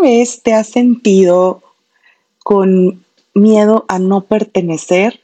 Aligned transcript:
¿Alguna 0.00 0.16
vez 0.16 0.42
te 0.42 0.54
has 0.54 0.66
sentido 0.66 1.62
con 2.42 3.04
miedo 3.34 3.84
a 3.86 3.98
no 3.98 4.22
pertenecer 4.22 5.20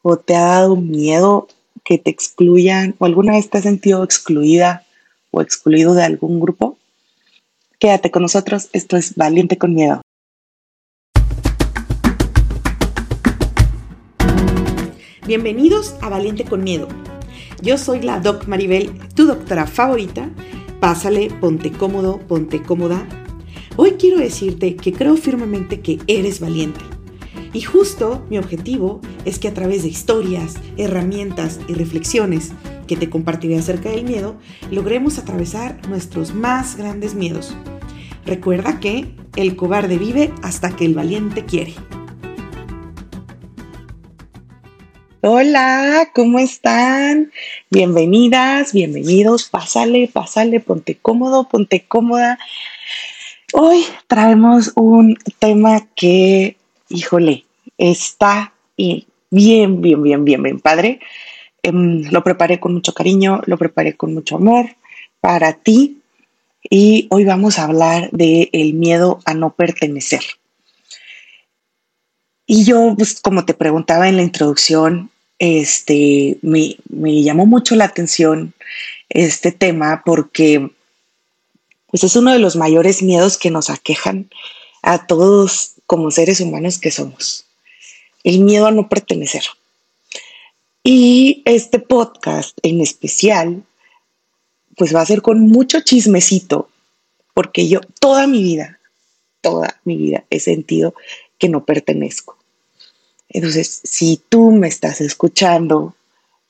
o 0.00 0.16
te 0.16 0.34
ha 0.34 0.44
dado 0.44 0.76
miedo 0.76 1.46
que 1.84 1.98
te 1.98 2.08
excluyan 2.08 2.94
o 2.98 3.04
alguna 3.04 3.32
vez 3.32 3.50
te 3.50 3.58
has 3.58 3.64
sentido 3.64 4.02
excluida 4.02 4.86
o 5.30 5.42
excluido 5.42 5.92
de 5.92 6.04
algún 6.04 6.40
grupo? 6.40 6.78
Quédate 7.78 8.10
con 8.10 8.22
nosotros, 8.22 8.70
esto 8.72 8.96
es 8.96 9.14
Valiente 9.14 9.58
con 9.58 9.74
Miedo. 9.74 10.00
Bienvenidos 15.26 15.96
a 16.00 16.08
Valiente 16.08 16.46
con 16.46 16.64
Miedo. 16.64 16.88
Yo 17.60 17.76
soy 17.76 18.00
la 18.00 18.20
Doc 18.20 18.46
Maribel, 18.46 18.98
tu 19.14 19.26
doctora 19.26 19.66
favorita. 19.66 20.30
Pásale, 20.80 21.28
ponte 21.42 21.70
cómodo, 21.70 22.20
ponte 22.20 22.62
cómoda. 22.62 23.06
Hoy 23.76 23.92
quiero 23.92 24.18
decirte 24.18 24.76
que 24.76 24.92
creo 24.92 25.16
firmemente 25.16 25.80
que 25.80 25.98
eres 26.06 26.40
valiente. 26.40 26.80
Y 27.54 27.62
justo 27.62 28.26
mi 28.28 28.36
objetivo 28.36 29.00
es 29.24 29.38
que 29.38 29.48
a 29.48 29.54
través 29.54 29.82
de 29.82 29.88
historias, 29.88 30.56
herramientas 30.76 31.58
y 31.68 31.72
reflexiones 31.72 32.52
que 32.86 32.96
te 32.96 33.08
compartiré 33.08 33.56
acerca 33.56 33.88
del 33.88 34.04
miedo, 34.04 34.36
logremos 34.70 35.18
atravesar 35.18 35.88
nuestros 35.88 36.34
más 36.34 36.76
grandes 36.76 37.14
miedos. 37.14 37.56
Recuerda 38.26 38.78
que 38.78 39.14
el 39.36 39.56
cobarde 39.56 39.96
vive 39.96 40.32
hasta 40.42 40.76
que 40.76 40.84
el 40.84 40.94
valiente 40.94 41.46
quiere. 41.46 41.74
Hola, 45.22 46.10
¿cómo 46.14 46.40
están? 46.40 47.30
Bienvenidas, 47.70 48.72
bienvenidos. 48.72 49.48
Pásale, 49.48 50.10
pásale, 50.12 50.60
ponte 50.60 50.98
cómodo, 51.00 51.48
ponte 51.48 51.84
cómoda. 51.86 52.38
Hoy 53.52 53.84
traemos 54.06 54.72
un 54.76 55.18
tema 55.38 55.86
que, 55.94 56.56
híjole, 56.88 57.44
está 57.76 58.54
bien, 58.78 59.04
bien, 59.30 59.82
bien, 59.82 60.24
bien, 60.24 60.42
bien 60.42 60.60
padre. 60.60 61.00
Em, 61.62 62.10
lo 62.10 62.24
preparé 62.24 62.58
con 62.58 62.72
mucho 62.72 62.94
cariño, 62.94 63.42
lo 63.46 63.58
preparé 63.58 63.94
con 63.94 64.14
mucho 64.14 64.36
amor 64.36 64.66
para 65.20 65.52
ti 65.52 66.00
y 66.68 67.06
hoy 67.10 67.24
vamos 67.24 67.58
a 67.58 67.64
hablar 67.64 68.10
de 68.10 68.48
el 68.52 68.74
miedo 68.74 69.20
a 69.26 69.34
no 69.34 69.54
pertenecer. 69.54 70.22
Y 72.46 72.64
yo, 72.64 72.94
pues, 72.96 73.20
como 73.20 73.44
te 73.44 73.54
preguntaba 73.54 74.08
en 74.08 74.16
la 74.16 74.22
introducción, 74.22 75.10
este, 75.38 76.38
me, 76.42 76.76
llamó 77.22 77.46
mucho 77.46 77.76
la 77.76 77.84
atención 77.84 78.54
este 79.08 79.52
tema 79.52 80.02
porque 80.04 80.70
pues 81.92 82.04
es 82.04 82.16
uno 82.16 82.32
de 82.32 82.38
los 82.38 82.56
mayores 82.56 83.02
miedos 83.02 83.36
que 83.36 83.50
nos 83.50 83.68
aquejan 83.68 84.30
a 84.80 85.06
todos 85.06 85.74
como 85.86 86.10
seres 86.10 86.40
humanos 86.40 86.78
que 86.78 86.90
somos. 86.90 87.44
El 88.24 88.40
miedo 88.40 88.66
a 88.66 88.70
no 88.70 88.88
pertenecer. 88.88 89.42
Y 90.82 91.42
este 91.44 91.78
podcast 91.78 92.56
en 92.62 92.80
especial, 92.80 93.62
pues 94.76 94.94
va 94.94 95.02
a 95.02 95.06
ser 95.06 95.20
con 95.20 95.40
mucho 95.48 95.80
chismecito, 95.82 96.70
porque 97.34 97.68
yo 97.68 97.80
toda 98.00 98.26
mi 98.26 98.42
vida, 98.42 98.80
toda 99.42 99.78
mi 99.84 99.98
vida 99.98 100.24
he 100.30 100.40
sentido 100.40 100.94
que 101.36 101.50
no 101.50 101.66
pertenezco. 101.66 102.38
Entonces, 103.28 103.82
si 103.84 104.18
tú 104.30 104.50
me 104.50 104.68
estás 104.68 105.02
escuchando 105.02 105.94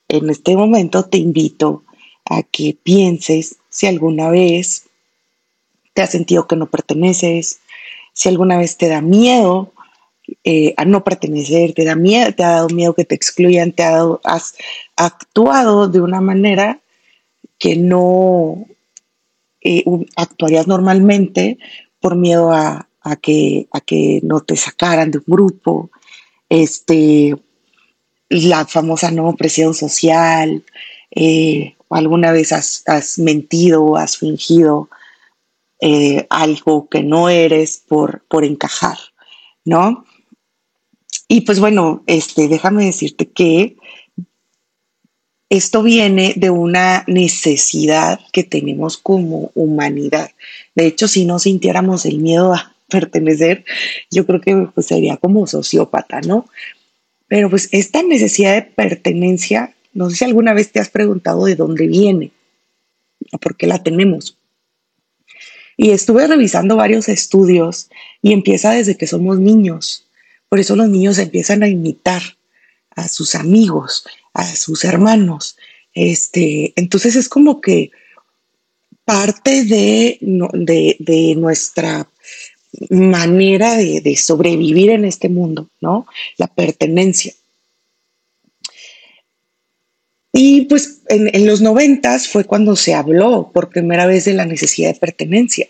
en 0.06 0.30
este 0.30 0.56
momento, 0.56 1.04
te 1.04 1.18
invito 1.18 1.82
a 2.26 2.44
que 2.44 2.76
pienses 2.80 3.56
si 3.70 3.88
alguna 3.88 4.30
vez 4.30 4.84
te 5.94 6.02
has 6.02 6.10
sentido 6.10 6.46
que 6.46 6.56
no 6.56 6.70
perteneces, 6.70 7.60
si 8.12 8.28
alguna 8.28 8.58
vez 8.58 8.76
te 8.76 8.88
da 8.88 9.00
miedo 9.00 9.72
eh, 10.44 10.74
a 10.76 10.84
no 10.84 11.04
pertenecer, 11.04 11.74
te 11.74 11.84
da 11.84 11.96
miedo, 11.96 12.32
te 12.34 12.44
ha 12.44 12.50
dado 12.50 12.68
miedo 12.68 12.94
que 12.94 13.04
te 13.04 13.14
excluyan, 13.14 13.72
te 13.72 13.82
has 13.82 14.54
actuado 14.96 15.88
de 15.88 16.00
una 16.00 16.20
manera 16.20 16.80
que 17.58 17.76
no 17.76 18.66
eh, 19.60 19.84
actuarías 20.16 20.66
normalmente 20.66 21.58
por 22.00 22.16
miedo 22.16 22.52
a, 22.52 22.88
que, 23.20 23.68
a 23.72 23.80
que 23.80 24.20
no 24.22 24.40
te 24.40 24.56
sacaran 24.56 25.10
de 25.10 25.18
un 25.18 25.24
grupo, 25.26 25.90
este, 26.48 27.36
la 28.28 28.66
famosa 28.66 29.10
no 29.10 29.34
presión 29.36 29.74
social, 29.74 30.64
eh, 31.10 31.74
alguna 31.90 32.32
vez 32.32 32.52
has, 32.52 33.18
mentido 33.18 33.84
o 33.84 33.96
has 33.96 34.16
fingido 34.16 34.88
eh, 35.84 36.28
algo 36.30 36.88
que 36.88 37.02
no 37.02 37.28
eres 37.28 37.82
por, 37.88 38.22
por 38.28 38.44
encajar, 38.44 38.98
¿no? 39.64 40.04
Y 41.26 41.40
pues 41.40 41.58
bueno, 41.58 42.04
este, 42.06 42.46
déjame 42.46 42.84
decirte 42.84 43.26
que 43.26 43.76
esto 45.50 45.82
viene 45.82 46.34
de 46.36 46.50
una 46.50 47.02
necesidad 47.08 48.20
que 48.32 48.44
tenemos 48.44 48.96
como 48.96 49.50
humanidad. 49.56 50.30
De 50.76 50.86
hecho, 50.86 51.08
si 51.08 51.24
no 51.24 51.40
sintiéramos 51.40 52.06
el 52.06 52.20
miedo 52.20 52.54
a 52.54 52.76
pertenecer, 52.88 53.64
yo 54.08 54.24
creo 54.24 54.40
que 54.40 54.68
pues, 54.72 54.86
sería 54.86 55.16
como 55.16 55.48
sociópata, 55.48 56.20
¿no? 56.20 56.46
Pero 57.26 57.50
pues 57.50 57.68
esta 57.72 58.04
necesidad 58.04 58.54
de 58.54 58.62
pertenencia, 58.62 59.74
no 59.94 60.10
sé 60.10 60.16
si 60.16 60.24
alguna 60.26 60.54
vez 60.54 60.70
te 60.70 60.78
has 60.78 60.90
preguntado 60.90 61.44
de 61.46 61.56
dónde 61.56 61.88
viene 61.88 62.30
o 63.32 63.38
por 63.38 63.56
qué 63.56 63.66
la 63.66 63.82
tenemos. 63.82 64.38
Y 65.82 65.90
estuve 65.90 66.28
revisando 66.28 66.76
varios 66.76 67.08
estudios 67.08 67.90
y 68.22 68.32
empieza 68.32 68.70
desde 68.70 68.96
que 68.96 69.08
somos 69.08 69.40
niños. 69.40 70.06
Por 70.48 70.60
eso 70.60 70.76
los 70.76 70.88
niños 70.88 71.18
empiezan 71.18 71.64
a 71.64 71.68
imitar 71.68 72.22
a 72.94 73.08
sus 73.08 73.34
amigos, 73.34 74.06
a 74.32 74.44
sus 74.54 74.84
hermanos. 74.84 75.56
Este, 75.92 76.72
entonces 76.76 77.16
es 77.16 77.28
como 77.28 77.60
que 77.60 77.90
parte 79.04 79.64
de, 79.64 80.18
de, 80.20 80.96
de 81.00 81.34
nuestra 81.34 82.08
manera 82.90 83.76
de, 83.76 84.16
sobrevivir 84.16 84.90
en 84.90 85.04
este 85.04 85.28
mundo, 85.28 85.68
¿no? 85.80 86.06
La 86.36 86.46
pertenencia. 86.46 87.32
Y 90.32 90.62
pues 90.62 91.02
en, 91.08 91.46
los 91.46 91.60
noventas 91.60 92.26
fue 92.26 92.44
cuando 92.44 92.74
se 92.74 92.94
habló 92.94 93.50
por 93.52 93.68
primera 93.68 94.06
vez 94.06 94.24
de 94.24 94.32
la 94.32 94.46
necesidad 94.46 94.94
de 94.94 94.98
pertenencia. 94.98 95.68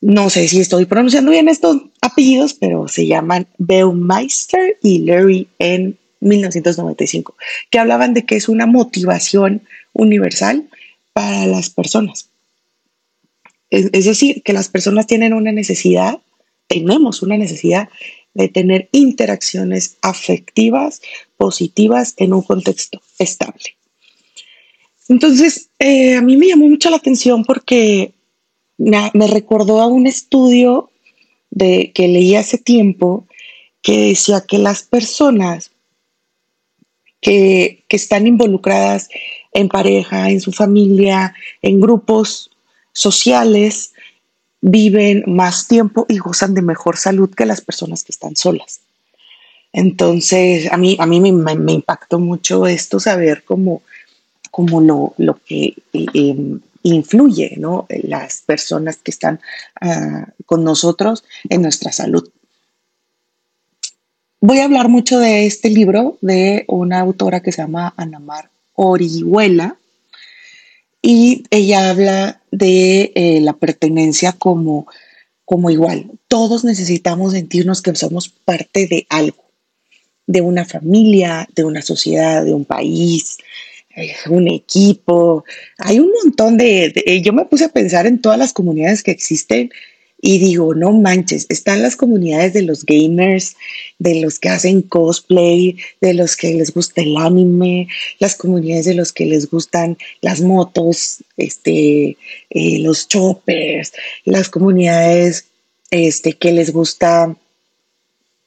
No 0.00 0.28
sé 0.30 0.48
si 0.48 0.60
estoy 0.60 0.86
pronunciando 0.86 1.30
bien 1.30 1.48
estos 1.48 1.76
apellidos, 2.00 2.54
pero 2.54 2.88
se 2.88 3.06
llaman 3.06 3.46
Baumeister 3.58 4.76
y 4.82 4.98
Larry 4.98 5.46
en 5.60 5.96
1995, 6.18 7.36
que 7.70 7.78
hablaban 7.78 8.12
de 8.12 8.24
que 8.24 8.34
es 8.34 8.48
una 8.48 8.66
motivación 8.66 9.62
universal 9.92 10.68
para 11.12 11.46
las 11.46 11.70
personas. 11.70 12.28
Es, 13.70 14.04
decir, 14.04 14.42
que 14.42 14.52
las 14.52 14.68
personas 14.68 15.06
tienen 15.06 15.32
una 15.32 15.50
necesidad, 15.50 16.20
tenemos 16.66 17.22
una 17.22 17.38
necesidad 17.38 17.88
de 18.34 18.48
tener 18.48 18.88
interacciones 18.92 19.96
afectivas 20.02 21.02
positivas 21.36 22.14
en 22.16 22.32
un 22.32 22.42
contexto 22.42 23.00
estable. 23.18 23.76
Entonces, 25.08 25.68
eh, 25.78 26.16
a 26.16 26.22
mí 26.22 26.36
me 26.36 26.48
llamó 26.48 26.68
mucho 26.68 26.88
la 26.90 26.96
atención 26.96 27.44
porque 27.44 28.12
me 28.78 29.26
recordó 29.26 29.80
a 29.80 29.86
un 29.86 30.06
estudio 30.06 30.90
de, 31.50 31.92
que 31.92 32.08
leí 32.08 32.34
hace 32.34 32.58
tiempo 32.58 33.26
que 33.82 34.08
decía 34.08 34.44
que 34.46 34.58
las 34.58 34.82
personas 34.82 35.72
que, 37.20 37.84
que 37.88 37.96
están 37.96 38.26
involucradas 38.26 39.08
en 39.52 39.68
pareja, 39.68 40.30
en 40.30 40.40
su 40.40 40.52
familia, 40.52 41.34
en 41.60 41.80
grupos 41.80 42.50
sociales 42.92 43.91
viven 44.62 45.24
más 45.26 45.68
tiempo 45.68 46.06
y 46.08 46.18
gozan 46.18 46.54
de 46.54 46.62
mejor 46.62 46.96
salud 46.96 47.34
que 47.34 47.44
las 47.44 47.60
personas 47.60 48.04
que 48.04 48.12
están 48.12 48.36
solas. 48.36 48.80
Entonces, 49.72 50.70
a 50.72 50.76
mí, 50.76 50.96
a 50.98 51.06
mí 51.06 51.20
me, 51.20 51.72
impactó 51.72 52.18
mucho 52.18 52.66
esto, 52.66 53.00
saber 53.00 53.42
cómo, 53.44 53.82
cómo 54.50 54.80
lo, 54.80 55.14
lo 55.18 55.38
que 55.44 55.74
eh, 55.92 56.58
influye 56.82 57.54
¿no? 57.58 57.86
las 57.88 58.42
personas 58.42 58.98
que 58.98 59.10
están 59.10 59.40
ah, 59.80 60.26
con 60.46 60.62
nosotros 60.62 61.24
en 61.48 61.62
nuestra 61.62 61.90
salud. 61.90 62.28
Voy 64.40 64.58
a 64.58 64.64
hablar 64.64 64.88
mucho 64.88 65.18
de 65.18 65.46
este 65.46 65.70
libro 65.70 66.18
de 66.20 66.64
una 66.68 67.00
autora 67.00 67.40
que 67.40 67.52
se 67.52 67.62
llama 67.62 67.94
Anamar 67.96 68.50
Orihuela 68.74 69.76
y 71.00 71.44
ella 71.50 71.90
habla 71.90 72.41
de 72.52 73.10
eh, 73.14 73.40
la 73.40 73.54
pertenencia 73.54 74.32
como, 74.32 74.86
como 75.44 75.70
igual. 75.70 76.06
Todos 76.28 76.64
necesitamos 76.64 77.32
sentirnos 77.32 77.82
que 77.82 77.94
somos 77.96 78.28
parte 78.28 78.86
de 78.86 79.06
algo, 79.08 79.42
de 80.26 80.42
una 80.42 80.64
familia, 80.64 81.48
de 81.56 81.64
una 81.64 81.82
sociedad, 81.82 82.44
de 82.44 82.54
un 82.54 82.64
país, 82.64 83.38
eh, 83.96 84.14
un 84.28 84.46
equipo. 84.48 85.44
Hay 85.78 85.98
un 85.98 86.12
montón 86.22 86.58
de, 86.58 87.20
Yo 87.24 87.32
me 87.32 87.46
puse 87.46 87.64
a 87.64 87.70
pensar 87.70 88.06
en 88.06 88.20
todas 88.20 88.38
las 88.38 88.52
comunidades 88.52 89.02
que 89.02 89.10
existen 89.10 89.70
y 90.24 90.38
digo, 90.38 90.72
no 90.72 90.92
manches, 90.92 91.46
están 91.48 91.82
las 91.82 91.96
comunidades 91.96 92.52
de 92.52 92.62
los 92.62 92.86
gamers, 92.86 93.56
de 93.98 94.20
los 94.20 94.38
que 94.38 94.50
hacen 94.50 94.80
cosplay, 94.80 95.76
de 96.00 96.14
los 96.14 96.36
que 96.36 96.54
les 96.54 96.72
gusta 96.72 97.02
el 97.02 97.16
anime, 97.16 97.88
las 98.20 98.36
comunidades 98.36 98.86
de 98.86 98.94
los 98.94 99.12
que 99.12 99.26
les 99.26 99.50
gustan 99.50 99.98
las 100.20 100.40
motos, 100.40 101.24
este, 101.36 102.16
eh, 102.50 102.78
los 102.78 103.08
choppers, 103.08 103.92
las 104.24 104.48
comunidades 104.48 105.46
este, 105.90 106.34
que 106.34 106.52
les 106.52 106.72
gusta 106.72 107.36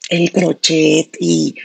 el 0.10 0.31
crochet 0.31 1.18
y, 1.19 1.56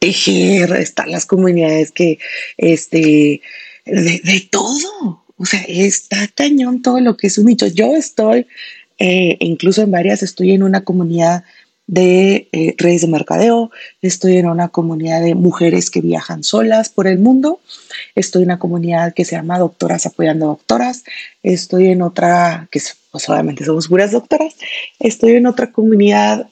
tejer, 0.00 0.72
están 0.72 1.10
las 1.10 1.24
comunidades 1.24 1.92
que, 1.92 2.18
este, 2.58 3.40
de 3.86 4.48
todo, 4.50 5.19
o 5.40 5.46
sea, 5.46 5.62
está 5.66 6.28
cañón 6.34 6.82
todo 6.82 7.00
lo 7.00 7.16
que 7.16 7.28
es 7.28 7.38
un 7.38 7.46
nicho. 7.46 7.66
Yo 7.66 7.96
estoy, 7.96 8.46
eh, 8.98 9.38
incluso 9.40 9.80
en 9.80 9.90
varias, 9.90 10.22
estoy 10.22 10.52
en 10.52 10.62
una 10.62 10.84
comunidad 10.84 11.44
de 11.86 12.48
eh, 12.52 12.74
redes 12.76 13.00
de 13.00 13.08
mercadeo, 13.08 13.70
estoy 14.02 14.36
en 14.36 14.46
una 14.46 14.68
comunidad 14.68 15.22
de 15.22 15.34
mujeres 15.34 15.90
que 15.90 16.02
viajan 16.02 16.44
solas 16.44 16.90
por 16.90 17.06
el 17.06 17.18
mundo, 17.18 17.60
estoy 18.14 18.42
en 18.42 18.48
una 18.48 18.58
comunidad 18.58 19.14
que 19.14 19.24
se 19.24 19.34
llama 19.34 19.58
Doctoras 19.58 20.04
Apoyando 20.04 20.46
Doctoras, 20.46 21.04
estoy 21.42 21.88
en 21.88 22.02
otra, 22.02 22.68
que 22.70 22.80
pues 23.10 23.28
obviamente 23.28 23.64
somos 23.64 23.88
puras 23.88 24.12
doctoras, 24.12 24.54
estoy 25.00 25.32
en 25.32 25.46
otra 25.46 25.72
comunidad, 25.72 26.48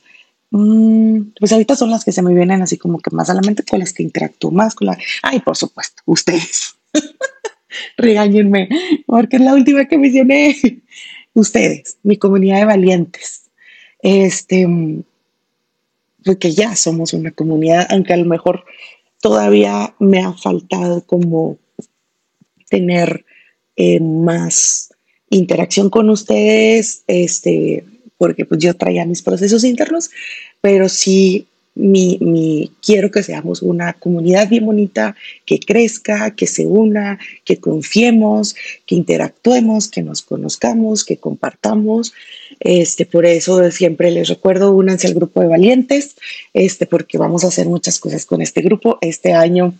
mm, 0.51 1.35
pues 1.39 1.53
ahorita 1.53 1.77
son 1.77 1.91
las 1.91 2.05
que 2.05 2.13
se 2.13 2.23
me 2.23 2.35
vienen 2.35 2.63
así 2.63 2.79
como 2.79 2.99
que 3.01 3.15
más 3.15 3.29
a 3.29 3.35
la 3.35 3.43
mente, 3.43 3.63
con 3.63 3.79
las 3.79 3.93
que 3.93 4.03
interactúo 4.03 4.51
más, 4.51 4.75
con 4.75 4.87
la, 4.87 4.99
ay, 5.23 5.41
por 5.41 5.57
supuesto, 5.57 6.03
ustedes. 6.07 6.75
regáñenme, 7.97 8.69
porque 9.07 9.37
es 9.37 9.43
la 9.43 9.55
última 9.55 9.87
que 9.87 9.99
mencioné. 9.99 10.57
Ustedes, 11.35 11.99
mi 12.03 12.17
comunidad 12.17 12.59
de 12.59 12.65
valientes. 12.65 13.43
Este, 14.03 14.67
porque 16.25 16.53
ya 16.53 16.75
somos 16.77 17.13
una 17.13 17.31
comunidad, 17.31 17.87
aunque 17.91 18.13
a 18.13 18.17
lo 18.17 18.25
mejor 18.25 18.65
todavía 19.21 19.95
me 19.99 20.21
ha 20.21 20.33
faltado 20.33 21.05
como 21.05 21.59
tener 22.69 23.25
eh, 23.77 24.01
más 24.01 24.93
interacción 25.31 25.91
con 25.91 26.11
ustedes, 26.11 27.05
este, 27.07 27.85
porque 28.17 28.45
pues 28.45 28.61
yo 28.61 28.75
traía 28.75 29.07
mis 29.07 29.23
procesos 29.23 29.65
internos, 29.65 30.11
pero 30.61 30.89
sí 30.89 31.47
mi, 31.79 32.19
mi, 32.21 32.73
quiero 32.83 33.11
que 33.11 33.23
seamos 33.23 33.63
una 33.63 33.93
comunidad 33.93 34.49
bien 34.49 34.67
bonita, 34.67 35.15
que 35.47 35.61
crezca, 35.61 36.35
que 36.35 36.47
se 36.47 36.67
una, 36.67 37.19
que 37.45 37.59
confiemos, 37.59 38.57
que 38.85 38.97
interactuemos, 38.97 39.89
que 39.89 40.03
nos 40.03 40.23
conozcamos, 40.23 41.05
que 41.05 41.19
compartamos. 41.19 42.13
Este, 42.61 43.07
por 43.07 43.25
eso 43.25 43.71
siempre 43.71 44.11
les 44.11 44.29
recuerdo, 44.29 44.73
únanse 44.73 45.07
al 45.07 45.15
grupo 45.15 45.41
de 45.41 45.47
valientes, 45.47 46.17
este, 46.53 46.87
porque 46.87 47.17
vamos 47.17 47.45
a 47.45 47.49
hacer 47.49 47.67
muchas 47.67 48.01
cosas 48.01 48.27
con 48.27 48.43
este 48.43 48.61
grupo. 48.61 48.99
Este 49.01 49.33
año 49.33 49.75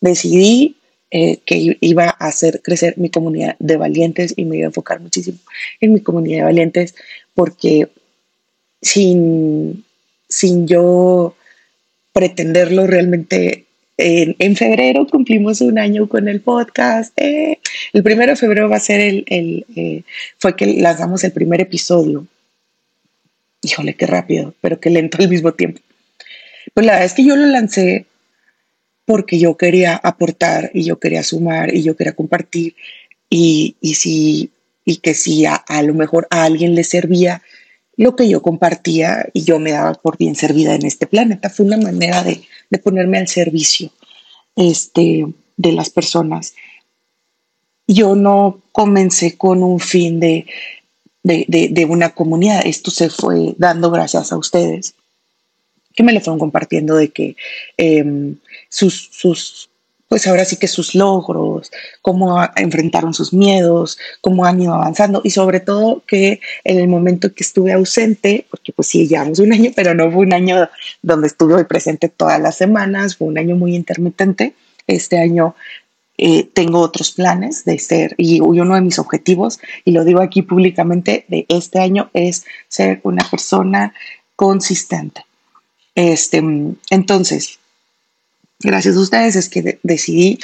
decidí 0.00 0.76
eh, 1.12 1.38
que 1.46 1.76
iba 1.80 2.06
a 2.06 2.26
hacer 2.26 2.60
crecer 2.62 2.98
mi 2.98 3.10
comunidad 3.10 3.54
de 3.60 3.76
valientes 3.76 4.34
y 4.36 4.44
me 4.44 4.56
iba 4.56 4.66
a 4.66 4.70
enfocar 4.70 5.00
muchísimo 5.00 5.38
en 5.80 5.92
mi 5.92 6.00
comunidad 6.00 6.38
de 6.38 6.44
valientes, 6.44 6.96
porque 7.34 7.88
sin, 8.82 9.84
sin 10.28 10.66
yo 10.66 11.36
pretenderlo 12.14 12.86
realmente. 12.86 13.66
En, 13.96 14.56
febrero 14.56 15.06
cumplimos 15.06 15.60
un 15.60 15.78
año 15.78 16.08
con 16.08 16.28
el 16.28 16.40
podcast. 16.40 17.12
Eh, 17.16 17.58
el 17.92 18.02
primero 18.02 18.32
de 18.32 18.36
febrero 18.36 18.68
va 18.68 18.76
a 18.76 18.80
ser 18.80 19.00
el, 19.00 19.66
eh, 19.76 20.02
fue 20.38 20.56
que 20.56 20.66
lanzamos 20.66 21.22
el 21.22 21.32
primer 21.32 21.60
episodio. 21.60 22.26
Híjole, 23.62 23.94
qué 23.94 24.06
rápido, 24.06 24.54
pero 24.60 24.80
qué 24.80 24.90
lento 24.90 25.18
al 25.20 25.28
mismo 25.28 25.52
tiempo. 25.52 25.80
Pues 26.72 26.86
la 26.86 26.92
verdad 26.92 27.06
es 27.06 27.14
que 27.14 27.24
yo 27.24 27.36
lo 27.36 27.46
lancé 27.46 28.06
porque 29.04 29.38
yo 29.38 29.56
quería 29.56 29.94
aportar 29.96 30.70
y 30.72 30.84
yo 30.84 30.98
quería 30.98 31.22
sumar 31.22 31.74
y 31.74 31.82
yo 31.82 31.94
quería 31.96 32.14
compartir 32.14 32.74
y, 33.28 33.76
y 33.80 33.94
si 33.94 34.50
y 34.84 34.96
que 34.96 35.14
si 35.14 35.46
a, 35.46 35.54
a, 35.54 35.82
lo 35.82 35.94
mejor 35.94 36.26
a 36.30 36.44
alguien 36.44 36.74
le 36.74 36.84
servía 36.84 37.42
lo 37.96 38.16
que 38.16 38.28
yo 38.28 38.42
compartía 38.42 39.28
y 39.32 39.44
yo 39.44 39.58
me 39.58 39.72
daba 39.72 39.94
por 39.94 40.18
bien 40.18 40.34
servida 40.34 40.74
en 40.74 40.84
este 40.84 41.06
planeta. 41.06 41.50
Fue 41.50 41.66
una 41.66 41.76
manera 41.76 42.22
de, 42.22 42.42
ponerme 42.82 43.18
al 43.18 43.28
servicio 43.28 43.90
este, 44.56 45.26
de 45.56 45.72
las 45.72 45.90
personas. 45.90 46.54
Yo 47.86 48.16
no 48.16 48.62
comencé 48.72 49.36
con 49.36 49.62
un 49.62 49.78
fin 49.78 50.18
de, 50.18 50.46
de, 51.22 51.86
una 51.88 52.10
comunidad. 52.14 52.66
Esto 52.66 52.90
se 52.90 53.10
fue 53.10 53.54
dando 53.58 53.90
gracias 53.90 54.32
a 54.32 54.36
ustedes 54.36 54.94
que 55.94 56.02
me 56.02 56.12
lo 56.12 56.20
fueron 56.20 56.40
compartiendo 56.40 56.96
de 56.96 57.10
que 57.10 57.36
em, 57.76 58.36
sus, 58.68 59.10
sus 59.12 59.70
pues 60.14 60.28
ahora 60.28 60.44
sí 60.44 60.58
que 60.58 60.68
sus 60.68 60.94
logros, 60.94 61.72
cómo 62.00 62.40
enfrentaron 62.54 63.12
sus 63.14 63.32
miedos, 63.32 63.98
cómo 64.20 64.44
han 64.44 64.62
ido 64.62 64.72
avanzando 64.72 65.20
y 65.24 65.30
sobre 65.30 65.58
todo 65.58 66.04
que 66.06 66.38
en 66.62 66.78
el 66.78 66.86
momento 66.86 67.34
que 67.34 67.42
estuve 67.42 67.72
ausente, 67.72 68.46
porque 68.48 68.72
pues 68.72 68.86
sí, 68.86 69.08
llevamos 69.08 69.40
un 69.40 69.52
año, 69.52 69.72
pero 69.74 69.92
no 69.92 70.08
fue 70.12 70.24
un 70.24 70.32
año 70.32 70.68
donde 71.02 71.26
estuve 71.26 71.64
presente 71.64 72.08
todas 72.08 72.40
las 72.40 72.56
semanas, 72.56 73.16
fue 73.16 73.26
un 73.26 73.38
año 73.38 73.56
muy 73.56 73.74
intermitente. 73.74 74.54
Este 74.86 75.18
año 75.18 75.56
eh, 76.16 76.44
tengo 76.44 76.78
otros 76.78 77.10
planes 77.10 77.64
de 77.64 77.80
ser, 77.80 78.14
y 78.16 78.38
uno 78.38 78.76
de 78.76 78.82
mis 78.82 79.00
objetivos, 79.00 79.58
y 79.84 79.90
lo 79.90 80.04
digo 80.04 80.20
aquí 80.20 80.42
públicamente, 80.42 81.24
de 81.26 81.44
este 81.48 81.80
año 81.80 82.08
es 82.14 82.44
ser 82.68 83.00
una 83.02 83.28
persona 83.28 83.92
consistente. 84.36 85.26
Este, 85.96 86.40
entonces, 86.90 87.58
gracias 88.60 88.96
a 88.96 89.00
ustedes 89.00 89.36
es 89.36 89.48
que 89.48 89.78
decidí 89.82 90.38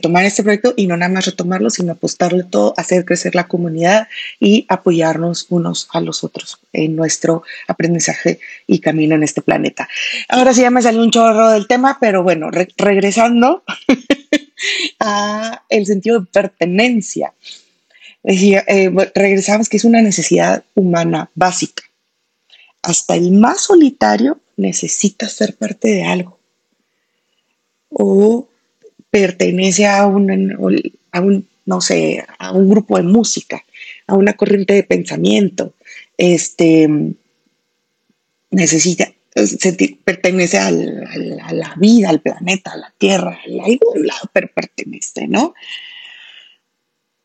tomar 0.00 0.24
este 0.24 0.42
proyecto 0.42 0.72
y 0.76 0.86
no 0.86 0.96
nada 0.96 1.12
más 1.12 1.26
retomarlo, 1.26 1.68
sino 1.68 1.92
apostarle 1.92 2.44
todo, 2.44 2.72
hacer 2.78 3.04
crecer 3.04 3.34
la 3.34 3.46
comunidad 3.46 4.08
y 4.40 4.64
apoyarnos 4.70 5.46
unos 5.50 5.88
a 5.92 6.00
los 6.00 6.24
otros 6.24 6.58
en 6.72 6.96
nuestro 6.96 7.42
aprendizaje 7.68 8.40
y 8.66 8.78
camino 8.78 9.14
en 9.14 9.22
este 9.22 9.42
planeta. 9.42 9.86
Ahora 10.28 10.54
sí 10.54 10.62
ya 10.62 10.70
me 10.70 10.80
salió 10.80 11.02
un 11.02 11.10
chorro 11.10 11.50
del 11.50 11.66
tema, 11.66 11.98
pero 12.00 12.22
bueno, 12.22 12.50
regresando 12.50 13.62
a 15.00 15.62
el 15.68 15.84
sentido 15.84 16.20
de 16.20 16.26
pertenencia. 16.26 17.34
Eh, 18.22 18.90
regresamos 19.14 19.68
que 19.68 19.76
es 19.76 19.84
una 19.84 20.00
necesidad 20.00 20.64
humana 20.72 21.30
básica. 21.34 21.82
Hasta 22.80 23.16
el 23.16 23.32
más 23.32 23.62
solitario 23.62 24.40
necesita 24.56 25.28
ser 25.28 25.56
parte 25.56 25.88
de 25.88 26.04
algo 26.04 26.38
o 27.94 28.48
pertenece 29.10 29.86
a 29.86 30.06
un, 30.06 31.48
no 31.64 31.80
sé, 31.80 32.24
a 32.38 32.52
un 32.52 32.68
grupo 32.68 32.96
de 32.96 33.04
música, 33.04 33.64
a 34.06 34.14
una 34.14 34.34
corriente 34.34 34.74
de 34.74 34.82
pensamiento, 34.82 35.74
este, 36.18 36.88
necesita, 38.50 39.12
pertenece 40.04 40.58
a 40.58 40.70
la 40.70 41.74
vida, 41.76 42.10
al 42.10 42.20
planeta, 42.20 42.72
a 42.72 42.76
la 42.76 42.92
tierra, 42.98 43.38
a 43.38 43.64
algún 43.64 44.06
lado, 44.06 44.30
pero 44.32 44.48
pertenece, 44.52 45.28
¿no? 45.28 45.54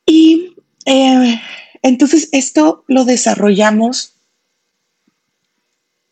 Y 0.05 0.53
eh, 0.85 1.41
entonces 1.81 2.29
esto 2.31 2.83
lo 2.88 3.05
desarrollamos 3.05 4.13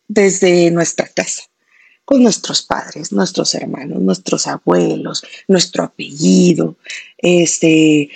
desde 0.08 0.70
nuestra 0.70 1.06
casa 1.06 1.47
con 2.08 2.22
nuestros 2.22 2.62
padres, 2.62 3.12
nuestros 3.12 3.54
hermanos, 3.54 4.00
nuestros 4.00 4.46
abuelos, 4.46 5.22
nuestro 5.46 5.84
apellido, 5.84 6.76
este, 7.18 8.08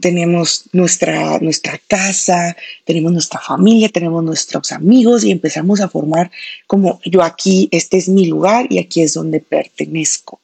tenemos 0.00 0.64
nuestra, 0.72 1.38
nuestra 1.38 1.78
casa, 1.86 2.56
tenemos 2.86 3.12
nuestra 3.12 3.38
familia, 3.38 3.90
tenemos 3.90 4.24
nuestros 4.24 4.72
amigos 4.72 5.24
y 5.24 5.30
empezamos 5.30 5.82
a 5.82 5.90
formar 5.90 6.30
como 6.66 7.02
yo 7.04 7.22
aquí, 7.22 7.68
este 7.70 7.98
es 7.98 8.08
mi 8.08 8.24
lugar 8.24 8.66
y 8.70 8.78
aquí 8.78 9.02
es 9.02 9.12
donde 9.12 9.40
pertenezco. 9.40 10.40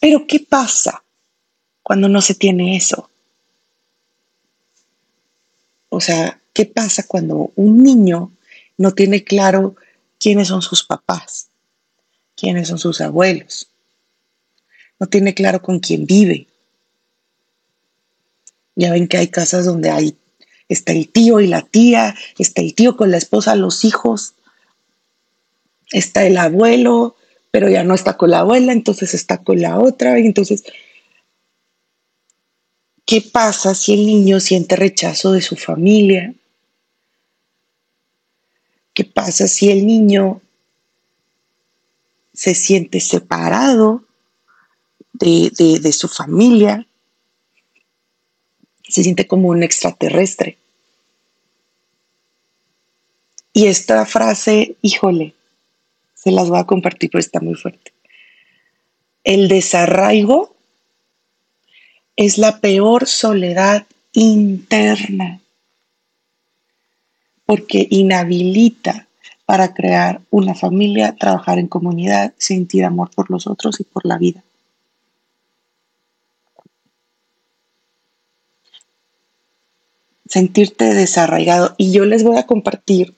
Pero 0.00 0.26
¿qué 0.26 0.40
pasa 0.40 1.02
cuando 1.82 2.08
no 2.08 2.22
se 2.22 2.34
tiene 2.34 2.74
eso? 2.74 3.10
O 5.90 6.00
sea, 6.00 6.40
¿qué 6.54 6.64
pasa 6.64 7.02
cuando 7.06 7.52
un 7.54 7.82
niño 7.82 8.32
no 8.78 8.92
tiene 8.92 9.24
claro 9.24 9.76
quiénes 10.18 10.48
son 10.48 10.62
sus 10.62 10.84
papás, 10.84 11.48
quiénes 12.34 12.68
son 12.68 12.78
sus 12.78 13.00
abuelos. 13.00 13.68
No 14.98 15.06
tiene 15.06 15.34
claro 15.34 15.60
con 15.60 15.80
quién 15.80 16.06
vive. 16.06 16.46
Ya 18.74 18.92
ven 18.92 19.08
que 19.08 19.18
hay 19.18 19.28
casas 19.28 19.64
donde 19.64 19.90
hay, 19.90 20.16
está 20.68 20.92
el 20.92 21.08
tío 21.08 21.40
y 21.40 21.46
la 21.46 21.62
tía, 21.62 22.14
está 22.38 22.62
el 22.62 22.74
tío 22.74 22.96
con 22.96 23.10
la 23.10 23.16
esposa, 23.16 23.54
los 23.56 23.84
hijos, 23.84 24.34
está 25.92 26.26
el 26.26 26.36
abuelo, 26.36 27.16
pero 27.50 27.70
ya 27.70 27.84
no 27.84 27.94
está 27.94 28.16
con 28.16 28.30
la 28.30 28.40
abuela, 28.40 28.72
entonces 28.72 29.14
está 29.14 29.38
con 29.38 29.60
la 29.60 29.78
otra, 29.78 30.18
entonces 30.18 30.64
¿qué 33.06 33.22
pasa 33.22 33.74
si 33.74 33.94
el 33.94 34.04
niño 34.04 34.40
siente 34.40 34.76
rechazo 34.76 35.32
de 35.32 35.40
su 35.40 35.56
familia? 35.56 36.34
¿Qué 38.96 39.04
pasa 39.04 39.46
si 39.46 39.70
el 39.70 39.86
niño 39.86 40.40
se 42.32 42.54
siente 42.54 42.98
separado 43.00 44.04
de, 45.12 45.92
su 45.92 46.08
familia? 46.08 46.86
Se 48.88 49.02
siente 49.02 49.26
como 49.26 49.48
un 49.48 49.62
extraterrestre. 49.62 50.56
Y 53.52 53.66
esta 53.66 54.06
frase, 54.06 54.76
híjole, 54.80 55.34
se 56.14 56.30
las 56.30 56.48
voy 56.48 56.60
a 56.60 56.64
compartir, 56.64 57.10
pero 57.10 57.20
está 57.20 57.40
muy 57.40 57.54
fuerte. 57.54 57.92
El 59.24 59.48
desarraigo 59.48 60.56
es 62.16 62.38
la 62.38 62.62
peor 62.62 63.06
soledad 63.06 63.86
interna 64.14 65.42
porque 67.46 67.86
inhabilita 67.90 69.06
para 69.46 69.72
crear 69.72 70.20
una 70.30 70.54
familia, 70.54 71.14
trabajar 71.14 71.60
en 71.60 71.68
comunidad, 71.68 72.34
sentir 72.36 72.84
amor 72.84 73.10
por 73.14 73.30
los 73.30 73.46
otros 73.46 73.80
y 73.80 73.84
por 73.84 74.04
la 74.04 74.18
vida. 74.18 74.42
Sentirte 80.28 80.92
desarraigado. 80.92 81.76
Y 81.78 81.92
yo 81.92 82.04
les 82.04 82.24
voy 82.24 82.36
a 82.36 82.46
compartir 82.46 83.14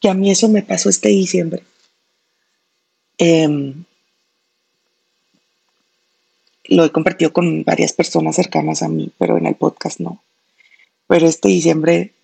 que 0.00 0.08
a 0.08 0.14
mí 0.14 0.30
eso 0.30 0.48
me 0.48 0.62
pasó 0.62 0.88
este 0.88 1.10
diciembre. 1.10 1.62
Em, 3.18 3.84
lo 6.64 6.86
he 6.86 6.90
compartido 6.90 7.34
con 7.34 7.64
varias 7.64 7.92
personas 7.92 8.36
cercanas 8.36 8.82
a 8.82 8.88
mí, 8.88 9.12
pero 9.18 9.36
en 9.36 9.46
el 9.46 9.54
podcast 9.54 10.00
no. 10.00 10.22
Pero 11.06 11.26
este 11.26 11.48
diciembre 11.48 12.15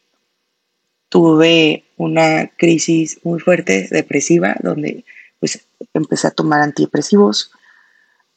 tuve 1.13 1.85
una 1.99 2.51
crisis 2.57 3.19
muy 3.23 3.39
fuerte, 3.39 3.87
depresiva, 3.91 4.57
donde 4.63 5.05
pues 5.41 5.61
empecé 5.93 6.27
a 6.27 6.31
tomar 6.31 6.63
antidepresivos. 6.63 7.51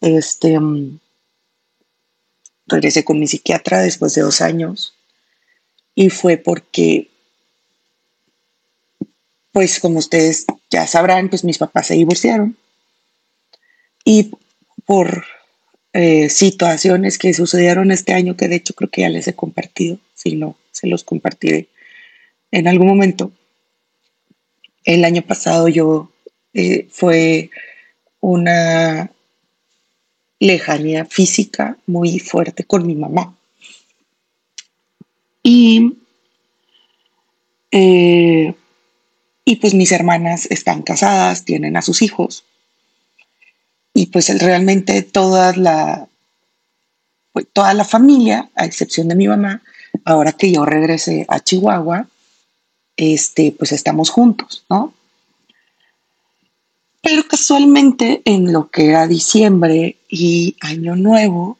Este, 0.01 0.59
mm, 0.59 0.99
regresé 2.67 3.05
con 3.05 3.17
mi 3.17 3.27
psiquiatra 3.27 3.79
después 3.79 4.13
de 4.13 4.23
dos 4.23 4.41
años 4.41 4.93
y 5.95 6.09
fue 6.09 6.35
porque, 6.35 7.07
pues 9.53 9.79
como 9.79 9.99
ustedes 9.99 10.45
ya 10.69 10.85
sabrán, 10.85 11.29
pues 11.29 11.45
mis 11.45 11.57
papás 11.57 11.87
se 11.87 11.93
divorciaron 11.93 12.57
y 14.03 14.31
por 14.85 15.23
eh, 15.93 16.27
situaciones 16.29 17.17
que 17.17 17.33
sucedieron 17.33 17.93
este 17.93 18.11
año, 18.11 18.35
que 18.35 18.49
de 18.49 18.57
hecho 18.57 18.73
creo 18.73 18.89
que 18.89 19.03
ya 19.03 19.09
les 19.09 19.29
he 19.29 19.33
compartido, 19.33 19.97
si 20.13 20.35
no, 20.35 20.57
se 20.73 20.87
los 20.87 21.05
compartiré 21.05 21.69
en 22.51 22.67
algún 22.67 22.87
momento. 22.87 23.31
El 24.83 25.03
año 25.03 25.21
pasado 25.21 25.67
yo 25.67 26.11
eh, 26.53 26.87
fue 26.91 27.49
una 28.19 29.11
lejanía 30.39 31.05
física 31.05 31.77
muy 31.87 32.19
fuerte 32.19 32.63
con 32.63 32.85
mi 32.85 32.95
mamá. 32.95 33.35
Y, 35.41 35.97
eh, 37.71 38.53
y 39.43 39.55
pues 39.57 39.73
mis 39.73 39.91
hermanas 39.91 40.47
están 40.49 40.81
casadas, 40.81 41.45
tienen 41.45 41.77
a 41.77 41.81
sus 41.81 42.01
hijos 42.01 42.45
y 43.95 44.07
pues 44.07 44.27
realmente 44.41 45.01
toda 45.03 45.53
la, 45.55 46.07
pues, 47.31 47.47
toda 47.53 47.73
la 47.73 47.85
familia, 47.85 48.49
a 48.53 48.65
excepción 48.65 49.07
de 49.07 49.15
mi 49.15 49.27
mamá, 49.27 49.63
ahora 50.03 50.33
que 50.33 50.51
yo 50.51 50.65
regresé 50.65 51.25
a 51.29 51.39
Chihuahua, 51.39 52.05
este, 52.97 53.51
pues 53.51 53.71
estamos 53.71 54.09
juntos, 54.09 54.65
¿no? 54.69 54.93
Pero 57.01 57.27
casualmente 57.27 58.21
en 58.25 58.51
lo 58.51 58.69
que 58.69 58.87
era 58.89 59.07
diciembre 59.07 59.97
y 60.09 60.55
año 60.61 60.95
nuevo, 60.95 61.59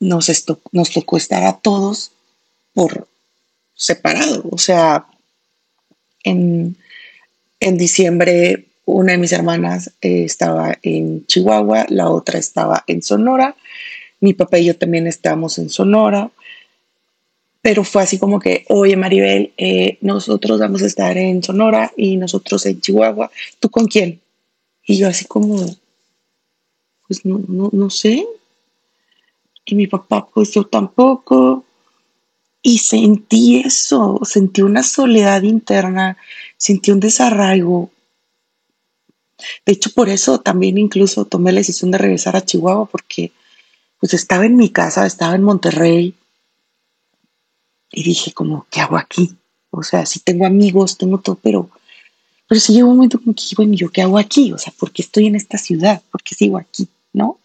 nos, 0.00 0.30
nos 0.70 0.90
tocó 0.90 1.16
estar 1.16 1.42
a 1.42 1.58
todos 1.58 2.12
por 2.74 3.08
separado. 3.74 4.44
O 4.52 4.58
sea, 4.58 5.06
en, 6.22 6.76
en 7.58 7.78
diciembre 7.78 8.68
una 8.88 9.12
de 9.12 9.18
mis 9.18 9.32
hermanas 9.32 9.92
eh, 10.00 10.24
estaba 10.24 10.78
en 10.82 11.26
Chihuahua, 11.26 11.84
la 11.90 12.08
otra 12.08 12.38
estaba 12.38 12.84
en 12.86 13.02
Sonora, 13.02 13.54
mi 14.20 14.32
papá 14.32 14.58
y 14.58 14.64
yo 14.64 14.76
también 14.76 15.06
estábamos 15.06 15.58
en 15.58 15.68
Sonora, 15.68 16.30
pero 17.68 17.84
fue 17.84 18.02
así 18.02 18.18
como 18.18 18.40
que, 18.40 18.64
oye 18.70 18.96
Maribel, 18.96 19.52
eh, 19.58 19.98
nosotros 20.00 20.58
vamos 20.58 20.80
a 20.80 20.86
estar 20.86 21.18
en 21.18 21.42
Sonora 21.42 21.92
y 21.98 22.16
nosotros 22.16 22.64
en 22.64 22.80
Chihuahua, 22.80 23.30
¿tú 23.60 23.68
con 23.68 23.86
quién? 23.86 24.22
Y 24.86 24.96
yo 24.96 25.06
así 25.06 25.26
como, 25.26 25.66
pues 27.06 27.26
no, 27.26 27.42
no, 27.46 27.68
no 27.70 27.90
sé. 27.90 28.26
Y 29.66 29.74
mi 29.74 29.86
papá, 29.86 30.26
pues 30.32 30.50
yo 30.52 30.64
tampoco. 30.64 31.66
Y 32.62 32.78
sentí 32.78 33.58
eso, 33.58 34.18
sentí 34.22 34.62
una 34.62 34.82
soledad 34.82 35.42
interna, 35.42 36.16
sentí 36.56 36.90
un 36.90 37.00
desarraigo, 37.00 37.90
de 39.66 39.74
hecho, 39.74 39.90
por 39.90 40.08
eso 40.08 40.40
también 40.40 40.78
incluso 40.78 41.26
tomé 41.26 41.52
la 41.52 41.60
decisión 41.60 41.90
de 41.90 41.98
regresar 41.98 42.34
a 42.34 42.46
Chihuahua 42.46 42.86
porque 42.86 43.30
pues 44.00 44.14
estaba 44.14 44.46
en 44.46 44.56
mi 44.56 44.70
casa, 44.70 45.04
estaba 45.04 45.34
en 45.34 45.42
Monterrey 45.42 46.14
y 47.90 48.02
dije 48.02 48.32
como, 48.32 48.66
¿qué 48.70 48.80
hago 48.80 48.96
aquí? 48.96 49.34
O 49.70 49.82
sea, 49.82 50.06
sí 50.06 50.20
tengo 50.20 50.46
amigos, 50.46 50.98
tengo 50.98 51.18
todo, 51.18 51.38
pero, 51.42 51.70
pero 52.46 52.60
sí 52.60 52.72
llegó 52.72 52.88
un 52.88 52.96
momento 52.96 53.20
como 53.20 53.34
que, 53.34 53.42
bueno, 53.56 53.74
¿yo 53.74 53.90
qué 53.90 54.02
hago 54.02 54.18
aquí? 54.18 54.52
O 54.52 54.58
sea, 54.58 54.72
¿por 54.78 54.92
qué 54.92 55.02
estoy 55.02 55.26
en 55.26 55.36
esta 55.36 55.58
ciudad? 55.58 56.02
¿Por 56.10 56.22
qué 56.22 56.34
sigo 56.34 56.58
aquí? 56.58 56.88
¿No? 57.12 57.38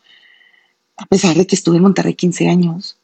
A 0.97 1.05
pesar 1.05 1.35
de 1.35 1.47
que 1.47 1.55
estuve 1.55 1.77
en 1.77 1.83
Monterrey 1.83 2.13
15 2.13 2.50
años. 2.50 2.97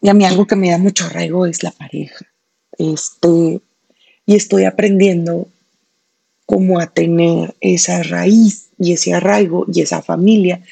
Y 0.00 0.08
a 0.08 0.14
mí 0.14 0.24
algo 0.24 0.46
que 0.46 0.56
me 0.56 0.70
da 0.70 0.78
mucho 0.78 1.06
arraigo 1.06 1.46
es 1.46 1.62
la 1.62 1.70
pareja. 1.70 2.26
Este, 2.78 3.60
y 4.26 4.34
estoy 4.34 4.64
aprendiendo 4.64 5.48
como 6.46 6.80
a 6.80 6.86
tener 6.86 7.54
esa 7.60 8.02
raíz 8.02 8.68
y 8.78 8.92
ese 8.92 9.14
arraigo 9.14 9.64
y 9.72 9.80
esa 9.80 10.02
familia 10.02 10.62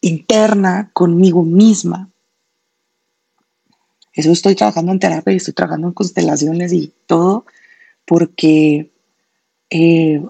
interna 0.00 0.90
conmigo 0.92 1.42
misma. 1.42 2.10
Eso 4.14 4.30
estoy 4.30 4.54
trabajando 4.54 4.92
en 4.92 5.00
terapia 5.00 5.32
y 5.32 5.36
estoy 5.36 5.54
trabajando 5.54 5.88
en 5.88 5.94
constelaciones 5.94 6.72
y 6.72 6.92
todo 7.06 7.46
porque 8.04 8.92
eh, 9.70 10.22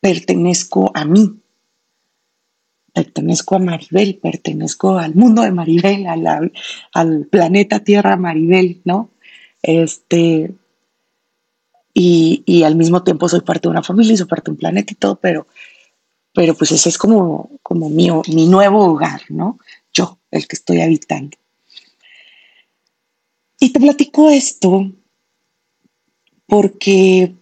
pertenezco 0.00 0.90
a 0.94 1.04
mí, 1.04 1.40
pertenezco 2.92 3.54
a 3.54 3.58
Maribel, 3.60 4.18
pertenezco 4.22 4.98
al 4.98 5.14
mundo 5.14 5.42
de 5.42 5.52
Maribel, 5.52 6.06
al, 6.06 6.52
al 6.92 7.26
planeta 7.26 7.80
Tierra 7.80 8.16
Maribel, 8.16 8.82
¿no? 8.84 9.10
Este, 9.62 10.54
y, 11.94 12.62
al 12.62 12.76
mismo 12.76 13.02
tiempo 13.02 13.28
soy 13.28 13.40
parte 13.40 13.62
de 13.62 13.70
una 13.70 13.82
familia 13.82 14.12
y 14.12 14.16
soy 14.16 14.26
parte 14.26 14.46
de 14.46 14.52
un 14.52 14.58
planeta 14.58 14.92
y 14.92 14.96
todo, 14.96 15.16
pero, 15.16 15.48
pero 16.32 16.54
pues 16.54 16.70
ese 16.72 16.88
es 16.90 16.98
como, 16.98 17.50
como 17.62 17.88
mi, 17.90 18.08
mi 18.28 18.46
nuevo 18.46 18.84
hogar, 18.84 19.22
¿no? 19.30 19.58
Yo, 19.92 20.18
el 20.30 20.46
que 20.46 20.56
estoy 20.56 20.80
habitando. 20.80 21.36
Y 23.60 23.70
te 23.70 23.80
platico 23.80 24.30
esto 24.30 24.90
porque 26.46 27.34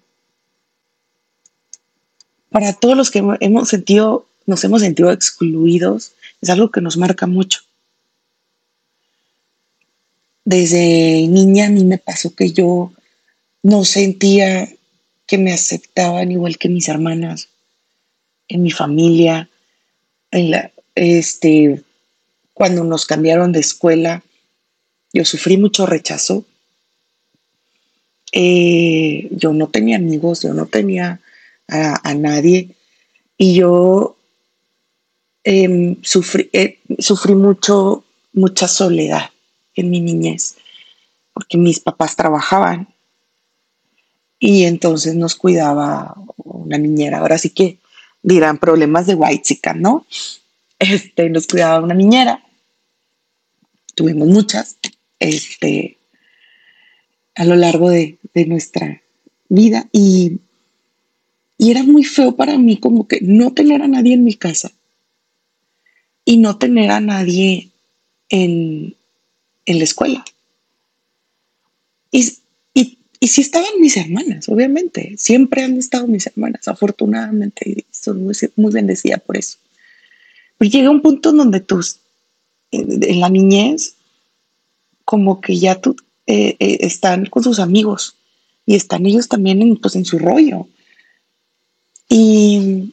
para 2.51 2.73
todos 2.73 2.97
los 2.97 3.11
que 3.11 3.23
hemos 3.41 3.69
sentido, 3.69 4.27
nos 4.47 4.65
hemos 4.65 4.81
sentido 4.81 5.13
excluidos, 5.13 6.13
es 6.41 6.51
algo 6.51 6.71
que 6.71 6.81
nos 6.81 6.97
marca 6.97 7.27
mucho. 7.27 7.61
Desde 10.45 11.27
niña 11.29 11.67
a 11.67 11.71
mí 11.71 11.85
me 11.85 11.99
pasó 11.99 12.35
que 12.35 12.53
yo 12.53 12.93
no 13.63 13.85
sentía 13.85 14.73
que 15.27 15.39
me 15.39 15.53
aceptaban 15.53 16.31
igual 16.31 16.57
que 16.57 16.69
mis 16.69 16.89
hermanas, 16.89 17.49
en 18.49 18.63
mi 18.63 18.71
familia, 18.71 19.49
en 20.31 20.53
la, 20.53 20.71
este, 20.95 21.83
cuando 22.55 22.85
nos 22.85 23.07
cambiaron 23.07 23.53
de 23.53 23.61
escuela, 23.61 24.23
yo 25.17 25.25
sufrí 25.25 25.57
mucho 25.57 25.87
rechazo. 25.87 26.45
Eh, 28.33 29.29
yo 29.31 29.55
no 29.55 29.69
tenía 29.69 29.97
amigos, 29.97 30.43
yo 30.43 30.53
no 30.53 30.67
tenía 30.67 31.21
a, 31.69 32.15
nadie 32.15 32.77
y 33.39 33.55
yo 33.55 34.17
em, 35.43 35.97
sufrí, 36.03 36.51
eh, 36.53 36.81
sufrí 36.99 37.35
mucho, 37.35 38.05
mucha 38.35 38.69
soledad 38.69 39.31
en 39.75 39.91
mi 39.91 40.01
niñez, 40.01 40.57
porque 41.33 41.57
mis 41.57 41.81
papás 41.81 42.15
trabajaban 42.15 42.89
y 44.39 44.65
entonces 44.65 45.15
nos 45.15 45.35
cuidaba 45.35 46.15
una 46.37 46.77
niñera. 46.77 47.19
Ahora 47.19 47.39
sí 47.39 47.51
que 47.51 47.79
dirán 48.23 48.59
problemas 48.59 49.07
de 49.07 49.15
white 49.15 49.61
¿no? 49.77 50.05
Este, 50.79 51.31
nos 51.31 51.47
cuidaba 51.47 51.81
una 51.83 51.95
niñera 51.95 52.43
tuvimos 53.97 54.29
muchas, 54.29 54.77
este, 55.19 55.97
a 57.35 57.45
lo 57.45 57.57
largo 57.57 57.91
de, 57.91 58.19
nuestra 58.47 59.03
vida 59.49 59.89
y, 59.93 60.39
y 61.57 61.71
era 61.71 61.83
muy 61.83 62.05
feo 62.05 62.37
para 62.37 62.59
mí 62.59 62.77
como 62.77 63.09
que 63.09 63.21
no 63.23 63.55
tener 63.55 63.81
a 63.81 63.89
nadie 63.89 64.13
en 64.13 64.25
mi 64.25 64.35
casa 64.35 64.73
y 66.25 66.37
no 66.37 66.59
tener 66.59 66.91
a 66.91 67.01
nadie 67.01 67.71
en, 68.29 68.95
en 69.65 69.79
la 69.79 69.85
escuela. 69.85 70.25
Y, 72.11 72.33
y, 72.75 72.99
y 73.21 73.41
estaban 73.41 73.81
mis 73.81 73.97
hermanas, 73.97 74.49
obviamente, 74.49 75.15
siempre 75.17 75.63
han 75.63 75.79
estado 75.79 76.07
mis 76.07 76.27
hermanas, 76.27 76.69
afortunadamente, 76.69 77.71
y 77.71 77.87
soy 77.91 78.19
muy, 78.19 78.35
muy 78.57 78.73
bendecida 78.73 79.19
por 79.19 79.39
eso. 79.39 79.59
Pero 80.59 80.71
llega 80.71 80.91
un 80.91 81.03
punto 81.03 81.33
donde 81.33 81.61
tú, 81.61 81.81
en 82.71 83.21
la 83.21 83.29
niñez, 83.29 83.96
como 85.07 85.41
que 85.41 85.57
ya 85.57 85.81
tú 85.81 85.97
eh, 86.27 86.57
eh, 86.59 86.79
están 86.81 87.27
con 87.27 87.43
sus 87.43 87.61
amigos 87.61 88.17
y 88.67 88.75
están 88.75 89.07
ellos 89.07 89.29
también 89.29 89.63
en, 89.63 89.77
pues, 89.77 89.95
en 89.95 90.05
su 90.05 90.19
rollo. 90.19 90.69
Y, 92.09 92.93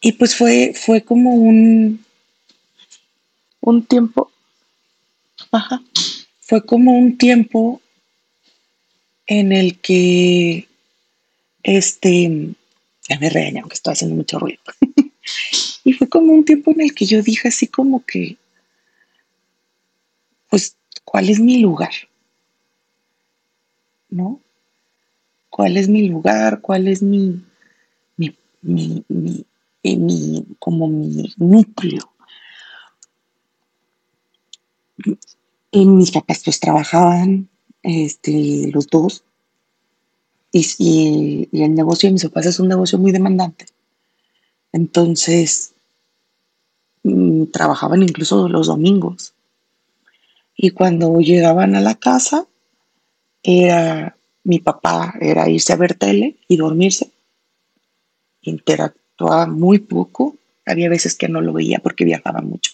y 0.00 0.12
pues 0.12 0.34
fue, 0.34 0.72
fue 0.74 1.02
como 1.02 1.34
un, 1.34 2.04
un 3.60 3.86
tiempo, 3.86 4.30
ajá, 5.52 5.80
fue 6.40 6.66
como 6.66 6.98
un 6.98 7.16
tiempo 7.16 7.80
en 9.26 9.52
el 9.52 9.78
que, 9.78 10.66
este, 11.62 12.54
ya 13.08 13.18
me 13.20 13.30
regañan 13.30 13.62
aunque 13.62 13.74
estoy 13.74 13.92
haciendo 13.92 14.16
mucho 14.16 14.40
ruido. 14.40 14.60
y 15.84 15.92
fue 15.92 16.08
como 16.08 16.32
un 16.32 16.44
tiempo 16.44 16.70
en 16.72 16.80
el 16.80 16.94
que 16.94 17.06
yo 17.06 17.22
dije 17.22 17.48
así 17.48 17.66
como 17.66 18.04
que, 18.04 18.36
pues, 20.50 20.76
¿cuál 21.04 21.28
es 21.28 21.40
mi 21.40 21.58
lugar? 21.60 21.92
¿No? 24.08 24.40
¿Cuál 25.50 25.76
es 25.76 25.88
mi 25.88 26.08
lugar? 26.08 26.60
¿Cuál 26.60 26.88
es 26.88 27.02
mi, 27.02 27.42
mi, 28.16 28.36
mi, 28.62 29.04
mi, 29.08 29.46
eh, 29.82 30.44
como 30.58 30.88
mi 30.88 31.32
núcleo? 31.36 32.12
Y 35.70 35.86
mis 35.86 36.10
papás 36.12 36.42
pues 36.44 36.60
trabajaban, 36.60 37.48
este, 37.82 38.70
los 38.72 38.86
dos, 38.86 39.24
y, 40.54 41.48
el 41.52 41.74
negocio 41.74 42.08
de 42.08 42.12
mis 42.12 42.24
papás 42.24 42.46
es 42.46 42.60
un 42.60 42.68
negocio 42.68 42.98
muy 42.98 43.10
demandante. 43.10 43.66
Entonces, 44.74 45.72
mm, 47.04 47.44
trabajaban 47.52 48.02
incluso 48.02 48.48
los 48.48 48.66
domingos. 48.66 49.32
Y 50.56 50.70
cuando 50.70 51.20
llegaban 51.20 51.76
a 51.76 51.80
la 51.80 51.94
casa, 51.94 52.48
era 53.44 54.16
mi 54.42 54.58
papá, 54.58 55.14
era 55.20 55.48
irse 55.48 55.72
a 55.72 55.76
ver 55.76 55.94
tele 55.94 56.38
y 56.48 56.56
dormirse. 56.56 57.12
Interactuaba 58.42 59.46
muy 59.46 59.78
poco. 59.78 60.36
Había 60.66 60.88
veces 60.88 61.14
que 61.14 61.28
no 61.28 61.40
lo 61.40 61.52
veía 61.52 61.78
porque 61.78 62.04
viajaba 62.04 62.40
mucho. 62.40 62.72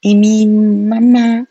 Y 0.00 0.14
mi 0.14 0.46
mamá, 0.46 1.50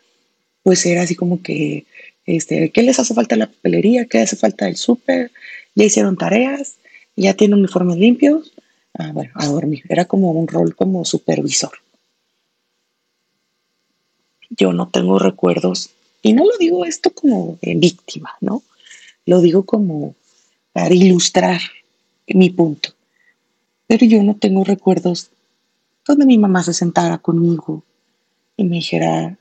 pues 0.63 0.83
era 0.87 1.03
así 1.03 1.15
como 1.15 1.43
que, 1.43 1.85
este, 2.25 2.71
¿qué 2.71 2.81
les 2.81 2.97
hace 2.97 3.13
falta 3.13 3.35
la 3.35 3.51
papelería? 3.51 4.07
¿Qué 4.07 4.17
hace 4.17 4.35
falta 4.35 4.67
el 4.67 4.77
súper? 4.77 5.31
¿Ya 5.75 5.85
hicieron 5.85 6.17
tareas? 6.17 6.77
¿Ya 7.15 7.35
tienen 7.35 7.59
uniformes 7.59 7.97
limpios? 7.97 8.52
Ah, 8.95 9.11
bueno, 9.11 9.31
a 9.35 9.47
dormir. 9.47 9.83
Era 9.89 10.05
como 10.05 10.31
un 10.31 10.47
rol 10.47 10.75
como 10.75 11.03
supervisor 11.05 11.71
yo 14.55 14.73
no 14.73 14.87
tengo 14.87 15.19
recuerdos, 15.19 15.91
y 16.21 16.33
no 16.33 16.45
lo 16.45 16.57
digo 16.57 16.85
esto 16.85 17.11
como 17.11 17.57
víctima, 17.61 18.31
¿no? 18.39 18.63
Lo 19.25 19.41
digo 19.41 19.63
como 19.63 20.15
para 20.71 20.93
ilustrar 20.93 21.61
mi 22.27 22.49
punto. 22.49 22.89
Pero 23.87 24.05
yo 24.05 24.23
no 24.23 24.35
tengo 24.35 24.63
recuerdos 24.63 25.29
donde 26.05 26.25
mi 26.25 26.37
mamá 26.37 26.63
se 26.63 26.73
sentara 26.73 27.17
conmigo 27.17 27.83
y 28.55 28.63
me 28.63 28.77
dijera, 28.77 29.37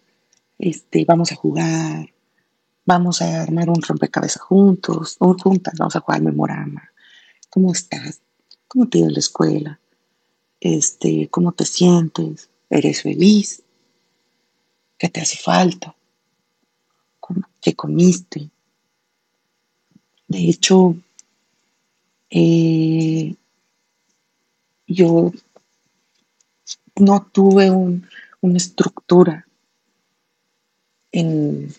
este, 0.59 1.05
vamos 1.05 1.33
a 1.33 1.37
jugar, 1.37 2.11
vamos 2.85 3.23
a 3.23 3.43
armar 3.43 3.71
un 3.71 3.83
rompecabezas 3.83 4.43
juntos, 4.43 5.17
o 5.19 5.35
juntas, 5.35 5.75
vamos 5.79 5.97
a 5.97 6.01
jugar 6.01 6.23
memorama. 6.23 6.91
¿Cómo 7.51 7.73
estás? 7.73 8.21
¿Cómo 8.73 8.89
te 8.89 8.97
ha 8.97 9.01
ido 9.03 9.11
la 9.11 9.19
escuela? 9.19 9.81
Este, 10.59 11.29
¿cómo 11.29 11.53
te 11.53 11.67
sientes? 11.67 12.49
¿Eres 12.71 13.03
feliz? 13.03 13.63
¿Qué 14.97 15.11
te 15.11 15.21
hace 15.21 15.37
falta? 15.37 15.95
¿Qué 17.61 17.75
comiste? 17.75 18.49
De 20.27 20.49
hecho, 20.49 20.97
eh, 22.31 23.35
yo 24.87 25.33
no 26.97 27.27
tuve 27.31 27.71
una 28.41 28.57
estructura 28.57 29.47
en, 31.11 31.75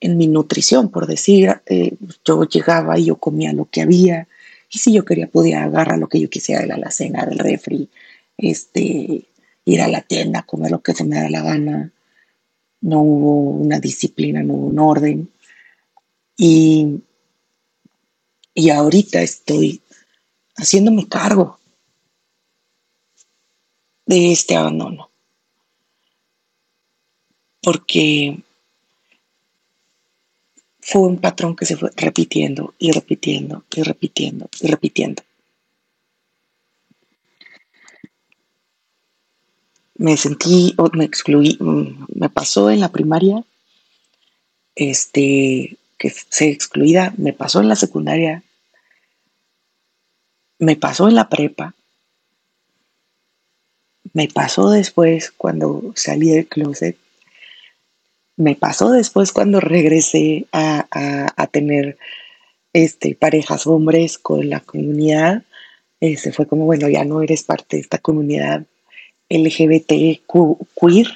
mi 0.00 0.28
nutrición, 0.28 0.88
por 0.92 1.08
decir, 1.08 1.62
eh, 1.66 1.96
yo 2.24 2.44
llegaba 2.44 2.96
y 2.96 3.06
yo 3.06 3.16
comía 3.16 3.52
lo 3.52 3.68
que 3.68 3.82
había, 3.82 4.28
y 4.76 4.78
si 4.78 4.92
yo 4.92 5.06
quería 5.06 5.26
podía 5.26 5.64
agarrar 5.64 5.98
lo 5.98 6.06
que 6.06 6.20
yo 6.20 6.28
quisiera 6.28 6.60
de 6.60 6.66
la 6.66 6.74
alacena, 6.74 7.24
del 7.24 7.38
refri, 7.38 7.88
este, 8.36 9.26
ir 9.64 9.80
a 9.80 9.88
la 9.88 10.02
tienda, 10.02 10.42
comer 10.42 10.70
lo 10.70 10.82
que 10.82 10.92
se 10.92 11.02
me 11.02 11.16
da 11.16 11.30
la 11.30 11.40
gana, 11.40 11.90
no 12.82 13.00
hubo 13.00 13.40
una 13.52 13.80
disciplina, 13.80 14.42
no 14.42 14.52
hubo 14.52 14.66
un 14.66 14.78
orden. 14.78 15.30
Y, 16.36 17.00
y 18.52 18.68
ahorita 18.68 19.22
estoy 19.22 19.80
haciéndome 20.56 21.08
cargo 21.08 21.58
de 24.04 24.30
este 24.30 24.56
abandono. 24.56 25.08
Porque 27.62 28.42
fue 30.88 31.02
un 31.02 31.18
patrón 31.18 31.56
que 31.56 31.66
se 31.66 31.76
fue 31.76 31.90
repitiendo 31.96 32.74
y 32.78 32.92
repitiendo 32.92 33.64
y 33.74 33.82
repitiendo 33.82 34.48
y 34.60 34.68
repitiendo. 34.68 35.22
me 39.98 40.16
sentí 40.16 40.74
o 40.76 40.90
me 40.92 41.04
excluí, 41.04 41.56
mm, 41.58 42.06
me 42.14 42.28
pasó 42.28 42.70
en 42.70 42.80
la 42.80 42.90
primaria, 42.90 43.44
este, 44.74 45.78
que 45.98 46.10
se 46.10 46.50
excluida, 46.50 47.14
me 47.16 47.32
pasó 47.32 47.60
en 47.60 47.68
la 47.68 47.76
secundaria, 47.76 48.42
me 50.58 50.76
pasó 50.76 51.08
en 51.08 51.14
la 51.14 51.28
prepa, 51.28 51.74
me 54.12 54.28
pasó 54.28 54.70
después 54.70 55.30
cuando 55.30 55.92
salí 55.94 56.30
del 56.30 56.46
closet, 56.46 56.96
me 58.36 58.54
pasó 58.54 58.90
después 58.90 59.32
cuando 59.32 59.60
regresé 59.60 60.46
a, 60.52 61.48
tener 61.50 61.98
este, 62.72 63.14
parejas 63.14 63.66
hombres 63.66 64.18
con 64.18 64.48
la 64.50 64.60
comunidad, 64.60 65.44
se 66.00 66.32
fue 66.32 66.46
como, 66.46 66.66
bueno, 66.66 66.88
ya 66.88 67.04
no 67.04 67.22
eres 67.22 67.42
parte 67.42 67.76
de 67.76 67.82
esta 67.82 67.98
comunidad, 67.98 68.64
LGBT 69.28 70.20
queer. 70.80 71.08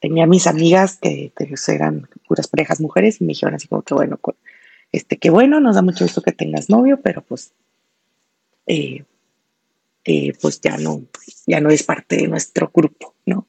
Tenía 0.00 0.26
mis 0.26 0.46
amigas 0.46 0.98
que, 1.00 1.32
eran 1.68 2.08
puras 2.28 2.48
parejas 2.48 2.80
mujeres 2.80 3.20
y 3.20 3.24
me 3.24 3.28
dijeron 3.28 3.54
así 3.54 3.68
como 3.68 3.82
que 3.82 3.94
bueno, 3.94 4.18
este, 4.92 5.16
que 5.18 5.30
bueno, 5.30 5.60
nos 5.60 5.74
da 5.74 5.82
mucho 5.82 6.04
gusto 6.04 6.22
que 6.22 6.32
tengas 6.32 6.70
novio, 6.70 7.00
pero 7.02 7.22
pues, 7.22 7.52
eh, 8.66 9.04
eh, 10.04 10.32
pues 10.40 10.60
ya 10.60 10.76
no, 10.76 11.02
ya 11.46 11.60
no 11.60 11.70
es 11.70 11.82
parte 11.82 12.16
de 12.16 12.28
nuestro 12.28 12.70
grupo, 12.72 13.14
¿no? 13.24 13.46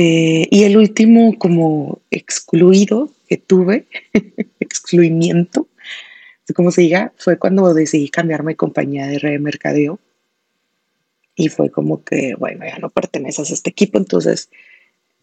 Eh, 0.00 0.46
y 0.52 0.62
el 0.62 0.76
último 0.76 1.36
como 1.40 2.00
excluido 2.12 3.10
que 3.28 3.36
tuve, 3.36 3.88
excluimiento, 4.60 5.66
como 6.54 6.70
se 6.70 6.82
diga, 6.82 7.12
fue 7.16 7.36
cuando 7.36 7.74
decidí 7.74 8.08
cambiarme 8.08 8.52
de 8.52 8.56
compañía 8.56 9.08
de 9.08 9.18
red 9.18 9.32
de 9.32 9.38
mercadeo 9.40 9.98
y 11.34 11.48
fue 11.48 11.72
como 11.72 12.04
que, 12.04 12.36
bueno, 12.36 12.64
ya 12.64 12.78
no 12.78 12.90
perteneces 12.90 13.50
a 13.50 13.54
este 13.54 13.70
equipo, 13.70 13.98
entonces 13.98 14.50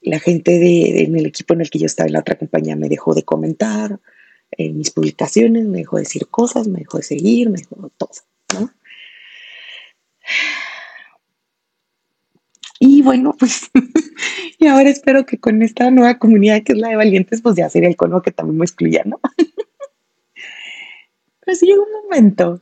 la 0.02 0.20
gente 0.20 0.60
de, 0.60 1.04
en 1.04 1.16
el 1.16 1.26
equipo 1.26 1.54
en 1.54 1.62
el 1.62 1.70
que 1.70 1.80
yo 1.80 1.86
estaba 1.86 2.08
en 2.08 2.14
la 2.14 2.20
otra 2.20 2.38
compañía 2.38 2.76
me 2.76 2.90
dejó 2.90 3.14
de 3.14 3.24
comentar 3.24 4.02
en 4.52 4.78
mis 4.78 4.92
publicaciones, 4.92 5.64
me 5.64 5.78
dejó 5.78 5.96
de 5.96 6.04
decir 6.04 6.28
cosas, 6.28 6.68
me 6.68 6.80
dejó 6.80 6.98
de 6.98 7.04
seguir, 7.04 7.50
me 7.50 7.60
dejó 7.60 7.90
todo, 7.98 8.12
¿no? 8.54 8.72
Y 12.80 13.02
bueno, 13.02 13.36
pues, 13.38 13.70
y 14.60 14.68
ahora 14.68 14.90
espero 14.90 15.26
que 15.26 15.40
con 15.40 15.62
esta 15.62 15.90
nueva 15.92 16.20
comunidad 16.20 16.64
que 16.64 16.74
es 16.74 16.80
la 16.80 16.90
de 16.90 16.96
valientes, 16.96 17.42
pues 17.42 17.56
ya 17.56 17.70
sería 17.70 17.90
el 17.90 17.96
cono 17.96 18.22
que 18.22 18.32
también 18.32 18.58
me 18.58 18.66
excluya, 18.66 19.04
¿no? 19.06 19.20
Pero 21.46 21.56
sí 21.56 21.68
llegó 21.68 21.84
un 21.84 22.04
momento 22.04 22.62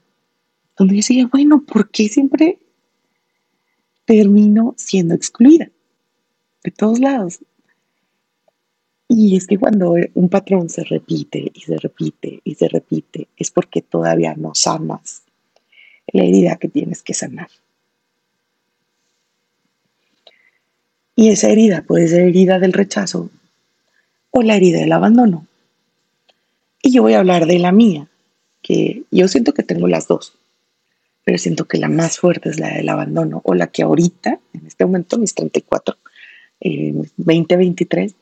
donde 0.78 0.96
yo 0.96 0.98
decía, 0.98 1.30
bueno, 1.32 1.64
¿por 1.66 1.90
qué 1.90 2.10
siempre 2.10 2.60
termino 4.06 4.76
siendo 4.78 5.16
excluida 5.16 5.72
de 6.64 6.72
todos 6.72 7.00
lados? 7.00 7.40
Y 9.08 9.38
es 9.38 9.48
que 9.48 9.58
cuando 9.58 9.96
un 10.14 10.30
patrón 10.30 10.70
se 10.70 10.84
repite 10.84 11.52
y 11.54 11.62
se 11.62 11.78
repite 11.78 12.42
y 12.44 12.56
se 12.56 12.68
repite, 12.68 13.30
es 13.38 13.52
porque 13.52 13.82
todavía 13.82 14.34
no 14.36 14.56
sanas 14.56 15.24
la 16.08 16.24
herida 16.24 16.58
que 16.58 16.68
tienes 16.68 17.04
que 17.04 17.14
sanar. 17.14 17.50
Y 21.16 21.30
esa 21.30 21.50
herida 21.50 21.84
puede 21.84 22.08
ser 22.08 22.22
herida 22.22 22.60
del 22.60 22.74
rechazo 22.74 23.30
o 24.32 24.42
la 24.42 24.56
herida 24.56 24.80
del 24.80 24.92
abandono. 24.92 25.48
Y 26.82 26.92
yo 26.92 27.04
voy 27.04 27.14
a 27.14 27.20
hablar 27.20 27.46
de 27.46 27.60
la 27.60 27.72
mía, 27.72 28.08
que 28.62 29.04
yo 29.12 29.28
siento 29.28 29.54
que 29.54 29.64
tengo 29.64 29.88
las 29.88 30.08
dos, 30.08 30.34
pero 31.24 31.38
siento 31.38 31.66
que 31.66 31.78
la 31.78 31.88
más 31.88 32.18
fuerte 32.18 32.50
es 32.50 32.60
la 32.60 32.70
del 32.70 32.90
abandono 32.90 33.42
o 33.46 33.54
la 33.54 33.68
que 33.68 33.84
ahorita, 33.84 34.40
en 34.54 34.68
este 34.68 34.86
momento, 34.86 35.18
mis 35.18 35.34
34, 35.34 35.98
eh, 36.62 36.94
2023, 37.18 38.16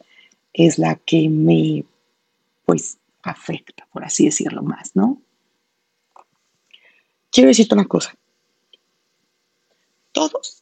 es 0.53 0.77
la 0.77 0.95
que 0.95 1.29
me, 1.29 1.85
pues, 2.65 2.97
afecta, 3.23 3.87
por 3.91 4.03
así 4.03 4.25
decirlo 4.25 4.63
más, 4.63 4.95
¿no? 4.95 5.21
Quiero 7.31 7.47
decirte 7.47 7.75
una 7.75 7.85
cosa. 7.85 8.13
Todos, 10.11 10.60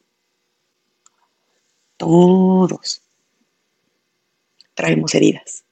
todos 2.00 3.02
traemos 4.72 5.14
heridas 5.14 5.64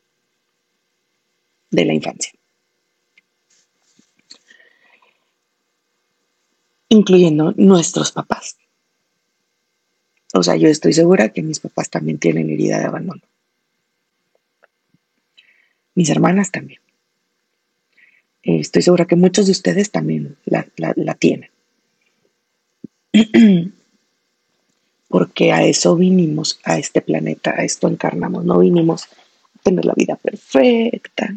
de 1.71 1.85
la 1.87 1.95
infancia. 1.95 2.33
Incluyendo 6.91 7.55
nuestros 7.57 8.13
papás. 8.13 8.59
O 10.35 10.43
sea, 10.43 10.57
yo 10.57 10.69
estoy 10.69 10.93
segura 10.93 11.31
que 11.31 11.43
mis 11.43 11.61
papás 11.61 11.89
también 11.89 12.19
tienen 12.19 12.51
herida 12.51 12.79
de 12.79 12.85
abandono. 12.85 13.23
Mis 15.95 16.11
hermanas 16.11 16.51
también. 16.51 16.83
Eh, 18.43 18.61
estoy 18.61 18.83
segura 18.83 19.07
que 19.07 19.17
muchos 19.17 19.47
de 19.47 19.53
ustedes 19.53 19.91
también 19.91 20.37
la, 20.45 20.69
la 20.77 21.15
tienen. 21.15 21.51
Porque 25.09 25.53
a 25.53 25.63
eso 25.65 25.97
vinimos, 25.97 26.61
a 26.65 26.79
este 26.79 27.01
planeta, 27.01 27.51
a 27.51 27.65
esto 27.65 27.89
encarnamos. 27.89 28.45
No 28.45 28.59
vinimos 28.59 29.07
a 29.07 29.63
tener 29.63 29.85
la 29.85 29.95
vida 29.95 30.17
perfecta, 30.17 31.35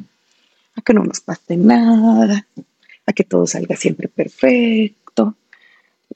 a 0.75 0.81
que 0.81 0.93
no 0.93 1.03
nos 1.03 1.21
pase 1.21 1.55
nada, 1.57 2.45
a 3.05 3.13
que 3.13 3.23
todo 3.23 3.47
salga 3.47 3.75
siempre 3.75 4.07
perfecto, 4.07 5.35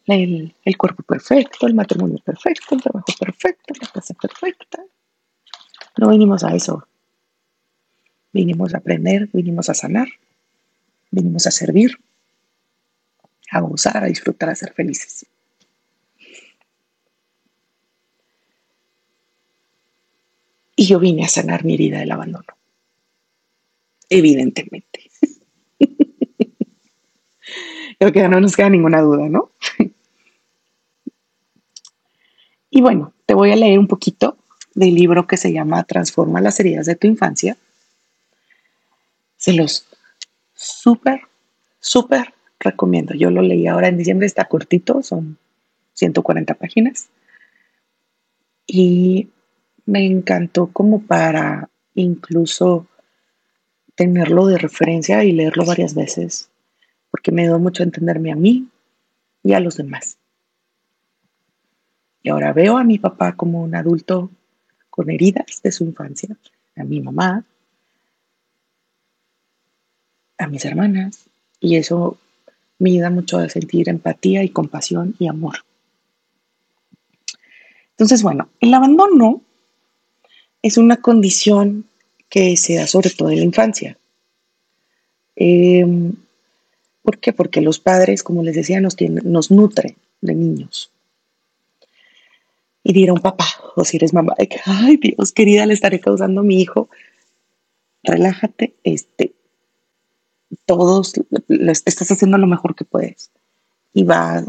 el, 0.05 0.53
el, 0.63 0.77
cuerpo 0.77 1.03
perfecto, 1.03 1.65
el 1.67 1.73
matrimonio 1.73 2.19
perfecto, 2.23 2.75
el 2.75 2.81
trabajo 2.81 3.05
perfecto, 3.19 3.73
la 3.81 3.87
casa 3.87 4.13
perfecta. 4.13 4.83
No 5.97 6.09
vinimos 6.09 6.43
a 6.43 6.53
eso. 6.53 6.87
Vinimos 8.33 8.73
a 8.73 8.79
aprender, 8.79 9.29
vinimos 9.31 9.69
a 9.69 9.73
sanar, 9.73 10.07
vinimos 11.09 11.47
a 11.47 11.51
servir, 11.51 11.97
a 13.49 13.61
gozar, 13.61 14.03
a 14.03 14.07
disfrutar, 14.07 14.49
a 14.49 14.55
ser 14.55 14.73
felices. 14.73 15.25
Y 20.75 20.87
yo 20.87 20.99
vine 20.99 21.23
a 21.23 21.29
sanar 21.29 21.63
mi 21.63 21.75
herida 21.75 21.99
del 21.99 22.11
abandono. 22.11 22.45
Evidentemente. 24.09 25.09
Creo 27.99 28.11
que 28.11 28.27
no 28.27 28.39
nos 28.39 28.55
queda 28.55 28.69
ninguna 28.69 29.01
duda, 29.01 29.29
¿no? 29.29 29.51
y 32.69 32.81
bueno, 32.81 33.13
te 33.25 33.33
voy 33.33 33.51
a 33.51 33.55
leer 33.55 33.79
un 33.79 33.87
poquito 33.87 34.37
del 34.73 34.93
libro 34.93 35.25
que 35.27 35.37
se 35.37 35.53
llama 35.53 35.83
Transforma 35.83 36.41
las 36.41 36.59
heridas 36.59 36.85
de 36.85 36.95
tu 36.95 37.07
infancia. 37.07 37.57
Se 39.37 39.53
los 39.53 39.87
súper, 40.53 41.21
súper 41.79 42.33
recomiendo. 42.59 43.13
Yo 43.13 43.31
lo 43.31 43.41
leí 43.41 43.67
ahora 43.67 43.87
en 43.87 43.97
diciembre, 43.97 44.27
está 44.27 44.45
cortito, 44.45 45.01
son 45.01 45.37
140 45.93 46.53
páginas. 46.55 47.07
Y 48.67 49.29
me 49.85 50.05
encantó 50.05 50.67
como 50.67 51.01
para 51.01 51.69
incluso 51.93 52.87
tenerlo 53.95 54.47
de 54.47 54.57
referencia 54.57 55.23
y 55.23 55.31
leerlo 55.31 55.65
varias 55.65 55.95
veces 55.95 56.49
porque 57.15 57.31
me 57.31 57.43
dio 57.43 57.57
mucho 57.59 57.81
a 57.81 57.85
entenderme 57.85 58.33
a 58.33 58.35
mí 58.35 58.67
y 59.41 59.53
a 59.53 59.61
los 59.61 59.77
demás. 59.77 60.17
Y 62.21 62.27
ahora 62.27 62.51
veo 62.51 62.77
a 62.77 62.83
mi 62.83 62.99
papá 62.99 63.37
como 63.37 63.63
un 63.63 63.73
adulto 63.73 64.29
con 64.89 65.09
heridas 65.09 65.61
de 65.63 65.71
su 65.71 65.85
infancia, 65.85 66.35
a 66.75 66.83
mi 66.83 66.99
mamá, 66.99 67.45
a 70.37 70.47
mis 70.47 70.65
hermanas, 70.65 71.29
y 71.61 71.77
eso 71.77 72.17
me 72.79 72.89
ayuda 72.89 73.11
mucho 73.11 73.37
a 73.37 73.47
sentir 73.47 73.87
empatía 73.87 74.43
y 74.43 74.49
compasión 74.49 75.15
y 75.17 75.27
amor. 75.27 75.59
Entonces, 77.91 78.23
bueno, 78.23 78.49
el 78.59 78.73
abandono 78.73 79.41
es 80.65 80.79
una 80.79 80.97
condición 80.97 81.85
que 82.27 82.57
se 82.57 82.73
da 82.73 82.87
sobre 82.87 83.11
todo 83.11 83.29
en 83.29 83.37
la 83.37 83.45
infancia. 83.45 83.99
Eh, 85.35 85.85
¿Por 87.03 87.19
qué? 87.19 87.33
Porque 87.33 87.61
los 87.61 87.79
padres, 87.79 88.23
como 88.23 88.41
les 88.41 88.55
decía, 88.55 88.81
nos, 88.81 88.95
nos 88.99 89.51
nutren 89.51 89.95
de 90.21 90.33
niños. 90.33 90.89
Y 92.83 92.93
dirá 92.93 93.13
un 93.13 93.21
papá, 93.21 93.45
o 93.75 93.85
si 93.85 93.97
eres 93.97 94.11
mamá, 94.11 94.33
ay 94.65 94.97
Dios, 94.97 95.31
querida, 95.33 95.67
le 95.67 95.75
estaré 95.75 95.99
causando 95.99 96.41
a 96.41 96.43
mi 96.43 96.59
hijo. 96.59 96.89
Relájate, 98.01 98.73
este, 98.83 99.33
todos 100.65 101.13
estás 101.47 102.11
haciendo 102.11 102.39
lo 102.39 102.47
mejor 102.47 102.73
que 102.73 102.85
puedes 102.85 103.29
y 103.93 104.01
va 104.01 104.37
a 104.39 104.45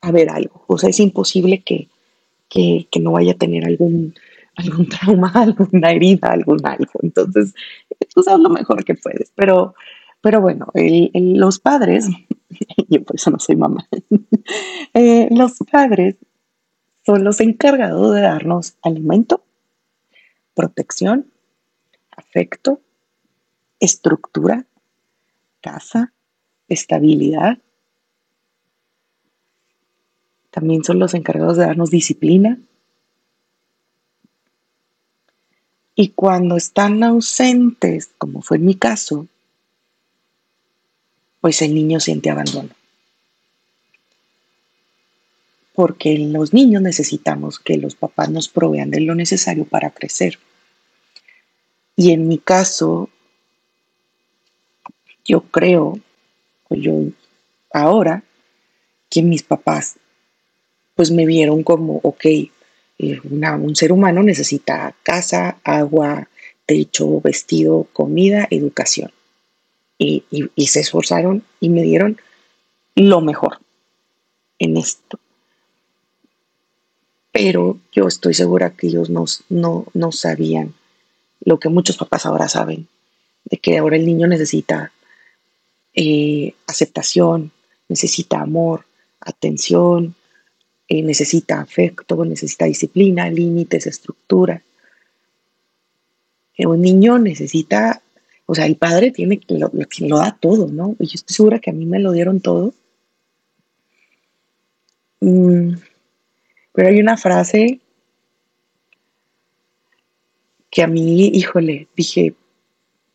haber 0.00 0.30
algo. 0.30 0.64
O 0.66 0.78
sea, 0.78 0.90
es 0.90 0.98
imposible 0.98 1.62
que, 1.62 1.86
que 2.48 3.00
no 3.00 3.12
vaya 3.12 3.32
a 3.32 3.38
tener 3.38 3.64
algún, 3.64 4.14
algún 4.58 4.88
trauma, 4.88 5.32
alguna 5.34 5.90
herida, 5.90 6.32
algún 6.32 6.64
algo. 6.64 6.92
Entonces, 7.02 7.54
tú 8.14 8.22
sabes 8.22 8.40
lo 8.40 8.50
mejor 8.50 8.84
que 8.84 8.94
puedes, 8.94 9.32
pero 9.34 9.74
pero 10.20 10.40
bueno, 10.40 10.66
los 10.74 11.58
padres, 11.60 12.08
yo 12.88 13.04
por 13.04 13.16
eso 13.16 13.30
no 13.30 13.38
soy 13.38 13.56
mamá, 13.56 13.88
eh, 14.94 15.28
los 15.30 15.58
padres 15.70 16.16
son 17.06 17.24
los 17.24 17.40
encargados 17.40 18.14
de 18.14 18.22
darnos 18.22 18.76
alimento, 18.82 19.44
protección, 20.54 21.30
afecto, 22.10 22.80
estructura, 23.78 24.66
casa, 25.60 26.12
estabilidad. 26.68 27.58
También 30.50 30.82
son 30.82 30.98
los 30.98 31.14
encargados 31.14 31.56
de 31.56 31.64
darnos 31.64 31.90
disciplina. 31.90 32.58
Y 36.00 36.10
cuando 36.10 36.56
están 36.56 37.02
ausentes, 37.02 38.10
como 38.18 38.40
fue 38.40 38.58
en 38.58 38.66
mi 38.66 38.76
caso, 38.76 39.26
pues 41.40 41.60
el 41.60 41.74
niño 41.74 41.98
siente 41.98 42.30
abandono. 42.30 42.68
Porque 45.74 46.16
los 46.16 46.54
niños 46.54 46.82
necesitamos 46.82 47.58
que 47.58 47.78
los 47.78 47.96
papás 47.96 48.30
nos 48.30 48.48
provean 48.48 48.92
de 48.92 49.00
lo 49.00 49.16
necesario 49.16 49.64
para 49.64 49.90
crecer. 49.90 50.38
Y 51.96 52.12
en 52.12 52.28
mi 52.28 52.38
caso, 52.38 53.10
yo 55.24 55.40
creo, 55.50 55.98
o 56.68 56.76
yo 56.76 56.92
ahora, 57.72 58.22
que 59.10 59.22
mis 59.22 59.42
papás 59.42 59.96
pues 60.94 61.10
me 61.10 61.26
vieron 61.26 61.64
como, 61.64 61.98
ok, 62.04 62.24
eh, 62.98 63.20
un 63.22 63.76
ser 63.76 63.92
humano 63.92 64.22
necesita 64.22 64.94
casa, 65.02 65.58
agua, 65.64 66.28
techo, 66.66 67.20
vestido, 67.20 67.86
comida, 67.92 68.46
educación 68.50 69.10
y, 69.98 70.66
se 70.66 70.80
esforzaron 70.80 71.42
y 71.60 71.68
me 71.68 71.82
dieron 71.82 72.20
lo 72.94 73.20
mejor 73.20 73.58
en 74.58 74.76
esto. 74.76 75.18
Pero 77.32 77.78
yo 77.92 78.06
estoy 78.06 78.34
segura 78.34 78.70
que 78.70 78.88
ellos 78.88 79.10
no, 79.10 79.24
no, 79.48 80.12
sabían 80.12 80.74
lo 81.40 81.58
que 81.58 81.68
muchos 81.68 81.96
papás 81.96 82.26
ahora 82.26 82.48
saben, 82.48 82.88
de 83.44 83.58
que 83.58 83.78
ahora 83.78 83.96
el 83.96 84.06
niño 84.06 84.26
necesita 84.26 84.92
eh, 85.94 86.54
aceptación, 86.66 87.52
necesita 87.88 88.40
amor, 88.40 88.84
atención, 89.20 90.14
eh, 90.88 91.02
necesita 91.02 91.60
afecto, 91.60 92.24
necesita 92.24 92.64
disciplina, 92.64 93.30
límites, 93.30 93.86
estructura. 93.86 94.62
un 96.58 96.80
niño 96.80 97.18
necesita 97.18 98.02
o 98.50 98.54
sea, 98.54 98.64
el 98.64 98.76
padre 98.76 99.10
tiene, 99.10 99.40
lo, 99.48 99.70
lo 99.72 100.16
da 100.16 100.34
todo, 100.40 100.68
¿no? 100.68 100.96
Y 100.98 101.06
yo 101.06 101.16
estoy 101.16 101.34
segura 101.36 101.58
que 101.58 101.68
a 101.68 101.74
mí 101.74 101.84
me 101.84 101.98
lo 101.98 102.12
dieron 102.12 102.40
todo. 102.40 102.72
Mm, 105.20 105.74
pero 106.72 106.88
hay 106.88 106.98
una 106.98 107.18
frase 107.18 107.80
que 110.70 110.82
a 110.82 110.86
mí, 110.86 111.26
híjole, 111.26 111.88
dije, 111.94 112.34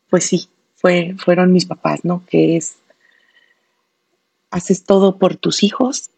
pues 0.08 0.22
sí, 0.22 0.48
fue, 0.76 1.16
fueron 1.18 1.52
mis 1.52 1.66
papás, 1.66 2.04
¿no? 2.04 2.24
Que 2.26 2.56
es, 2.56 2.76
haces 4.50 4.84
todo 4.84 5.18
por 5.18 5.34
tus 5.34 5.64
hijos, 5.64 6.10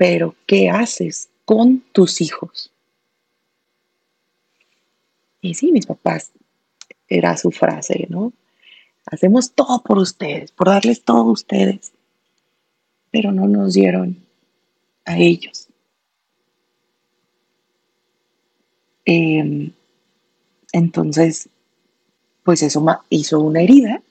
pero 0.00 0.34
¿qué 0.46 0.70
haces 0.70 1.28
con 1.44 1.80
tus 1.92 2.22
hijos? 2.22 2.72
Y 5.42 5.52
sí, 5.52 5.72
mis 5.72 5.84
papás, 5.84 6.32
era 7.06 7.36
su 7.36 7.50
frase, 7.50 8.06
¿no? 8.08 8.32
Hacemos 9.04 9.52
todo 9.52 9.82
por 9.82 9.98
ustedes, 9.98 10.52
por 10.52 10.68
darles 10.68 11.02
todo 11.02 11.18
a 11.18 11.32
ustedes, 11.32 11.92
pero 13.10 13.30
no 13.30 13.46
nos 13.46 13.74
dieron 13.74 14.16
a 15.04 15.18
ellos. 15.18 15.68
Em, 19.04 19.70
entonces, 20.72 21.50
pues 22.42 22.62
eso 22.62 22.82
hizo 23.10 23.38
una 23.38 23.60
herida 23.60 24.02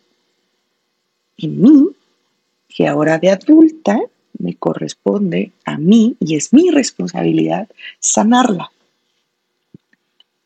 en 1.37 1.59
mí, 1.59 1.89
que 2.67 2.87
ahora 2.87 3.17
de 3.17 3.31
adulta 3.31 3.99
me 4.39 4.55
corresponde 4.55 5.51
a 5.65 5.77
mí 5.77 6.15
y 6.19 6.35
es 6.35 6.51
mi 6.53 6.71
responsabilidad 6.71 7.69
sanarla. 7.99 8.71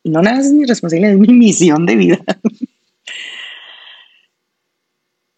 Y 0.02 0.10
no 0.10 0.20
nada 0.20 0.40
es 0.40 0.52
mi 0.52 0.66
responsabilidad, 0.66 1.12
es 1.12 1.18
mi 1.18 1.32
misión 1.32 1.86
de 1.86 1.96
vida. 1.96 2.18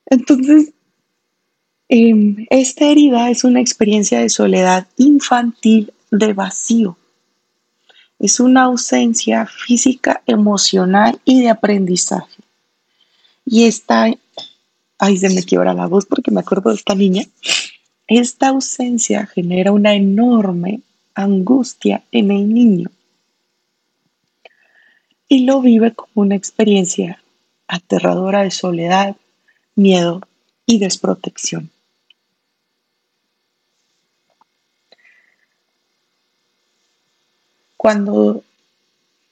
Entonces, 0.06 0.72
em, 1.88 2.46
esta 2.50 2.86
herida 2.86 3.30
es 3.30 3.44
una 3.44 3.60
experiencia 3.60 4.20
de 4.20 4.28
soledad 4.28 4.86
infantil 4.96 5.92
de 6.10 6.32
vacío. 6.32 6.96
Es 8.18 8.40
una 8.40 8.64
ausencia 8.64 9.46
física, 9.46 10.22
emocional 10.26 11.20
y 11.24 11.42
de 11.42 11.50
aprendizaje. 11.50 12.42
Y 13.44 13.64
esta, 13.64 14.06
ay, 14.98 15.16
se 15.18 15.28
me 15.30 15.44
quiebra 15.44 15.74
la 15.74 15.86
voz 15.86 16.06
porque 16.06 16.30
me 16.30 16.40
acuerdo 16.40 16.70
de 16.70 16.76
esta 16.76 16.94
niña. 16.94 17.24
Esta 18.08 18.48
ausencia 18.48 19.26
genera 19.26 19.72
una 19.72 19.94
enorme 19.94 20.80
angustia 21.14 22.04
en 22.12 22.30
el 22.30 22.52
niño 22.52 22.90
y 25.28 25.44
lo 25.44 25.60
vive 25.60 25.92
como 25.92 26.12
una 26.14 26.36
experiencia 26.36 27.20
aterradora 27.66 28.42
de 28.42 28.52
soledad, 28.52 29.16
miedo 29.74 30.20
y 30.66 30.78
desprotección. 30.78 31.70
Cuando 37.76 38.44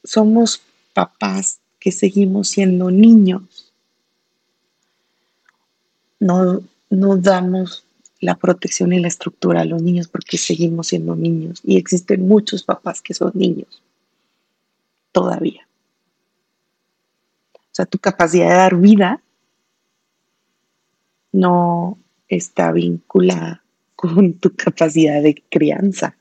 somos 0.03 0.63
papás 0.93 1.61
que 1.79 1.93
seguimos 1.93 2.49
siendo 2.49 2.91
niños, 2.91 3.73
no, 6.19 6.63
no 6.91 7.17
damos 7.17 7.85
la 8.25 8.37
protección 8.37 8.95
y 8.95 9.01
la 9.01 9.09
estructura 9.09 9.61
a 9.61 9.65
los 9.67 9.83
niños 9.83 10.09
porque 10.09 10.39
seguimos 10.39 10.89
siendo 10.89 11.15
niños 11.15 11.61
y 11.63 11.77
existen 11.77 12.27
muchos 12.27 12.63
papás 12.63 13.03
que 13.03 13.13
son 13.13 13.33
niños 13.35 13.83
todavía. 15.13 15.69
O 17.55 17.75
sea, 17.75 17.85
tu 17.85 17.99
capacidad 17.99 18.49
de 18.49 18.55
dar 18.55 18.77
vida 18.77 19.23
no 21.33 21.99
está 22.27 22.73
vinculada 22.73 23.63
con 23.95 24.33
tu 24.35 24.57
capacidad 24.57 25.23
de 25.23 25.43
crianza. 25.51 26.17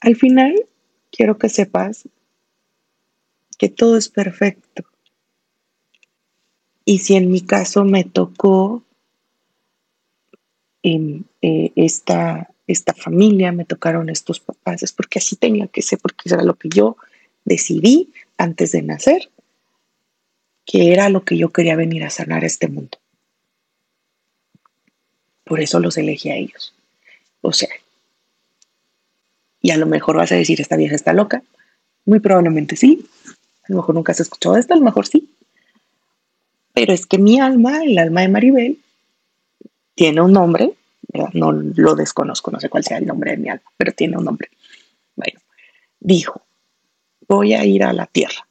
Al 0.00 0.16
final, 0.16 0.54
quiero 1.10 1.36
que 1.36 1.50
sepas 1.50 2.08
que 3.58 3.68
todo 3.68 3.98
es 3.98 4.08
perfecto. 4.08 4.84
Y 6.84 6.98
si 6.98 7.14
en 7.14 7.30
mi 7.30 7.40
caso 7.40 7.84
me 7.84 8.04
tocó 8.04 8.82
en 10.82 11.26
eh, 11.42 11.72
esta, 11.76 12.50
esta 12.66 12.92
familia, 12.92 13.52
me 13.52 13.64
tocaron 13.64 14.08
estos 14.08 14.40
papás, 14.40 14.82
es 14.82 14.92
porque 14.92 15.18
así 15.18 15.36
tenía 15.36 15.68
que 15.68 15.82
ser, 15.82 15.98
porque 16.00 16.28
era 16.28 16.42
lo 16.42 16.54
que 16.54 16.68
yo 16.68 16.96
decidí 17.44 18.12
antes 18.36 18.72
de 18.72 18.82
nacer 18.82 19.30
que 20.64 20.92
era 20.92 21.08
lo 21.08 21.24
que 21.24 21.36
yo 21.36 21.50
quería 21.50 21.76
venir 21.76 22.04
a 22.04 22.10
sanar 22.10 22.44
a 22.44 22.46
este 22.46 22.68
mundo. 22.68 22.98
Por 25.44 25.60
eso 25.60 25.80
los 25.80 25.98
elegí 25.98 26.30
a 26.30 26.36
ellos. 26.36 26.74
O 27.40 27.52
sea, 27.52 27.68
y 29.60 29.70
a 29.70 29.76
lo 29.76 29.86
mejor 29.86 30.16
vas 30.16 30.32
a 30.32 30.36
decir, 30.36 30.60
esta 30.60 30.76
vieja 30.76 30.94
está 30.94 31.12
loca. 31.12 31.42
Muy 32.04 32.20
probablemente 32.20 32.76
sí. 32.76 33.06
A 33.64 33.72
lo 33.72 33.76
mejor 33.76 33.94
nunca 33.94 34.12
has 34.12 34.20
escuchado 34.20 34.56
esto, 34.56 34.74
a 34.74 34.76
lo 34.76 34.84
mejor 34.84 35.06
sí. 35.06 35.31
Pero 36.72 36.92
es 36.92 37.06
que 37.06 37.18
mi 37.18 37.38
alma, 37.38 37.82
el 37.84 37.98
alma 37.98 38.22
de 38.22 38.28
Maribel, 38.28 38.78
tiene 39.94 40.20
un 40.20 40.32
nombre, 40.32 40.72
no 41.34 41.52
lo 41.52 41.94
desconozco, 41.94 42.50
no 42.50 42.60
sé 42.60 42.68
cuál 42.68 42.84
sea 42.84 42.98
el 42.98 43.06
nombre 43.06 43.32
de 43.32 43.36
mi 43.36 43.48
alma, 43.50 43.70
pero 43.76 43.92
tiene 43.92 44.16
un 44.16 44.24
nombre. 44.24 44.48
Bueno, 45.14 45.40
dijo, 46.00 46.42
voy 47.28 47.54
a 47.54 47.64
ir 47.64 47.84
a 47.84 47.92
la 47.92 48.06
tierra, 48.06 48.46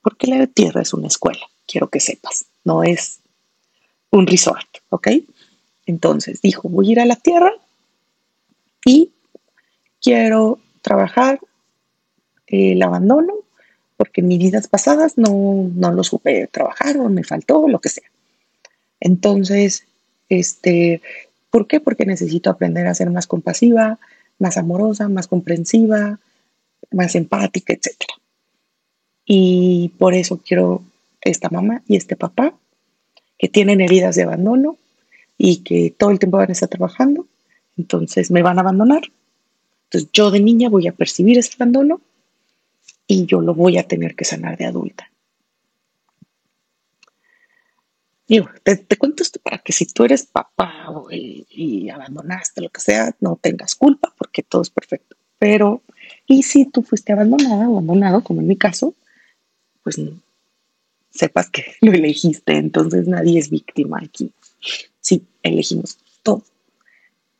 porque 0.00 0.26
la 0.26 0.46
tierra 0.46 0.82
es 0.82 0.94
una 0.94 1.08
escuela, 1.08 1.46
quiero 1.66 1.88
que 1.88 2.00
sepas, 2.00 2.46
no 2.64 2.82
es 2.82 3.20
un 4.10 4.26
resort, 4.26 4.68
¿ok? 4.88 5.08
Entonces 5.86 6.40
dijo, 6.40 6.68
voy 6.68 6.88
a 6.88 6.92
ir 6.92 7.00
a 7.00 7.06
la 7.06 7.16
tierra 7.16 7.52
y 8.84 9.12
quiero 10.00 10.58
trabajar 10.80 11.40
el 12.46 12.82
abandono, 12.82 13.34
porque 14.12 14.20
en 14.20 14.28
mis 14.28 14.40
vidas 14.40 14.68
pasadas 14.68 15.16
no, 15.16 15.70
no 15.74 15.90
lo 15.90 16.04
supe 16.04 16.46
trabajar 16.48 16.98
o 16.98 17.08
me 17.08 17.24
faltó, 17.24 17.66
lo 17.66 17.80
que 17.80 17.88
sea. 17.88 18.10
Entonces, 19.00 19.86
este, 20.28 21.00
¿por 21.48 21.66
qué? 21.66 21.80
Porque 21.80 22.04
necesito 22.04 22.50
aprender 22.50 22.86
a 22.86 22.94
ser 22.94 23.08
más 23.08 23.26
compasiva, 23.26 23.98
más 24.38 24.58
amorosa, 24.58 25.08
más 25.08 25.28
comprensiva, 25.28 26.18
más 26.90 27.14
empática, 27.14 27.72
etc. 27.72 28.02
Y 29.24 29.92
por 29.96 30.12
eso 30.12 30.42
quiero 30.46 30.82
esta 31.22 31.48
mamá 31.48 31.82
y 31.88 31.96
este 31.96 32.14
papá 32.14 32.54
que 33.38 33.48
tienen 33.48 33.80
heridas 33.80 34.14
de 34.14 34.24
abandono 34.24 34.76
y 35.38 35.62
que 35.62 35.94
todo 35.96 36.10
el 36.10 36.18
tiempo 36.18 36.36
van 36.36 36.50
a 36.50 36.52
estar 36.52 36.68
trabajando, 36.68 37.26
entonces 37.78 38.30
me 38.30 38.42
van 38.42 38.58
a 38.58 38.60
abandonar. 38.60 39.04
Entonces 39.84 40.10
yo 40.12 40.30
de 40.30 40.40
niña 40.40 40.68
voy 40.68 40.86
a 40.86 40.92
percibir 40.92 41.38
ese 41.38 41.54
abandono 41.54 42.02
y 43.12 43.26
yo 43.26 43.42
lo 43.42 43.54
voy 43.54 43.76
a 43.76 43.86
tener 43.86 44.16
que 44.16 44.24
sanar 44.24 44.56
de 44.56 44.64
adulta. 44.64 45.10
Digo, 48.26 48.48
te, 48.62 48.96
cuento 48.96 49.22
esto 49.22 49.38
para 49.40 49.58
que 49.58 49.74
si 49.74 49.84
tú 49.84 50.04
eres 50.04 50.24
papá 50.24 50.86
y 51.10 51.90
abandonaste 51.90 52.62
lo 52.62 52.70
que 52.70 52.80
sea, 52.80 53.14
no 53.20 53.36
tengas 53.36 53.74
culpa 53.74 54.14
porque 54.16 54.42
todo 54.42 54.62
es 54.62 54.70
perfecto. 54.70 55.16
Pero 55.38 55.82
y 56.26 56.42
si 56.42 56.64
tú 56.64 56.82
fuiste 56.82 57.12
abandonada 57.12 57.68
o 57.68 57.72
abandonado, 57.72 58.24
como 58.24 58.40
en 58.40 58.46
mi 58.46 58.56
caso, 58.56 58.94
pues 59.82 60.00
sepas 61.10 61.50
que 61.50 61.66
lo 61.82 61.92
elegiste, 61.92 62.56
entonces 62.56 63.06
nadie 63.06 63.38
es 63.38 63.50
víctima 63.50 64.00
aquí. 64.02 64.32
Sí, 65.00 65.26
elegimos 65.42 65.98
todo, 66.22 66.42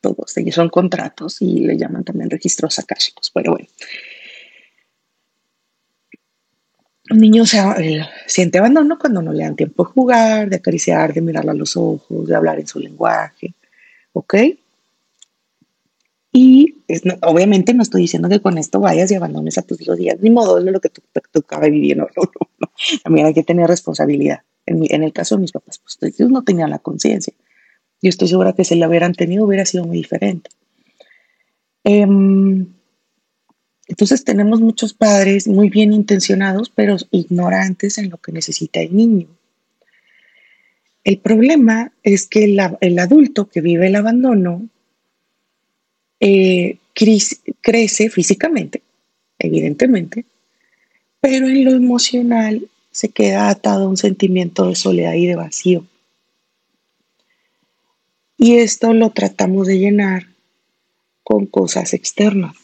todos. 0.01 0.37
Ellos 0.37 0.53
son 0.53 0.69
contratos 0.69 1.41
y 1.41 1.61
le 1.61 1.77
llaman 1.77 2.03
también 2.03 2.29
registros 2.29 2.77
akáshicos, 2.77 3.31
pero 3.31 3.53
bueno. 3.53 3.67
Un 7.13 7.19
niño 7.19 7.43
eh, 7.77 8.01
siente 8.25 8.57
abandono 8.57 8.97
cuando 8.97 9.21
no 9.21 9.31
le 9.31 9.43
dan 9.43 9.55
tiempo 9.55 9.83
de 9.83 9.91
jugar, 9.91 10.49
de 10.49 10.55
acariciar, 10.55 11.13
de 11.13 11.21
mirarla 11.21 11.51
a 11.51 11.55
los 11.55 11.77
ojos, 11.77 12.27
de 12.27 12.35
hablar 12.35 12.59
en 12.59 12.65
su 12.65 12.79
lenguaje, 12.79 13.53
¿ok? 14.13 14.33
Y 16.31 16.75
obviamente 17.21 17.75
no 17.75 17.83
estoy 17.83 18.01
diciendo 18.01 18.29
que 18.29 18.41
con 18.41 18.57
esto 18.57 18.79
vayas 18.79 19.11
y 19.11 19.13
abandones 19.13 19.59
a 19.59 19.61
tus 19.61 19.79
hijos 19.79 19.95
días, 19.95 20.17
ni 20.21 20.31
modo 20.31 20.59
de 20.59 20.71
lo 20.71 20.81
que 20.81 20.89
tú 20.89 21.03
tocaba 21.31 21.67
vivir, 21.67 21.97
no, 21.97 22.07
no, 22.17 22.31
no, 22.59 22.71
También 23.03 23.27
hay 23.27 23.35
que 23.35 23.43
tener 23.43 23.67
responsabilidad. 23.67 24.41
En, 24.65 24.83
en 24.89 25.03
el 25.03 25.13
caso 25.13 25.35
de 25.35 25.41
mis 25.41 25.51
papás, 25.51 25.79
pues 25.83 25.99
ellos 26.01 26.31
no 26.31 26.43
tenían 26.43 26.71
la 26.71 26.79
conciencia. 26.79 27.33
Yo 28.01 28.09
estoy 28.09 28.27
segura 28.27 28.53
que 28.53 28.63
si 28.63 28.73
la 28.73 28.87
hubieran 28.87 29.13
tenido 29.13 29.45
hubiera 29.45 29.67
sido 29.67 29.85
muy 29.85 29.97
diferente. 29.97 30.49
Em, 31.83 32.73
entonces 33.87 34.23
tenemos 34.23 34.61
muchos 34.61 34.93
padres 34.93 35.47
muy 35.47 35.69
bien 35.69 35.93
intencionados, 35.93 36.69
pero 36.69 36.97
ignorantes 37.11 37.97
en 37.97 38.09
lo 38.09 38.17
que 38.17 38.31
necesita 38.31 38.79
el 38.79 38.95
niño. 38.95 39.27
El 41.03 41.17
problema 41.17 41.91
es 42.01 42.27
que 42.27 42.45
el 42.45 42.99
adulto 42.99 43.49
que 43.49 43.59
vive 43.59 43.87
el 43.87 43.95
abandono 43.95 44.69
eh, 46.21 46.77
crece 46.93 48.09
físicamente, 48.09 48.81
evidentemente, 49.37 50.25
pero 51.19 51.47
en 51.47 51.65
lo 51.65 51.71
emocional 51.71 52.69
se 52.91 53.09
queda 53.09 53.49
atado 53.49 53.85
a 53.85 53.89
un 53.89 53.97
sentimiento 53.97 54.67
de 54.67 54.75
soledad 54.75 55.13
y 55.15 55.25
de 55.25 55.35
vacío. 55.35 55.85
Y 58.37 58.57
esto 58.57 58.93
lo 58.93 59.09
tratamos 59.09 59.67
de 59.67 59.79
llenar 59.79 60.27
con 61.23 61.45
cosas 61.45 61.93
externas, 61.93 62.55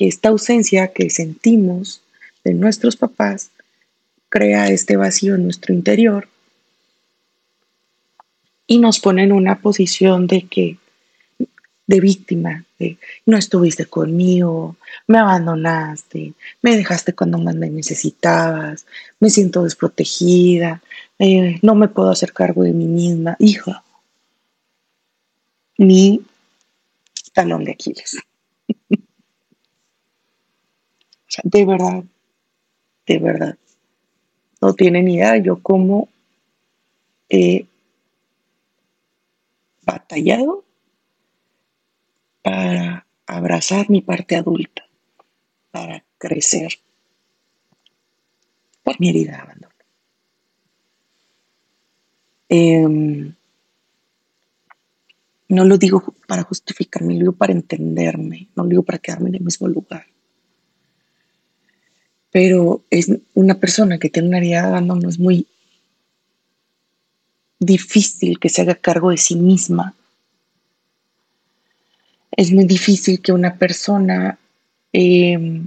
porque 0.00 0.08
esta 0.08 0.30
ausencia 0.30 0.94
que 0.94 1.10
sentimos 1.10 2.00
de 2.42 2.54
nuestros 2.54 2.96
papás 2.96 3.50
crea 4.30 4.68
este 4.68 4.96
vacío 4.96 5.34
en 5.34 5.44
nuestro 5.44 5.74
interior 5.74 6.26
y 8.66 8.78
nos 8.78 8.98
pone 8.98 9.24
en 9.24 9.32
una 9.32 9.60
posición 9.60 10.26
de 10.26 10.46
que 10.46 10.78
de 11.86 12.00
víctima, 12.00 12.64
de 12.78 12.96
no 13.26 13.36
estuviste 13.36 13.84
conmigo, 13.84 14.76
me 15.06 15.18
abandonaste, 15.18 16.32
me 16.62 16.76
dejaste 16.76 17.12
cuando 17.12 17.36
más 17.36 17.56
me 17.56 17.68
necesitabas, 17.68 18.86
me 19.18 19.28
siento 19.28 19.64
desprotegida, 19.64 20.80
eh, 21.18 21.58
no 21.60 21.74
me 21.74 21.88
puedo 21.88 22.10
hacer 22.10 22.32
cargo 22.32 22.62
de 22.62 22.72
mí 22.72 22.86
misma, 22.86 23.36
hija. 23.38 23.84
Mi 25.76 26.22
talón 27.34 27.64
de 27.64 27.72
Aquiles. 27.72 28.16
De 31.44 31.64
verdad, 31.64 32.04
de 33.06 33.18
verdad. 33.18 33.58
No 34.60 34.74
tienen 34.74 35.08
idea 35.08 35.36
yo 35.38 35.62
cómo 35.62 36.08
he 37.28 37.66
batallado 39.82 40.64
para 42.42 43.06
abrazar 43.26 43.88
mi 43.90 44.00
parte 44.02 44.36
adulta, 44.36 44.84
para 45.70 46.04
crecer 46.18 46.72
por 48.82 49.00
mi 49.00 49.10
herida 49.10 49.32
de 49.32 49.38
abandono. 49.38 49.74
Em, 52.48 53.34
no 55.48 55.64
lo 55.64 55.78
digo 55.78 56.02
para 56.26 56.42
justificarme, 56.42 57.14
lo 57.14 57.20
digo 57.20 57.32
para 57.32 57.52
entenderme, 57.52 58.48
no 58.56 58.64
lo 58.64 58.68
digo 58.68 58.82
para 58.82 58.98
quedarme 58.98 59.28
en 59.28 59.36
el 59.36 59.42
mismo 59.42 59.68
lugar. 59.68 60.06
Pero 62.30 62.82
es 62.90 63.10
una 63.34 63.54
persona 63.54 63.98
que 63.98 64.08
tiene 64.08 64.28
una 64.28 64.38
herida 64.38 64.62
de 64.62 64.68
abandono, 64.68 65.08
es 65.08 65.18
muy 65.18 65.46
difícil 67.58 68.38
que 68.38 68.48
se 68.48 68.62
haga 68.62 68.74
cargo 68.74 69.10
de 69.10 69.16
sí 69.16 69.36
misma 69.36 69.94
es 72.40 72.52
muy 72.52 72.64
difícil 72.64 73.20
que 73.20 73.32
una 73.32 73.56
persona 73.56 74.38
em, 74.92 75.66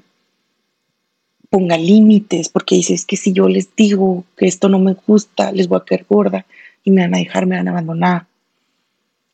ponga 1.50 1.78
límites, 1.78 2.50
porque 2.50 2.76
dices 2.76 3.06
que 3.06 3.18
si 3.18 3.32
yo 3.32 3.48
les 3.48 3.76
digo 3.76 4.26
que 4.36 4.48
esto 4.48 4.70
no 4.70 4.80
me 4.80 4.94
gusta, 4.94 5.52
les 5.52 5.68
voy 5.68 5.78
a 5.78 5.86
caer 5.86 6.06
gorda 6.10 6.46
y 6.84 6.90
me 6.90 7.02
van 7.02 7.14
a 7.14 7.20
dejar, 7.20 7.46
me 7.46 7.58
van 7.58 7.68
a 7.68 7.72
abandonar. 7.72 8.26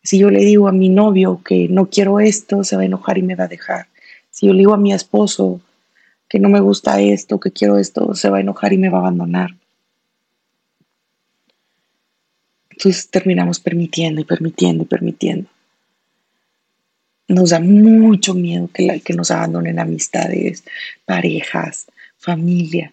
Si 0.03 0.17
yo 0.17 0.29
le 0.29 0.43
digo 0.43 0.67
a 0.67 0.71
mi 0.71 0.89
novio 0.89 1.41
que 1.43 1.67
no 1.69 1.89
quiero 1.89 2.19
esto, 2.19 2.63
se 2.63 2.75
va 2.75 2.81
a 2.81 2.85
enojar 2.85 3.17
y 3.17 3.23
me 3.23 3.35
va 3.35 3.45
a 3.45 3.47
dejar. 3.47 3.87
Si 4.31 4.47
yo 4.47 4.53
le 4.53 4.59
digo 4.59 4.73
a 4.73 4.77
mi 4.77 4.91
esposo 4.91 5.61
que 6.29 6.39
no 6.39 6.47
me 6.47 6.61
gusta 6.61 7.01
esto, 7.01 7.39
que 7.39 7.51
quiero 7.51 7.77
esto, 7.77 8.13
se 8.13 8.29
va 8.29 8.37
a 8.37 8.41
enojar 8.41 8.71
y 8.71 8.77
me 8.77 8.89
va 8.89 8.99
a 8.99 9.01
abandonar. 9.01 9.55
Entonces 12.69 13.09
terminamos 13.09 13.59
permitiendo 13.59 14.21
y 14.21 14.23
permitiendo 14.23 14.83
y 14.83 14.85
permitiendo 14.85 15.49
nos 17.29 17.51
da 17.51 17.59
mucho 17.59 18.33
miedo 18.33 18.69
que, 18.73 19.01
que 19.01 19.13
nos 19.13 19.31
abandonen 19.31 19.79
amistades, 19.79 20.63
parejas, 21.05 21.85
familia. 22.17 22.91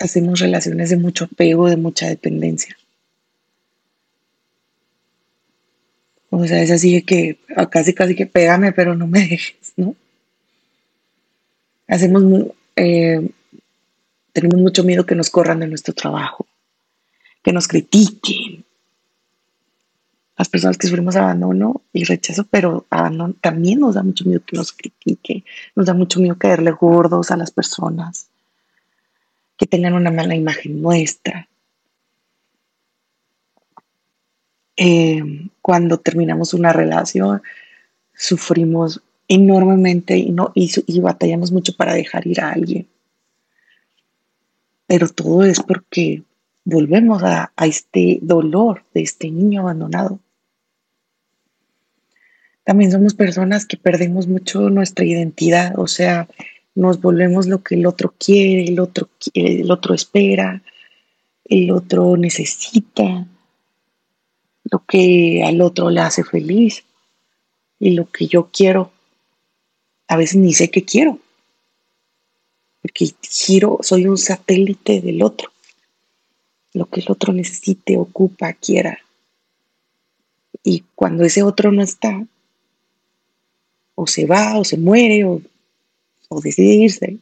Hacemos 0.00 0.40
relaciones 0.40 0.90
de 0.90 0.96
mucho 0.96 1.26
apego, 1.26 1.68
de 1.68 1.76
mucha 1.76 2.08
dependencia. 2.08 2.76
O 6.36 6.44
sea, 6.48 6.60
es 6.60 6.72
así 6.72 7.00
que 7.02 7.38
casi 7.70 7.94
casi 7.94 8.16
que 8.16 8.26
pégame, 8.26 8.72
pero 8.72 8.96
no 8.96 9.06
me 9.06 9.20
dejes, 9.20 9.72
¿no? 9.76 9.94
Hacemos, 11.86 12.24
eh, 12.74 13.28
tenemos 14.32 14.60
mucho 14.60 14.82
miedo 14.82 15.06
que 15.06 15.14
nos 15.14 15.30
corran 15.30 15.60
de 15.60 15.68
nuestro 15.68 15.94
trabajo, 15.94 16.44
que 17.40 17.52
nos 17.52 17.68
critiquen, 17.68 18.64
las 20.36 20.48
personas 20.48 20.76
que 20.76 20.88
sufrimos 20.88 21.14
abandono 21.14 21.82
y 21.92 22.02
rechazo, 22.02 22.44
pero 22.50 22.84
también 23.40 23.78
nos 23.78 23.94
da 23.94 24.02
mucho 24.02 24.24
miedo 24.24 24.42
que 24.44 24.56
nos 24.56 24.72
critique, 24.72 25.44
nos 25.76 25.86
da 25.86 25.94
mucho 25.94 26.18
miedo 26.18 26.36
caerle 26.36 26.72
gordos 26.72 27.30
a 27.30 27.36
las 27.36 27.52
personas, 27.52 28.26
que 29.56 29.66
tengan 29.66 29.94
una 29.94 30.10
mala 30.10 30.34
imagen 30.34 30.82
nuestra. 30.82 31.48
Eh, 34.76 35.22
cuando 35.62 35.98
terminamos 35.98 36.54
una 36.54 36.72
relación, 36.72 37.42
sufrimos 38.14 39.02
enormemente 39.28 40.16
y, 40.16 40.30
no, 40.30 40.52
y, 40.54 41.00
batallamos 41.00 41.52
mucho 41.52 41.74
para 41.76 41.94
dejar 41.94 42.26
ir 42.26 42.40
a 42.40 42.52
alguien. 42.52 42.86
Pero 44.86 45.08
todo 45.08 45.44
es 45.44 45.60
porque 45.60 46.22
volvemos 46.64 47.22
a, 47.22 47.52
este 47.64 48.18
dolor 48.22 48.84
de 48.94 49.02
este 49.02 49.30
niño 49.30 49.62
abandonado. 49.62 50.18
También 52.64 52.90
somos 52.90 53.14
personas 53.14 53.66
que 53.66 53.76
perdemos 53.76 54.26
mucho 54.26 54.70
nuestra 54.70 55.04
identidad, 55.04 55.78
o 55.78 55.86
sea, 55.86 56.28
nos 56.74 57.00
volvemos 57.00 57.46
lo 57.46 57.62
que 57.62 57.74
el 57.74 57.86
otro 57.86 58.14
quiere, 58.18 58.64
el 58.64 58.80
otro, 58.80 59.08
el 59.34 59.70
otro 59.70 59.94
espera, 59.94 60.62
el 61.44 61.70
otro 61.70 62.16
necesita, 62.16 63.26
lo 64.70 64.84
que 64.86 65.42
al 65.44 65.60
otro 65.60 65.90
le 65.90 66.00
hace 66.00 66.24
feliz 66.24 66.84
y 67.78 67.90
lo 67.90 68.10
que 68.10 68.26
yo 68.26 68.50
quiero. 68.52 68.92
A 70.08 70.16
veces 70.16 70.36
ni 70.36 70.52
sé 70.52 70.70
qué 70.70 70.84
quiero, 70.84 71.18
porque 72.82 73.14
giro, 73.22 73.78
soy 73.82 74.06
un 74.06 74.18
satélite 74.18 75.00
del 75.00 75.22
otro 75.22 75.54
lo 76.74 76.86
que 76.86 77.00
el 77.00 77.06
otro 77.08 77.32
necesite, 77.32 77.96
ocupa, 77.96 78.52
quiera. 78.52 78.98
Y 80.62 80.84
cuando 80.94 81.24
ese 81.24 81.42
otro 81.42 81.72
no 81.72 81.82
está, 81.82 82.26
o 83.94 84.06
se 84.06 84.26
va, 84.26 84.58
o 84.58 84.64
se 84.64 84.76
muere, 84.76 85.24
o, 85.24 85.40
decide 86.42 86.74
irse, 86.74 87.16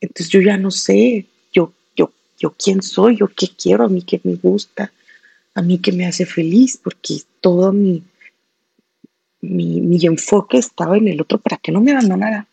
entonces 0.00 0.28
yo 0.28 0.40
ya 0.40 0.56
no 0.56 0.70
sé, 0.70 1.26
yo, 1.52 1.72
yo, 1.96 2.12
yo 2.38 2.54
quién 2.56 2.80
soy, 2.80 3.16
yo 3.16 3.26
qué 3.26 3.48
quiero, 3.48 3.84
a 3.84 3.88
mí 3.88 4.02
qué 4.02 4.20
me 4.22 4.36
gusta, 4.36 4.92
a 5.54 5.62
mí 5.62 5.78
qué 5.78 5.92
me 5.92 6.06
hace 6.06 6.26
feliz, 6.26 6.78
porque 6.82 7.20
todo 7.40 7.72
mi, 7.72 8.02
mi, 9.40 9.80
mi 9.80 10.04
enfoque 10.04 10.58
estaba 10.58 10.96
en 10.96 11.08
el 11.08 11.20
otro 11.20 11.38
para 11.38 11.56
que 11.56 11.72
no 11.72 11.80
me 11.80 11.92
abandonara. 11.92 12.46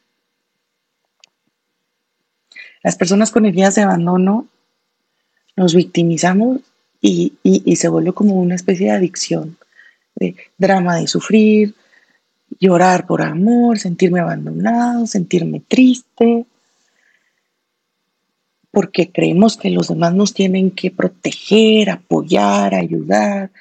Las 2.83 2.95
personas 2.95 3.31
con 3.31 3.45
heridas 3.45 3.75
de 3.75 3.83
abandono 3.83 4.47
nos 5.55 5.75
victimizamos 5.75 6.61
y, 7.01 7.33
se 7.75 7.87
vuelve 7.87 8.13
como 8.13 8.35
una 8.35 8.55
especie 8.55 8.87
de 8.87 8.93
adicción, 8.93 9.57
de 10.15 10.35
drama 10.57 10.97
de 10.97 11.07
sufrir, 11.07 11.73
llorar 12.59 13.07
por 13.07 13.21
amor, 13.21 13.79
sentirme 13.79 14.19
abandonado, 14.19 15.07
sentirme 15.07 15.61
triste, 15.67 16.45
porque 18.71 19.12
creemos 19.12 19.57
que 19.57 19.69
los 19.69 19.89
demás 19.89 20.13
nos 20.13 20.34
tienen 20.34 20.71
que 20.71 20.91
proteger, 20.91 21.89
apoyar, 21.89 22.73
ayudar. 22.73 23.51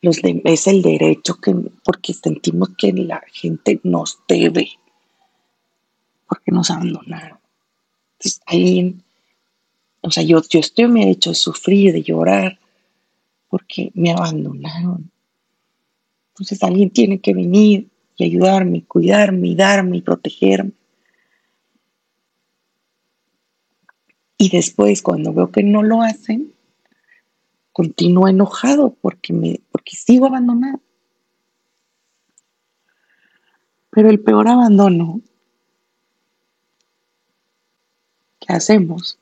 Es 0.00 0.66
el 0.66 0.82
derecho 0.82 1.36
que, 1.36 1.54
porque 1.84 2.12
sentimos 2.12 2.70
que 2.76 2.92
la 2.92 3.22
gente 3.32 3.78
nos 3.84 4.18
debe, 4.26 4.70
porque 6.26 6.50
nos 6.50 6.70
abandonaron. 6.70 7.38
Entonces, 8.18 8.40
alguien 8.46 9.02
o 10.02 10.10
sea, 10.10 10.24
yo, 10.24 10.42
yo 10.50 10.58
estoy 10.58 10.88
me 10.88 11.04
he 11.04 11.10
hecho 11.10 11.32
sufrir, 11.32 11.92
de 11.92 12.02
llorar, 12.02 12.58
porque 13.48 13.92
me 13.94 14.10
abandonaron. 14.10 15.10
Entonces 16.30 16.62
alguien 16.62 16.90
tiene 16.90 17.20
que 17.20 17.32
venir 17.32 17.88
y 18.16 18.24
ayudarme, 18.24 18.82
cuidarme, 18.82 19.54
darme 19.54 19.98
y 19.98 20.02
protegerme. 20.02 20.72
Y 24.42 24.48
después, 24.48 25.02
cuando 25.02 25.32
veo 25.32 25.52
que 25.52 25.62
no 25.62 25.84
lo 25.84 26.02
hacen, 26.02 26.52
continúo 27.70 28.26
enojado 28.26 28.92
porque, 29.00 29.32
me, 29.32 29.60
porque 29.70 29.94
sigo 29.94 30.26
abandonado. 30.26 30.80
Pero 33.90 34.10
el 34.10 34.18
peor 34.18 34.48
abandono 34.48 35.20
que 38.40 38.52
hacemos 38.52 39.20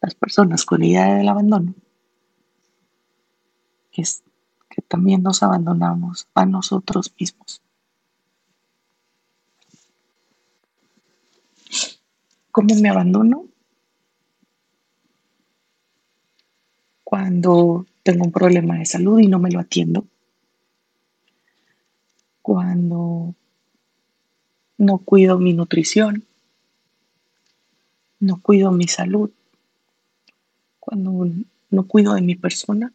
las 0.00 0.14
personas 0.14 0.64
con 0.64 0.82
idea 0.82 1.16
del 1.16 1.28
abandono 1.28 1.74
es 3.92 4.22
que 4.70 4.80
también 4.80 5.22
nos 5.22 5.42
abandonamos 5.42 6.28
a 6.32 6.46
nosotros 6.46 7.12
mismos. 7.20 7.60
¿Cómo 12.50 12.74
me 12.76 12.88
abandono? 12.88 13.48
Cuando 17.06 17.86
tengo 18.02 18.24
un 18.24 18.32
problema 18.32 18.76
de 18.78 18.84
salud 18.84 19.20
y 19.20 19.28
no 19.28 19.38
me 19.38 19.52
lo 19.52 19.60
atiendo, 19.60 20.04
cuando 22.42 23.32
no 24.76 24.98
cuido 24.98 25.38
mi 25.38 25.52
nutrición, 25.52 26.24
no 28.18 28.40
cuido 28.42 28.72
mi 28.72 28.88
salud, 28.88 29.30
cuando 30.80 31.28
no 31.70 31.86
cuido 31.86 32.14
de 32.14 32.22
mi 32.22 32.34
persona, 32.34 32.92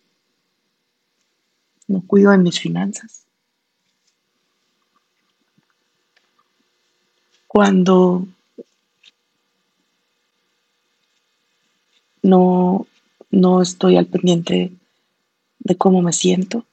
no 1.88 2.01
cuido 2.05 2.32
de 2.32 2.38
mis 2.38 2.59
finanzas, 2.59 3.26
cuando 7.47 8.28
no, 12.24 12.88
no 13.32 13.61
estoy 13.61 13.97
al 13.97 14.05
pendiente 14.05 14.71
de 15.59 15.77
cómo 15.77 16.01
me 16.01 16.13
siento, 16.13 16.65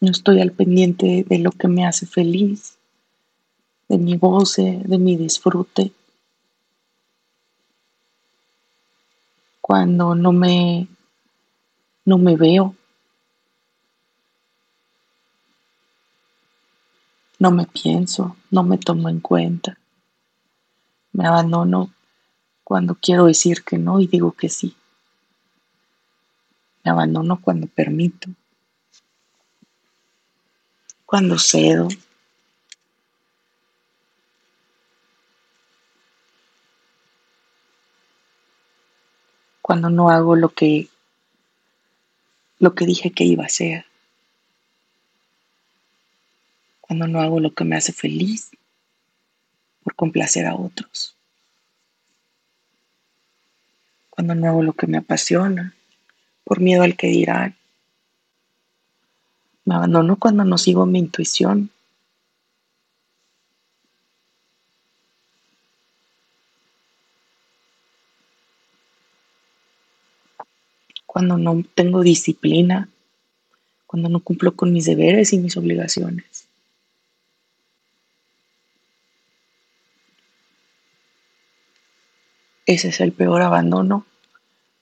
no 0.00 0.10
estoy 0.10 0.40
al 0.40 0.52
pendiente 0.52 1.24
de 1.28 1.38
lo 1.38 1.50
que 1.50 1.66
me 1.66 1.86
hace 1.86 2.06
feliz, 2.06 2.78
de 3.88 3.98
mi 3.98 4.16
goce, 4.16 4.82
de 4.84 4.98
mi 4.98 5.16
disfrute. 5.16 5.92
Cuando 9.60 10.14
no 10.14 10.32
me, 10.32 10.86
no 12.04 12.18
me 12.18 12.36
veo, 12.36 12.74
no 17.38 17.50
me 17.50 17.66
pienso, 17.66 18.36
no 18.50 18.62
me 18.62 18.78
tomo 18.78 19.08
en 19.08 19.20
cuenta. 19.20 19.78
Me 21.12 21.26
abandono 21.26 21.90
cuando 22.68 22.96
quiero 22.96 23.24
decir 23.24 23.64
que 23.64 23.78
no 23.78 23.98
y 23.98 24.06
digo 24.06 24.32
que 24.32 24.50
sí. 24.50 24.76
Me 26.84 26.90
abandono 26.90 27.40
cuando 27.40 27.66
permito 27.66 28.28
cuando 31.06 31.38
cedo. 31.38 31.88
Cuando 39.62 39.88
no 39.88 40.10
hago 40.10 40.36
lo 40.36 40.50
que 40.50 40.90
lo 42.58 42.74
que 42.74 42.84
dije 42.84 43.12
que 43.12 43.24
iba 43.24 43.44
a 43.44 43.46
hacer. 43.46 43.86
Cuando 46.82 47.06
no 47.06 47.22
hago 47.22 47.40
lo 47.40 47.54
que 47.54 47.64
me 47.64 47.76
hace 47.76 47.94
feliz 47.94 48.50
por 49.82 49.94
complacer 49.94 50.44
a 50.44 50.54
otros. 50.54 51.17
Cuando 54.18 54.34
no 54.34 54.48
hago 54.48 54.64
lo 54.64 54.72
que 54.72 54.88
me 54.88 54.98
apasiona 54.98 55.76
por 56.42 56.58
miedo 56.58 56.82
al 56.82 56.96
que 56.96 57.06
dirán. 57.06 57.54
Me 59.64 59.76
abandono 59.76 60.16
cuando 60.16 60.42
no 60.42 60.58
sigo 60.58 60.86
mi 60.86 60.98
intuición. 60.98 61.70
Cuando 71.06 71.38
no 71.38 71.62
tengo 71.76 72.02
disciplina, 72.02 72.88
cuando 73.86 74.08
no 74.08 74.18
cumplo 74.18 74.56
con 74.56 74.72
mis 74.72 74.86
deberes 74.86 75.32
y 75.32 75.38
mis 75.38 75.56
obligaciones. 75.56 76.47
Ese 82.68 82.88
es 82.88 83.00
el 83.00 83.12
peor 83.12 83.40
abandono 83.40 84.04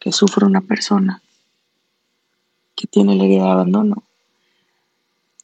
que 0.00 0.10
sufre 0.10 0.44
una 0.44 0.60
persona 0.60 1.22
que 2.74 2.88
tiene 2.88 3.14
la 3.14 3.22
herida 3.22 3.44
de 3.44 3.50
abandono 3.50 4.02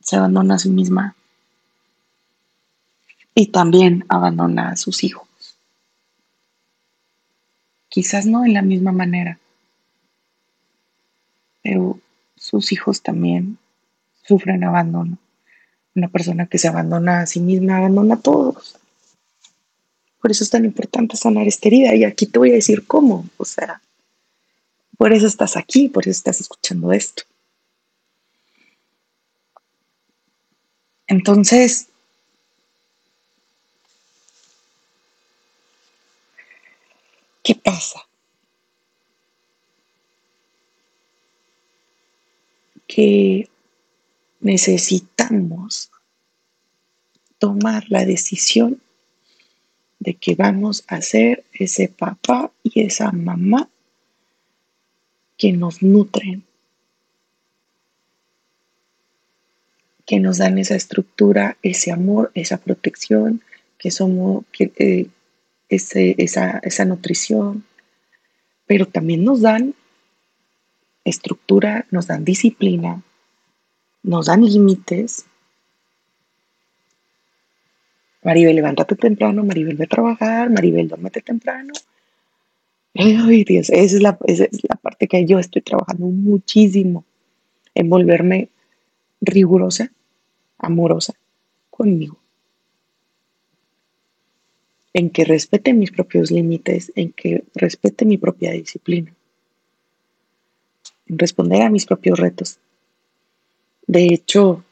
se 0.01 0.17
abandona 0.17 0.57
a 0.57 0.59
sí 0.59 0.69
misma 0.69 1.15
y 3.33 3.47
también 3.53 4.05
abandona 4.09 4.71
a 4.71 4.77
sus 4.77 5.05
hijos. 5.05 5.29
Quizás 7.89 8.27
no 8.27 8.45
en 8.45 8.55
la 8.55 8.63
misma 8.63 8.91
manera, 8.91 9.39
pero 11.63 12.01
sus 12.35 12.73
hijos 12.73 13.03
también 13.03 13.57
sufren 14.27 14.65
abandono. 14.65 15.17
Una 15.95 16.09
persona 16.09 16.47
que 16.47 16.59
se 16.59 16.67
abandona 16.67 17.21
a 17.21 17.27
sí 17.27 17.39
misma 17.39 17.77
abandona 17.77 18.17
a 18.17 18.21
todos. 18.21 18.81
Por 20.23 20.31
eso 20.31 20.45
es 20.45 20.51
tan 20.51 20.65
importante 20.65 21.17
sanar 21.17 21.49
esta 21.49 21.67
herida. 21.67 21.97
Y 21.97 22.05
aquí 22.05 22.27
te 22.27 22.39
voy 22.39 22.53
a 22.53 22.55
decir 22.55 22.87
cómo. 22.87 23.29
O 23.39 23.45
sea, 23.45 23.83
por 24.97 25.13
eso 25.13 25.27
estás 25.27 25.57
aquí, 25.57 25.89
por 25.89 26.05
eso 26.05 26.13
estás 26.13 26.41
escuchando 26.41 26.93
esto. 26.93 27.25
Entonces, 31.09 31.89
¿qué 37.43 37.57
pasa? 37.57 38.07
Que 42.87 43.51
necesitamos 44.39 45.91
tomar 47.39 47.85
la 47.89 48.05
decisión 48.05 48.81
de 50.03 50.15
que 50.15 50.35
vamos 50.35 50.83
a 50.89 51.01
ser 51.01 51.45
ese 51.53 51.87
papá 51.87 52.51
y 52.65 52.81
esa 52.81 53.13
mamá 53.13 53.69
que 55.39 55.53
nos 55.53 55.81
nutren, 55.81 56.43
que 60.05 60.19
nos 60.19 60.39
dan 60.39 60.59
esa 60.59 60.75
estructura, 60.75 61.57
ese 61.63 61.93
amor, 61.93 62.33
esa 62.35 62.59
protección, 62.59 63.43
que 63.79 63.93
somos, 63.93 64.45
que, 64.51 64.73
eh, 64.79 65.07
esa, 65.69 66.59
esa 66.59 66.85
nutrición, 66.85 67.65
pero 68.67 68.87
también 68.87 69.23
nos 69.23 69.41
dan 69.41 69.75
estructura, 71.05 71.87
nos 71.93 72.09
dan 72.09 72.25
disciplina, 72.25 73.05
nos 74.03 74.27
dan 74.27 74.45
límites. 74.45 75.27
Maribel, 78.23 78.57
levántate 78.57 78.95
temprano, 78.95 79.45
Maribel, 79.45 79.77
ve 79.77 79.85
a 79.85 79.89
trabajar, 79.89 80.51
Maribel, 80.51 80.89
duérmete 80.89 81.21
temprano. 81.21 81.73
Dios, 82.95 83.71
esa 83.71 83.97
es, 83.97 84.03
la, 84.03 84.19
esa 84.27 84.45
es 84.45 84.63
la 84.69 84.77
parte 84.77 85.09
que 85.09 85.25
yo 85.25 85.39
estoy 85.39 85.63
trabajando 85.63 86.07
muchísimo 86.07 87.05
en 87.75 87.89
volverme 87.89 88.49
rigurosa 89.21 89.91
amorosa 90.59 91.15
conmigo, 91.71 92.19
en 94.93 95.11
que 95.11 95.25
respete 95.25 95.73
mis 95.73 95.91
propios 95.91 96.31
límites, 96.31 96.93
en 96.95 97.13
que 97.13 97.45
respete 97.55 98.05
mi 98.05 98.19
propia 98.19 98.53
disciplina, 98.53 99.15
en 101.07 101.19
responder 101.19 101.63
a 101.63 101.71
mis 101.71 101.87
propios 101.87 102.19
retos. 102.19 102.59
De 103.87 104.05
hecho, 104.05 104.65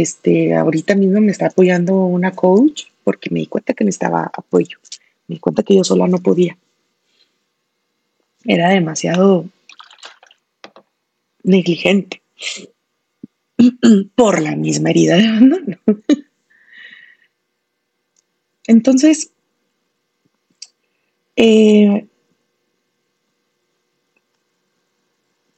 este, 0.00 0.54
ahorita 0.54 0.94
mismo 0.94 1.20
me 1.20 1.32
está 1.32 1.46
apoyando 1.46 1.94
una 1.94 2.32
coach 2.32 2.84
porque 3.04 3.30
me 3.30 3.40
di 3.40 3.46
cuenta 3.46 3.74
que 3.74 3.84
necesitaba 3.84 4.30
apoyo. 4.32 4.78
Me 5.28 5.34
di 5.34 5.38
cuenta 5.40 5.62
que 5.62 5.76
yo 5.76 5.84
sola 5.84 6.08
no 6.08 6.18
podía. 6.18 6.56
Era 8.44 8.70
demasiado 8.70 9.46
negligente. 11.42 12.22
por 14.14 14.40
la 14.40 14.56
misma 14.56 14.90
herida 14.90 15.16
de 15.16 15.26
abandono. 15.26 15.78
Entonces, 18.66 19.32
eh, 21.36 22.06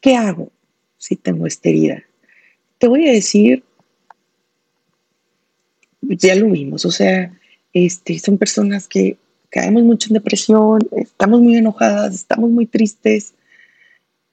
¿qué 0.00 0.16
hago 0.16 0.50
si 0.96 1.16
tengo 1.16 1.46
esta 1.46 1.68
herida? 1.68 2.04
Te 2.78 2.88
voy 2.88 3.08
a 3.08 3.12
decir, 3.12 3.62
ya 6.08 6.34
lo 6.34 6.50
vimos, 6.50 6.84
o 6.84 6.90
sea, 6.90 7.32
este, 7.72 8.18
son 8.18 8.38
personas 8.38 8.88
que 8.88 9.16
caemos 9.50 9.82
mucho 9.82 10.08
en 10.08 10.14
depresión, 10.14 10.80
estamos 10.96 11.40
muy 11.40 11.56
enojadas, 11.56 12.14
estamos 12.14 12.50
muy 12.50 12.66
tristes 12.66 13.34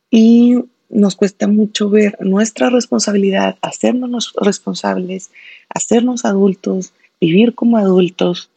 y 0.09 0.57
nos 0.89 1.15
cuesta 1.15 1.47
mucho 1.47 1.89
ver 1.89 2.17
nuestra 2.19 2.69
responsabilidad, 2.69 3.57
hacernos 3.61 4.34
responsables, 4.39 5.32
hacernos 5.69 6.26
adultos, 6.26 6.93
vivir 7.19 7.55
como 7.55 7.78
adultos. 7.78 8.49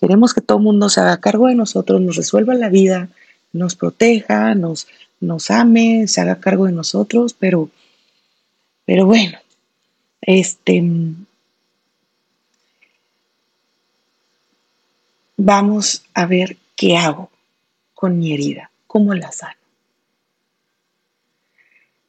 Queremos 0.00 0.34
que 0.34 0.40
todo 0.40 0.58
el 0.58 0.64
mundo 0.64 0.88
se 0.88 1.00
haga 1.00 1.20
cargo 1.20 1.48
de 1.48 1.54
nosotros, 1.54 2.00
nos 2.00 2.16
resuelva 2.16 2.54
la 2.54 2.68
vida, 2.68 3.08
nos 3.52 3.76
proteja, 3.76 4.54
nos, 4.54 4.86
nos 5.20 5.50
ame, 5.50 6.08
se 6.08 6.20
haga 6.20 6.40
cargo 6.40 6.66
de 6.66 6.72
nosotros, 6.72 7.34
pero, 7.38 7.70
pero 8.84 9.06
bueno, 9.06 9.38
este, 10.22 10.82
vamos 15.36 16.04
a 16.14 16.26
ver 16.26 16.56
qué 16.76 16.96
hago 16.96 17.30
con 17.94 18.18
mi 18.18 18.32
herida, 18.32 18.70
cómo 18.86 19.14
la 19.14 19.32
sano. 19.32 19.64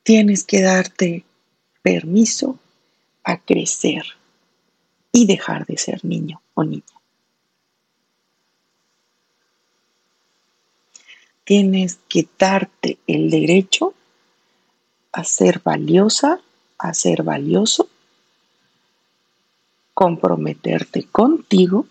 tienes 0.05 0.43
que 0.43 0.61
darte 0.61 1.25
permiso 1.81 2.59
a 3.23 3.39
crecer 3.39 4.03
y 5.11 5.25
dejar 5.25 5.65
de 5.65 5.79
ser 5.79 6.05
niño 6.05 6.43
o 6.53 6.63
niña. 6.63 6.83
Tienes 11.43 11.97
que 12.07 12.27
darte 12.37 12.99
el 13.07 13.31
derecho 13.31 13.95
a 15.11 15.23
ser 15.23 15.59
valiosa, 15.63 16.39
a 16.77 16.93
ser 16.93 17.23
valioso, 17.23 17.89
comprometerte 19.95 21.05
contigo 21.05 21.87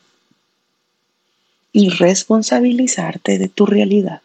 y 1.74 1.90
responsabilizarte 1.90 3.36
de 3.36 3.48
tu 3.48 3.66
realidad. 3.66 4.22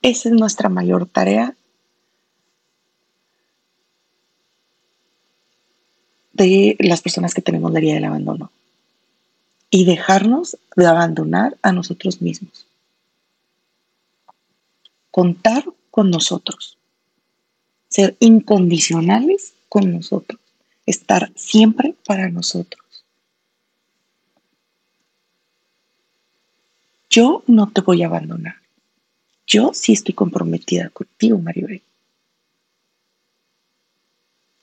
Esa 0.00 0.30
es 0.30 0.34
nuestra 0.34 0.70
mayor 0.70 1.06
tarea 1.06 1.54
de 6.32 6.76
las 6.78 7.02
personas 7.02 7.34
que 7.34 7.42
tenemos 7.42 7.70
la 7.70 7.78
herida 7.78 7.92
del 7.92 8.06
abandono 8.06 8.50
y 9.68 9.84
dejarnos 9.84 10.56
de 10.74 10.86
abandonar 10.86 11.58
a 11.60 11.72
nosotros 11.72 12.22
mismos. 12.22 12.66
Contar 15.10 15.66
con 15.90 16.08
nosotros. 16.08 16.78
Ser 17.90 18.16
incondicionales 18.18 19.52
con 19.68 19.92
nosotros. 19.92 20.40
Estar 20.86 21.30
siempre 21.36 21.94
para 22.06 22.30
nosotros. 22.30 22.89
Yo 27.10 27.42
no 27.48 27.68
te 27.72 27.80
voy 27.80 28.04
a 28.04 28.06
abandonar. 28.06 28.54
Yo 29.44 29.72
sí 29.74 29.92
estoy 29.92 30.14
comprometida 30.14 30.90
contigo, 30.90 31.38
Maribel. 31.38 31.82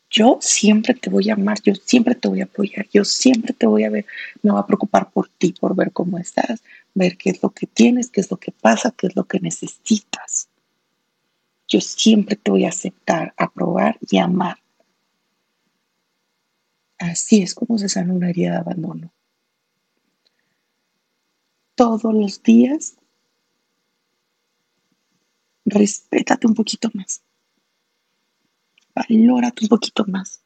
Yo 0.09 0.37
siempre 0.39 0.93
te 0.93 1.09
voy 1.09 1.29
a 1.29 1.33
amar, 1.33 1.61
yo 1.61 1.75
siempre 1.75 2.15
te 2.15 2.29
voy 2.29 2.39
a 2.39 2.45
apoyar, 2.45 2.87
yo 2.93 3.03
siempre 3.03 3.53
te 3.53 3.67
voy 3.67 3.83
a 3.83 3.89
ver, 3.89 4.05
me 4.41 4.51
voy 4.51 4.61
a 4.61 4.65
preocupar 4.65 5.11
por 5.11 5.27
ti, 5.27 5.51
por 5.51 5.75
ver 5.75 5.91
cómo 5.91 6.17
estás, 6.17 6.63
ver 6.93 7.17
qué 7.17 7.31
es 7.31 7.43
lo 7.43 7.49
que 7.49 7.67
tienes, 7.67 8.09
qué 8.09 8.21
es 8.21 8.31
lo 8.31 8.37
que 8.37 8.53
pasa, 8.53 8.93
qué 8.97 9.07
es 9.07 9.15
lo 9.17 9.25
que 9.25 9.41
necesitas. 9.41 10.47
Yo 11.67 11.81
siempre 11.81 12.37
te 12.37 12.49
voy 12.49 12.63
a 12.63 12.69
aceptar, 12.69 13.33
aprobar 13.35 13.97
y 14.09 14.19
amar. 14.19 14.59
Así 16.97 17.41
es 17.41 17.53
como 17.53 17.77
se 17.77 17.89
sana 17.89 18.13
una 18.13 18.29
herida 18.29 18.51
de 18.51 18.57
abandono. 18.57 19.11
Todos 21.77 22.13
los 22.13 22.43
días, 22.43 22.97
respétate 25.63 26.47
un 26.47 26.53
poquito 26.53 26.89
más 26.93 27.21
valórate 28.97 29.65
un 29.65 29.69
poquito 29.69 30.05
más. 30.07 30.41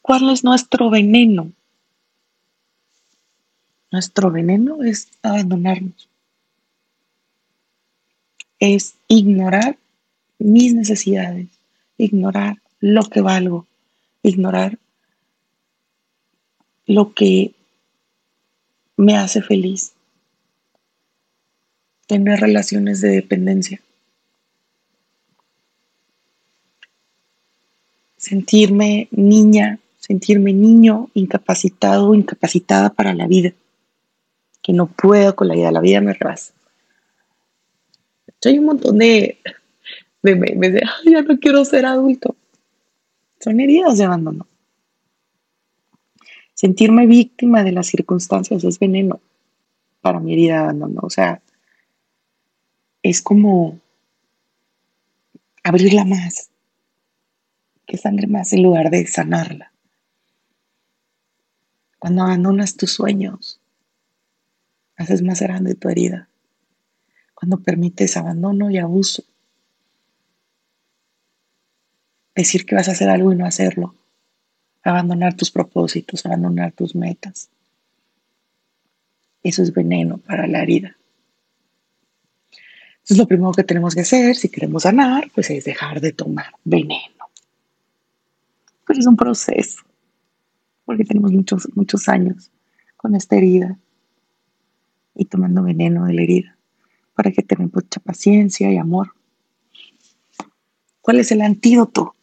¿Cuál 0.00 0.30
es 0.30 0.44
nuestro 0.44 0.90
veneno? 0.90 1.52
Nuestro 3.90 4.30
veneno 4.30 4.82
es 4.82 5.08
abandonarnos. 5.22 6.08
Es 8.58 8.94
ignorar 9.08 9.78
mis 10.38 10.74
necesidades, 10.74 11.48
ignorar 11.96 12.60
lo 12.80 13.04
que 13.04 13.20
valgo, 13.20 13.66
ignorar 14.22 14.78
lo 16.86 17.12
que 17.14 17.52
me 18.96 19.16
hace 19.16 19.42
feliz, 19.42 19.92
tener 22.06 22.40
relaciones 22.40 23.00
de 23.00 23.10
dependencia. 23.10 23.80
Sentirme 28.16 29.08
niña, 29.10 29.78
sentirme 29.98 30.52
niño, 30.52 31.10
incapacitado, 31.14 32.14
incapacitada 32.14 32.90
para 32.90 33.14
la 33.14 33.26
vida, 33.26 33.52
que 34.62 34.72
no 34.72 34.86
puedo 34.86 35.34
con 35.36 35.48
la 35.48 35.54
vida, 35.54 35.72
la 35.72 35.80
vida 35.80 36.00
me 36.00 36.14
rebasa. 36.14 36.52
Hay 38.44 38.58
un 38.58 38.66
montón 38.66 38.98
de, 38.98 39.38
memes 40.22 40.72
de, 40.74 40.82
ya 41.06 41.22
no 41.22 41.38
quiero 41.38 41.64
ser 41.64 41.86
adulto. 41.86 42.36
Son 43.40 43.58
heridas 43.58 43.98
de 43.98 44.04
abandono. 44.04 44.46
Sentirme 46.54 47.06
víctima 47.06 47.64
de 47.64 47.72
las 47.72 47.88
circunstancias 47.88 48.62
es 48.64 48.78
veneno 48.78 49.20
para 50.00 50.20
mi 50.20 50.32
herida 50.32 50.54
de 50.54 50.58
abandono. 50.60 51.00
O 51.02 51.10
sea, 51.10 51.42
es 53.02 53.20
como 53.20 53.80
abrirla 55.62 56.04
más, 56.04 56.50
que 57.86 57.98
sangre 57.98 58.26
más 58.26 58.52
en 58.52 58.62
lugar 58.62 58.90
de 58.90 59.06
sanarla. 59.06 59.72
Cuando 61.98 62.22
abandonas 62.22 62.76
tus 62.76 62.92
sueños, 62.92 63.60
haces 64.96 65.22
más 65.22 65.40
grande 65.40 65.74
tu 65.74 65.88
herida. 65.88 66.28
Cuando 67.34 67.62
permites 67.62 68.16
abandono 68.16 68.70
y 68.70 68.78
abuso, 68.78 69.24
decir 72.34 72.64
que 72.66 72.74
vas 72.74 72.88
a 72.88 72.92
hacer 72.92 73.08
algo 73.08 73.32
y 73.32 73.36
no 73.36 73.46
hacerlo, 73.46 73.94
abandonar 74.84 75.34
tus 75.34 75.50
propósitos, 75.50 76.24
abandonar 76.26 76.72
tus 76.72 76.94
metas. 76.94 77.48
Eso 79.42 79.62
es 79.62 79.72
veneno 79.72 80.18
para 80.18 80.46
la 80.46 80.62
herida. 80.62 80.96
Entonces, 82.94 83.18
lo 83.18 83.26
primero 83.26 83.52
que 83.52 83.64
tenemos 83.64 83.94
que 83.94 84.00
hacer 84.00 84.36
si 84.36 84.48
queremos 84.48 84.84
sanar, 84.84 85.30
pues 85.34 85.50
es 85.50 85.64
dejar 85.64 86.00
de 86.00 86.12
tomar 86.12 86.54
veneno. 86.64 87.28
Pero 88.86 89.00
es 89.00 89.06
un 89.06 89.16
proceso, 89.16 89.82
porque 90.84 91.04
tenemos 91.04 91.32
muchos, 91.32 91.68
muchos 91.74 92.08
años 92.08 92.50
con 92.96 93.14
esta 93.14 93.36
herida 93.36 93.78
y 95.14 95.26
tomando 95.26 95.62
veneno 95.62 96.06
de 96.06 96.14
la 96.14 96.22
herida, 96.22 96.56
para 97.14 97.30
que 97.30 97.42
tengan 97.42 97.70
mucha 97.72 98.00
paciencia 98.00 98.72
y 98.72 98.78
amor. 98.78 99.12
¿Cuál 101.02 101.20
es 101.20 101.30
el 101.30 101.42
antídoto? 101.42 102.14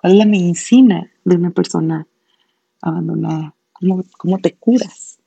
¿Cuál 0.00 0.12
es 0.14 0.18
la 0.18 0.26
medicina 0.26 1.10
de 1.24 1.36
una 1.36 1.50
persona 1.50 2.06
abandonada? 2.80 3.54
¿Cómo, 3.72 4.04
cómo 4.16 4.38
te 4.38 4.54
curas? 4.54 5.20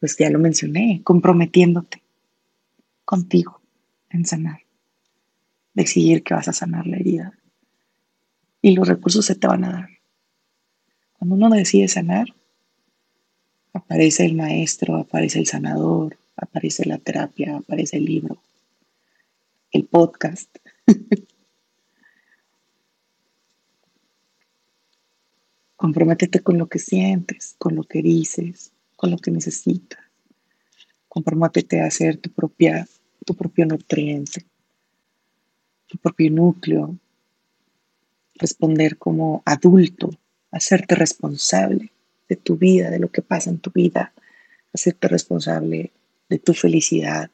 pues 0.00 0.16
ya 0.16 0.30
lo 0.30 0.38
mencioné, 0.38 1.02
comprometiéndote 1.04 2.02
contigo 3.04 3.60
en 4.08 4.24
sanar. 4.24 4.62
Decidir 5.74 6.22
que 6.24 6.34
vas 6.34 6.48
a 6.48 6.54
sanar 6.54 6.86
la 6.86 6.96
herida. 6.96 7.38
Y 8.62 8.74
los 8.74 8.88
recursos 8.88 9.26
se 9.26 9.34
te 9.34 9.46
van 9.46 9.64
a 9.64 9.72
dar. 9.72 9.88
Cuando 11.12 11.36
uno 11.36 11.50
decide 11.50 11.86
sanar, 11.86 12.28
aparece 13.74 14.24
el 14.24 14.34
maestro, 14.34 14.96
aparece 14.96 15.38
el 15.38 15.46
sanador, 15.46 16.16
aparece 16.34 16.86
la 16.86 16.98
terapia, 16.98 17.58
aparece 17.58 17.98
el 17.98 18.06
libro, 18.06 18.42
el 19.70 19.84
podcast. 19.84 20.56
Comprométete 25.80 26.40
con 26.40 26.58
lo 26.58 26.68
que 26.68 26.78
sientes, 26.78 27.54
con 27.56 27.74
lo 27.74 27.84
que 27.84 28.02
dices, 28.02 28.70
con 28.96 29.10
lo 29.10 29.16
que 29.16 29.30
necesitas. 29.30 29.98
Comprométete 31.08 31.80
a 31.80 31.86
hacer 31.86 32.18
tu, 32.18 32.28
propia, 32.30 32.86
tu 33.24 33.34
propio 33.34 33.64
nutriente, 33.64 34.44
tu 35.86 35.96
propio 35.96 36.30
núcleo, 36.32 36.98
responder 38.34 38.98
como 38.98 39.42
adulto, 39.46 40.10
hacerte 40.50 40.96
responsable 40.96 41.90
de 42.28 42.36
tu 42.36 42.58
vida, 42.58 42.90
de 42.90 42.98
lo 42.98 43.10
que 43.10 43.22
pasa 43.22 43.48
en 43.48 43.58
tu 43.58 43.70
vida, 43.70 44.12
hacerte 44.74 45.08
responsable 45.08 45.92
de 46.28 46.38
tu 46.38 46.52
felicidad, 46.52 47.30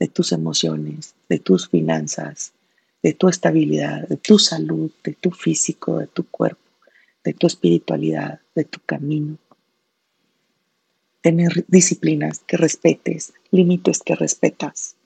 de 0.00 0.08
tus 0.08 0.32
emociones, 0.32 1.14
de 1.28 1.38
tus 1.38 1.68
finanzas, 1.68 2.54
de 3.04 3.12
tu 3.12 3.28
estabilidad, 3.28 4.08
de 4.08 4.16
tu 4.16 4.40
salud, 4.40 4.90
de 5.04 5.12
tu 5.12 5.30
físico, 5.30 6.00
de 6.00 6.08
tu 6.08 6.26
cuerpo, 6.26 6.63
de 7.24 7.32
tu 7.32 7.46
espiritualidad, 7.46 8.40
de 8.54 8.64
tu 8.64 8.80
camino, 8.84 9.38
tener 11.22 11.64
disciplinas 11.68 12.40
que 12.40 12.58
respetes, 12.58 13.32
límites 13.50 14.00
que 14.00 14.14
respetas, 14.14 14.96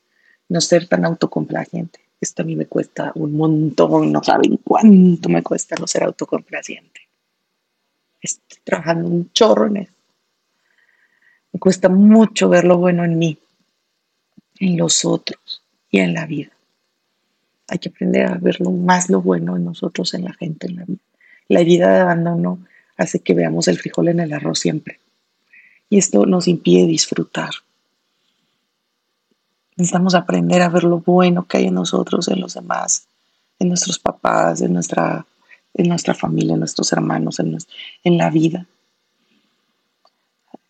no 0.48 0.60
ser 0.60 0.88
tan 0.88 1.04
autocomplaciente. 1.04 2.00
Esto 2.20 2.42
a 2.42 2.44
mí 2.44 2.56
me 2.56 2.66
cuesta 2.66 3.12
un 3.14 3.36
montón, 3.36 4.10
no 4.10 4.22
saben 4.24 4.56
cuánto 4.64 5.28
me 5.28 5.44
cuesta 5.44 5.76
no 5.78 5.86
ser 5.86 6.02
autocomplaciente. 6.02 7.02
Estoy 8.20 8.58
trabajando 8.64 9.08
un 9.08 9.30
chorro 9.32 9.66
en 9.68 9.76
eso. 9.76 9.92
Me 11.52 11.60
cuesta 11.60 11.88
mucho 11.88 12.48
ver 12.48 12.64
lo 12.64 12.78
bueno 12.78 13.04
en 13.04 13.16
mí, 13.16 13.38
en 14.58 14.76
los 14.76 15.04
otros 15.04 15.62
y 15.88 16.00
en 16.00 16.14
la 16.14 16.26
vida. 16.26 16.50
Hay 17.68 17.78
que 17.78 17.90
aprender 17.90 18.26
a 18.26 18.38
ver 18.38 18.60
más 18.62 19.08
lo 19.08 19.22
bueno 19.22 19.56
en 19.56 19.64
nosotros, 19.64 20.14
en 20.14 20.24
la 20.24 20.32
gente, 20.32 20.66
en 20.66 20.76
la 20.76 20.84
vida. 20.84 21.07
La 21.48 21.60
herida 21.60 21.92
de 21.92 22.00
abandono 22.00 22.58
hace 22.96 23.20
que 23.20 23.34
veamos 23.34 23.68
el 23.68 23.78
frijol 23.78 24.08
en 24.08 24.20
el 24.20 24.32
arroz 24.32 24.58
siempre 24.58 25.00
Y 25.88 25.98
esto 25.98 26.26
nos 26.26 26.46
impide 26.46 26.86
disfrutar. 26.86 27.50
Necesitamos 29.76 30.14
aprender 30.14 30.60
a 30.60 30.68
ver 30.68 30.84
lo 30.84 30.98
bueno 30.98 31.46
que 31.46 31.58
hay 31.58 31.66
en 31.66 31.74
nosotros, 31.74 32.28
en 32.28 32.40
los 32.40 32.54
demás, 32.54 33.06
en 33.60 33.68
nuestros 33.68 33.98
papás, 33.98 34.60
en 34.60 34.72
nuestra, 34.72 35.24
en 35.74 35.88
nuestra 35.88 36.14
familia, 36.14 36.54
en 36.54 36.58
nuestros 36.58 36.92
hermanos, 36.92 37.38
en, 37.38 37.56
en 38.02 38.18
la 38.18 38.28
vida. 38.28 38.66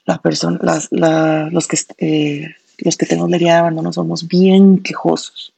La 0.05 0.21
las, 0.61 0.89
los, 0.91 1.69
que, 1.69 1.79
eh, 1.99 2.55
los 2.79 2.97
que 2.97 3.07
tenemos 3.07 3.31
la 3.31 3.37
herida 3.37 3.53
de 3.53 3.59
abandono 3.59 3.93
somos 3.93 4.29
bien 4.29 4.83
quejosos. 4.83 5.53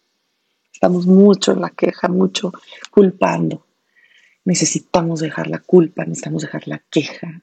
Estamos 0.73 1.07
mucho 1.07 1.53
en 1.53 1.61
la 1.61 1.71
queja, 1.71 2.09
mucho 2.09 2.53
culpando. 2.91 3.65
Necesitamos 4.45 5.21
dejar 5.21 5.49
la 5.49 5.59
culpa, 5.59 6.05
necesitamos 6.05 6.43
dejar 6.43 6.67
la 6.67 6.79
queja. 6.91 7.43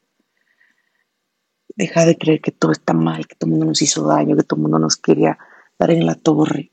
Deja 1.76 2.06
de 2.06 2.18
creer 2.18 2.42
que 2.42 2.52
todo 2.52 2.72
está 2.72 2.94
mal, 2.94 3.28
que 3.28 3.36
todo 3.36 3.48
el 3.48 3.52
mundo 3.52 3.68
nos 3.68 3.82
hizo 3.82 4.08
daño, 4.08 4.36
que 4.36 4.44
todo 4.44 4.58
el 4.58 4.64
mundo 4.64 4.80
nos 4.80 4.98
quería 4.98 5.38
dar 5.78 5.92
en 5.92 6.06
la 6.06 6.16
torre. 6.16 6.72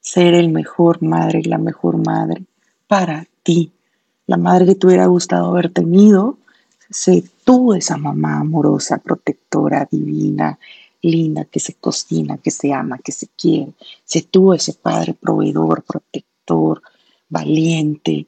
Ser 0.00 0.34
el 0.34 0.50
mejor 0.50 1.02
madre 1.02 1.40
y 1.40 1.44
la 1.44 1.58
mejor 1.58 1.96
madre 1.96 2.44
para 2.86 3.26
ti. 3.42 3.72
La 4.26 4.36
madre 4.36 4.66
que 4.66 4.74
te 4.74 4.86
hubiera 4.86 5.06
gustado 5.06 5.46
haber 5.46 5.70
tenido. 5.70 6.38
Sé 6.90 7.24
tú 7.44 7.74
esa 7.74 7.96
mamá 7.96 8.40
amorosa, 8.40 8.98
protectora, 8.98 9.88
divina, 9.90 10.58
linda, 11.02 11.44
que 11.44 11.60
se 11.60 11.74
cocina, 11.74 12.38
que 12.38 12.50
se 12.50 12.72
ama, 12.72 12.98
que 12.98 13.12
se 13.12 13.28
quiere. 13.28 13.72
Sé 14.04 14.22
tú 14.22 14.52
ese 14.52 14.74
padre 14.74 15.14
proveedor, 15.14 15.82
protector, 15.82 16.82
valiente. 17.28 18.26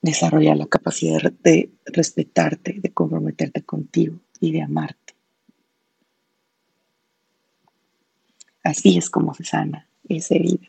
Desarrolla 0.00 0.54
la 0.54 0.66
capacidad 0.66 1.32
de 1.42 1.70
respetarte, 1.86 2.74
de 2.80 2.92
comprometerte 2.92 3.62
contigo 3.62 4.20
y 4.40 4.52
de 4.52 4.62
amarte. 4.62 5.14
Así 8.62 8.98
es 8.98 9.10
como 9.10 9.34
se 9.34 9.44
sana 9.44 9.88
esa 10.08 10.34
herida. 10.34 10.68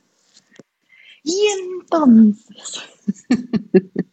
Y 1.23 1.37
entonces, 1.61 2.81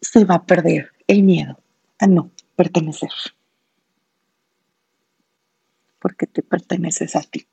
se 0.00 0.24
va 0.24 0.34
a 0.36 0.44
perder 0.44 0.92
el 1.06 1.22
miedo 1.22 1.58
a 1.98 2.06
no 2.06 2.30
pertenecer. 2.56 3.10
Porque 5.98 6.26
te 6.26 6.42
perteneces 6.42 7.16
a 7.16 7.22
ti. 7.22 7.46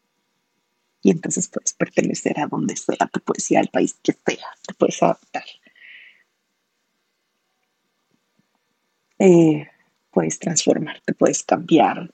Y 1.01 1.11
entonces 1.11 1.47
puedes 1.47 1.73
pertenecer 1.73 2.39
a 2.39 2.47
donde 2.47 2.75
sea, 2.75 3.07
puedes 3.25 3.49
ir 3.51 3.57
al 3.57 3.69
país 3.69 3.95
que 4.03 4.13
sea, 4.13 4.47
te 4.67 4.73
puedes 4.73 5.01
adaptar. 5.01 5.45
Eh, 9.19 9.67
puedes 10.11 10.39
transformarte, 10.39 11.13
puedes 11.13 11.43
cambiar, 11.43 12.09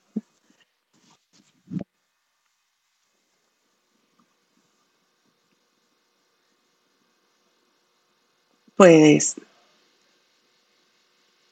puedes 8.76 9.36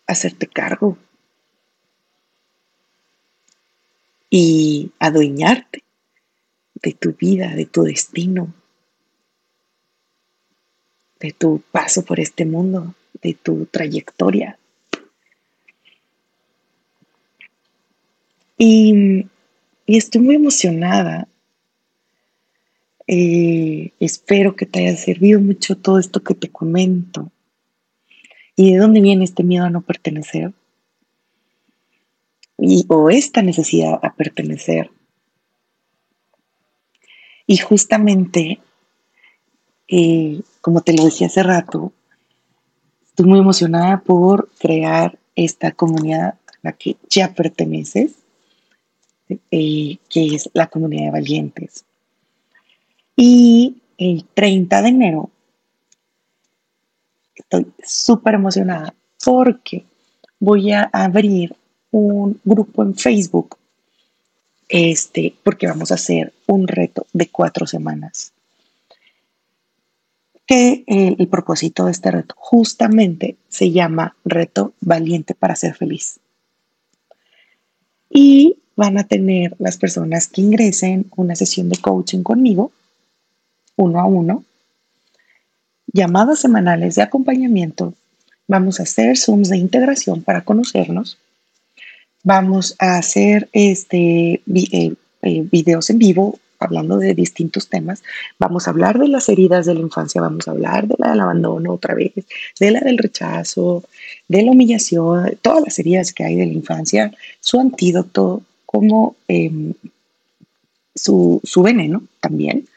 hacerte 0.07 0.47
cargo 0.47 0.97
y 4.29 4.91
adueñarte 4.99 5.82
de 6.83 6.91
tu 6.93 7.13
vida, 7.13 7.55
de 7.55 7.65
tu 7.65 7.83
destino, 7.83 8.53
de 11.19 11.31
tu 11.31 11.63
paso 11.71 12.03
por 12.03 12.19
este 12.19 12.45
mundo, 12.45 12.93
de 13.21 13.33
tu 13.33 13.65
trayectoria. 13.65 14.59
Y, 18.57 19.25
estoy 19.87 20.21
muy 20.21 20.35
emocionada. 20.35 21.27
Eh, 23.07 23.91
espero 23.99 24.55
que 24.55 24.65
te 24.65 24.79
haya 24.79 24.97
servido 24.97 25.39
mucho 25.39 25.77
todo 25.77 25.99
esto 25.99 26.21
que 26.21 26.35
te 26.35 26.49
comento. 26.49 27.31
¿Y 28.55 28.73
de 28.73 28.77
dónde 28.77 29.01
viene 29.01 29.23
este 29.23 29.43
miedo 29.43 29.65
a 29.65 29.69
no 29.69 29.81
pertenecer? 29.81 30.53
Y, 32.57 32.85
o 32.89 33.09
esta 33.09 33.41
necesidad 33.41 33.99
a 34.01 34.13
pertenecer. 34.13 34.91
Y 37.53 37.57
justamente, 37.57 38.59
eh, 39.87 40.41
como 40.59 40.81
te 40.81 40.91
lo 40.91 41.05
decía 41.05 41.27
hace 41.27 41.43
rato, 41.43 41.93
estoy 43.05 43.27
muy 43.27 43.37
emocionada 43.37 44.01
por 44.01 44.49
crear 44.57 45.19
esta 45.35 45.71
comunidad 45.71 46.29
a 46.29 46.53
la 46.63 46.71
que 46.71 46.97
ya 47.07 47.31
perteneces, 47.35 48.13
eh, 49.29 49.97
que 50.09 50.33
es 50.33 50.49
la 50.53 50.65
comunidad 50.65 51.03
de 51.03 51.11
valientes. 51.11 51.85
Y 53.15 53.75
el 53.99 54.25
30 54.33 54.81
de 54.81 54.87
enero 54.87 55.29
estoy 57.35 57.67
súper 57.83 58.33
emocionada 58.33 58.95
porque 59.23 59.85
voy 60.39 60.71
a 60.71 60.89
abrir 60.91 61.55
un 61.91 62.41
grupo 62.43 62.81
en 62.81 62.95
Facebook, 62.95 63.57
este, 64.73 65.35
porque 65.43 65.67
vamos 65.67 65.91
a 65.91 65.95
hacer 65.95 66.33
un 66.47 66.67
reto 66.67 67.05
de 67.13 67.27
cuatro 67.27 67.67
semanas. 67.67 68.31
Que 70.47 70.83
el, 70.87 71.15
el 71.19 71.27
propósito 71.27 71.85
de 71.85 71.91
este 71.91 72.09
reto 72.09 72.33
justamente 72.35 73.37
se 73.49 73.69
llama 73.69 74.15
Reto 74.25 74.73
Valiente 74.81 75.35
para 75.35 75.55
ser 75.55 75.75
feliz. 75.75 76.19
Y 78.09 78.57
van 78.75 78.97
a 78.97 79.03
tener 79.03 79.55
las 79.59 79.77
personas 79.77 80.27
que 80.27 80.41
ingresen 80.41 81.05
una 81.15 81.35
sesión 81.35 81.69
de 81.69 81.77
coaching 81.77 82.23
conmigo, 82.23 82.71
uno 83.75 83.99
a 83.99 84.05
uno, 84.05 84.43
llamadas 85.85 86.39
semanales 86.39 86.95
de 86.95 87.03
acompañamiento, 87.03 87.93
vamos 88.47 88.79
a 88.79 88.83
hacer 88.83 89.19
Zooms 89.19 89.49
de 89.49 89.57
integración 89.57 90.23
para 90.23 90.43
conocernos, 90.43 91.19
vamos 92.23 92.75
a 92.79 92.97
hacer 92.97 93.49
este, 93.51 94.41
eh, 94.53 94.93
eh, 95.21 95.47
videos 95.51 95.89
en 95.89 95.99
vivo 95.99 96.39
hablando 96.59 96.97
de 96.97 97.13
distintos 97.13 97.67
temas. 97.67 98.03
Vamos 98.39 98.67
a 98.67 98.71
hablar 98.71 98.97
de 98.97 99.09
las 99.09 99.27
heridas 99.29 99.65
de 99.65 99.73
la 99.73 99.81
infancia, 99.81 100.21
vamos 100.21 100.47
a 100.47 100.51
hablar 100.51 100.87
de 100.87 100.95
la 100.97 101.11
del 101.11 101.19
abandono 101.19 101.73
otra 101.73 101.93
vez, 101.93 102.13
de 102.59 102.71
la 102.71 102.79
del 102.79 102.97
rechazo, 102.97 103.83
de 104.27 104.43
la 104.43 104.51
humillación, 104.51 105.37
todas 105.41 105.61
las 105.61 105.77
heridas 105.79 106.13
que 106.13 106.23
hay 106.23 106.35
de 106.35 106.45
la 106.45 106.53
infancia, 106.53 107.13
su 107.41 107.59
antídoto, 107.59 108.43
como 108.65 109.15
em, 109.27 109.73
su, 110.95 111.41
su, 111.43 111.61
veneno 111.61 112.03
también, 112.21 112.67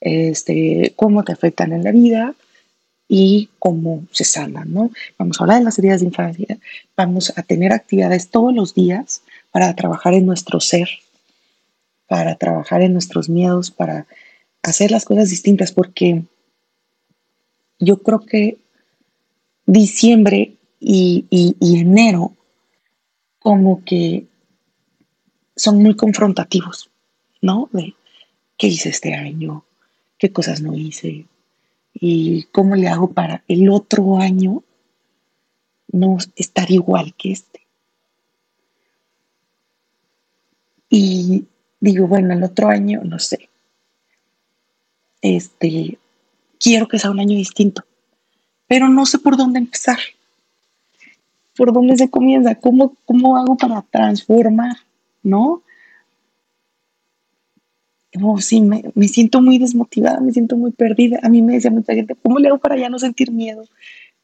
este, 0.00 0.92
cómo 0.96 1.24
te 1.24 1.32
afectan 1.32 1.72
en 1.72 1.84
la 1.84 1.92
vida, 1.92 2.34
y 3.08 3.50
cómo 3.58 4.06
se 4.10 4.24
sanan, 4.24 4.72
¿no? 4.72 4.90
Vamos 5.18 5.40
a 5.40 5.44
hablar 5.44 5.58
de 5.58 5.64
las 5.64 5.78
heridas 5.78 6.00
de 6.00 6.06
infancia, 6.06 6.58
vamos 6.96 7.32
a 7.36 7.42
tener 7.42 7.72
actividades 7.72 8.30
todos 8.30 8.54
los 8.54 8.74
días 8.74 9.22
para 9.52 9.74
trabajar 9.74 10.14
en 10.14 10.26
nuestro 10.26 10.60
ser, 10.60 10.88
para 12.08 12.36
trabajar 12.36 12.82
en 12.82 12.92
nuestros 12.92 13.28
miedos, 13.28 13.70
para 13.70 14.06
hacer 14.62 14.90
las 14.90 15.04
cosas 15.04 15.30
distintas, 15.30 15.72
porque 15.72 16.24
yo 17.78 18.02
creo 18.02 18.20
que 18.20 18.58
diciembre 19.66 20.56
y, 20.80 21.26
y 21.30 21.78
enero 21.78 22.36
como 23.38 23.84
que 23.84 24.26
son 25.54 25.82
muy 25.82 25.94
confrontativos, 25.94 26.90
¿no? 27.40 27.68
De 27.72 27.94
qué 28.56 28.66
hice 28.66 28.88
este 28.88 29.14
año, 29.14 29.64
qué 30.18 30.32
cosas 30.32 30.60
no 30.60 30.74
hice, 30.74 31.26
y 31.98 32.44
cómo 32.52 32.76
le 32.76 32.88
hago 32.88 33.12
para 33.12 33.42
el 33.48 33.70
otro 33.70 34.18
año 34.18 34.62
no 35.90 36.18
estar 36.36 36.70
igual 36.70 37.14
que 37.14 37.32
este. 37.32 37.66
Y 40.90 41.46
digo, 41.80 42.06
bueno, 42.06 42.34
el 42.34 42.44
otro 42.44 42.68
año, 42.68 43.00
no 43.02 43.18
sé, 43.18 43.48
este, 45.22 45.98
quiero 46.60 46.86
que 46.86 46.98
sea 46.98 47.10
un 47.10 47.20
año 47.20 47.36
distinto, 47.36 47.84
pero 48.66 48.88
no 48.88 49.06
sé 49.06 49.18
por 49.18 49.36
dónde 49.36 49.58
empezar, 49.58 49.98
por 51.56 51.72
dónde 51.72 51.96
se 51.96 52.10
comienza, 52.10 52.54
cómo, 52.56 52.94
cómo 53.06 53.36
hago 53.36 53.56
para 53.56 53.82
transformar, 53.82 54.76
¿no? 55.22 55.62
Oh, 58.22 58.40
sí, 58.40 58.60
me, 58.60 59.08
siento 59.08 59.40
muy 59.40 59.58
desmotivada, 59.58 60.20
me 60.20 60.32
siento 60.32 60.56
muy 60.56 60.72
perdida. 60.72 61.18
A 61.22 61.28
mí 61.28 61.42
me 61.42 61.54
decía 61.54 61.70
mucha 61.70 61.94
gente, 61.94 62.16
¿cómo 62.22 62.38
le 62.38 62.48
hago 62.48 62.58
para 62.58 62.76
ya 62.76 62.88
no 62.88 62.98
sentir 62.98 63.32
miedo? 63.32 63.64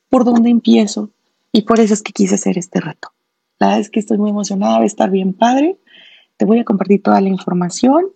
¿Por 0.09 0.25
dónde 0.25 0.51
empiezo? 0.51 1.11
Y 1.53 1.63
por 1.63 1.81
eso 1.81 1.95
es 1.95 2.03
que 2.03 2.13
quise 2.13 2.35
hacer 2.35 2.59
este 2.59 2.81
reto. 2.81 3.13
La 3.59 3.69
verdad 3.69 3.81
es 3.81 3.91
que 3.91 4.01
estoy 4.01 4.19
muy 4.19 4.31
emocionada 4.31 4.81
de 4.81 4.87
estar 4.87 5.11
bien 5.11 5.33
padre. 5.33 5.77
Te 6.37 6.45
voy 6.45 6.59
a 6.59 6.65
compartir 6.65 7.03
toda 7.03 7.21
la 7.21 7.29
información. 7.29 8.07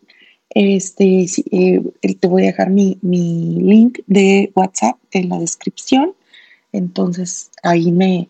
Este, 0.50 1.26
eh, 1.50 1.82
te 2.20 2.28
voy 2.28 2.42
a 2.44 2.46
dejar 2.46 2.70
mi, 2.70 2.98
mi, 3.02 3.60
link 3.60 3.98
de 4.06 4.50
WhatsApp 4.54 4.96
en 5.12 5.28
la 5.28 5.38
descripción. 5.38 6.14
Entonces 6.72 7.50
ahí 7.62 7.92
me 7.92 8.28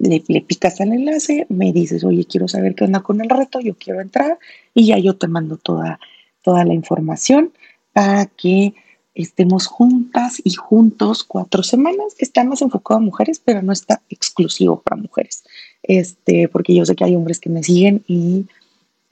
le, 0.00 0.20
picas 0.40 0.80
al 0.80 0.92
enlace, 0.92 1.46
me 1.48 1.72
dices, 1.72 2.04
oye, 2.04 2.24
quiero 2.24 2.48
saber 2.48 2.74
qué 2.74 2.84
onda 2.84 3.00
con 3.00 3.20
el 3.20 3.28
reto, 3.28 3.60
yo 3.60 3.74
quiero 3.74 4.00
entrar 4.00 4.38
y 4.74 4.86
ya 4.86 4.98
yo 4.98 5.16
te 5.16 5.28
mando 5.28 5.58
toda, 5.58 6.00
toda 6.42 6.64
la 6.64 6.74
información 6.74 7.52
para 7.92 8.26
que 8.26 8.74
estemos 9.14 9.66
juntas 9.66 10.40
y 10.44 10.54
juntos 10.54 11.24
cuatro 11.24 11.62
semanas. 11.62 12.14
Está 12.18 12.44
más 12.44 12.62
enfocado 12.62 12.98
a 12.98 13.02
mujeres, 13.02 13.40
pero 13.44 13.62
no 13.62 13.72
está 13.72 14.02
exclusivo 14.08 14.80
para 14.80 15.00
mujeres. 15.00 15.44
Este, 15.82 16.48
porque 16.48 16.74
yo 16.74 16.84
sé 16.84 16.94
que 16.94 17.04
hay 17.04 17.16
hombres 17.16 17.40
que 17.40 17.50
me 17.50 17.62
siguen 17.62 18.04
y 18.06 18.46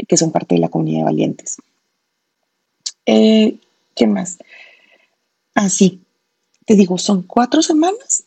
que 0.07 0.17
son 0.17 0.31
parte 0.31 0.55
de 0.55 0.61
la 0.61 0.69
comunidad 0.69 1.01
de 1.01 1.05
valientes. 1.05 1.57
Eh, 3.07 3.57
¿Qué 3.95 4.07
más? 4.07 4.39
Así, 5.55 6.01
te 6.67 6.75
digo, 6.75 6.99
son 6.99 7.23
cuatro 7.23 7.63
semanas 7.63 8.25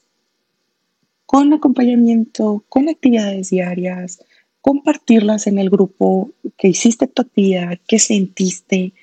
con 1.25 1.53
acompañamiento, 1.53 2.63
con 2.67 2.89
actividades 2.89 3.51
diarias, 3.51 4.19
compartirlas 4.61 5.47
en 5.47 5.57
el 5.57 5.69
grupo, 5.69 6.31
que 6.57 6.69
hiciste 6.69 7.07
tu 7.07 7.23
actividad, 7.23 7.79
qué 7.87 7.99
sentiste, 7.99 8.93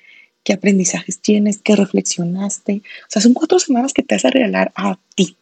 qué 0.43 0.53
aprendizajes 0.53 1.19
tienes, 1.19 1.59
qué 1.59 1.75
reflexionaste. 1.75 2.81
O 3.03 3.09
sea, 3.09 3.21
son 3.21 3.33
cuatro 3.33 3.59
semanas 3.59 3.93
que 3.93 4.03
te 4.03 4.15
vas 4.15 4.25
a 4.25 4.29
regalar 4.29 4.71
a 4.75 4.97
ti, 5.15 5.35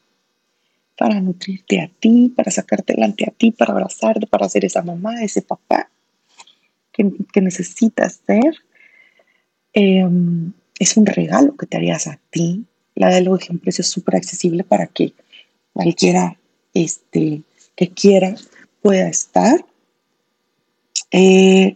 para 0.97 1.22
nutrirte 1.22 1.80
a 1.82 1.89
ti, 1.99 2.34
para 2.36 2.51
sacarte 2.51 2.93
delante 2.93 3.26
a 3.28 3.32
ti, 3.32 3.51
para 3.51 3.74
abrazarte, 3.74 4.26
para 4.26 4.49
ser 4.49 4.65
esa 4.65 4.82
mamá, 4.82 5.24
ese 5.24 5.41
papá 5.41 5.89
que, 6.91 7.41
necesitas 7.41 8.20
ser. 8.26 8.55
Em, 9.74 10.51
es 10.80 10.97
un 10.97 11.05
regalo 11.05 11.55
que 11.55 11.68
te 11.68 11.78
harías 11.78 12.07
a 12.07 12.20
ti. 12.32 12.65
La 12.95 13.09
de 13.09 13.22
los 13.22 13.39
ejemplos 13.39 13.80
es 13.80 13.88
súper 13.88 14.15
accesible 14.15 14.63
para 14.63 14.88
que 14.88 15.13
cualquiera 15.74 16.38
este, 16.74 17.43
que 17.76 17.89
quiera 17.89 18.36
pueda 18.82 19.07
estar. 19.07 19.63
Eh, 21.12 21.76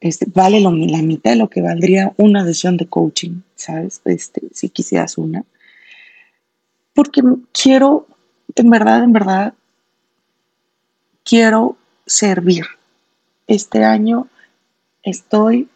este, 0.00 0.26
vale 0.34 0.60
la 0.60 0.70
mitad 0.70 1.30
de 1.30 1.36
lo 1.36 1.48
que 1.48 1.62
valdría 1.62 2.12
una 2.16 2.44
sesión 2.44 2.76
de 2.76 2.86
coaching, 2.86 3.42
¿sabes? 3.54 4.00
Este, 4.04 4.42
si 4.52 4.68
quisieras 4.68 5.16
una. 5.16 5.44
Porque 6.94 7.22
quiero, 7.52 8.06
en 8.56 8.70
verdad, 8.70 9.04
en 9.04 9.12
verdad, 9.12 9.54
quiero 11.24 11.76
servir. 12.06 12.64
Este 13.46 13.84
año 13.84 14.28
estoy 15.02 15.68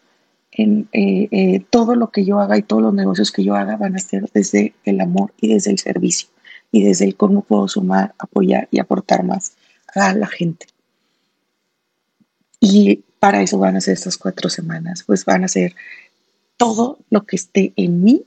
en 0.51 0.89
eh, 0.91 1.27
eh, 1.31 1.65
todo 1.69 1.95
lo 1.95 2.11
que 2.11 2.25
yo 2.25 2.39
haga 2.39 2.57
y 2.57 2.63
todos 2.63 2.81
los 2.81 2.93
negocios 2.93 3.31
que 3.31 3.43
yo 3.43 3.55
haga 3.55 3.77
van 3.77 3.95
a 3.95 3.99
ser 3.99 4.29
desde 4.33 4.73
el 4.85 4.99
amor 5.01 5.33
y 5.39 5.53
desde 5.53 5.71
el 5.71 5.79
servicio 5.79 6.29
y 6.71 6.83
desde 6.83 7.05
el 7.05 7.15
cómo 7.15 7.41
puedo 7.41 7.67
sumar, 7.67 8.13
apoyar 8.17 8.67
y 8.71 8.79
aportar 8.79 9.23
más 9.23 9.53
a 9.95 10.13
la 10.13 10.27
gente. 10.27 10.67
Y 12.59 13.03
para 13.19 13.41
eso 13.41 13.57
van 13.57 13.75
a 13.75 13.81
ser 13.81 13.93
estas 13.93 14.17
cuatro 14.17 14.49
semanas, 14.49 15.03
pues 15.03 15.25
van 15.25 15.43
a 15.43 15.47
ser 15.47 15.75
todo 16.57 16.99
lo 17.09 17.25
que 17.25 17.35
esté 17.35 17.73
en 17.75 18.03
mí 18.03 18.23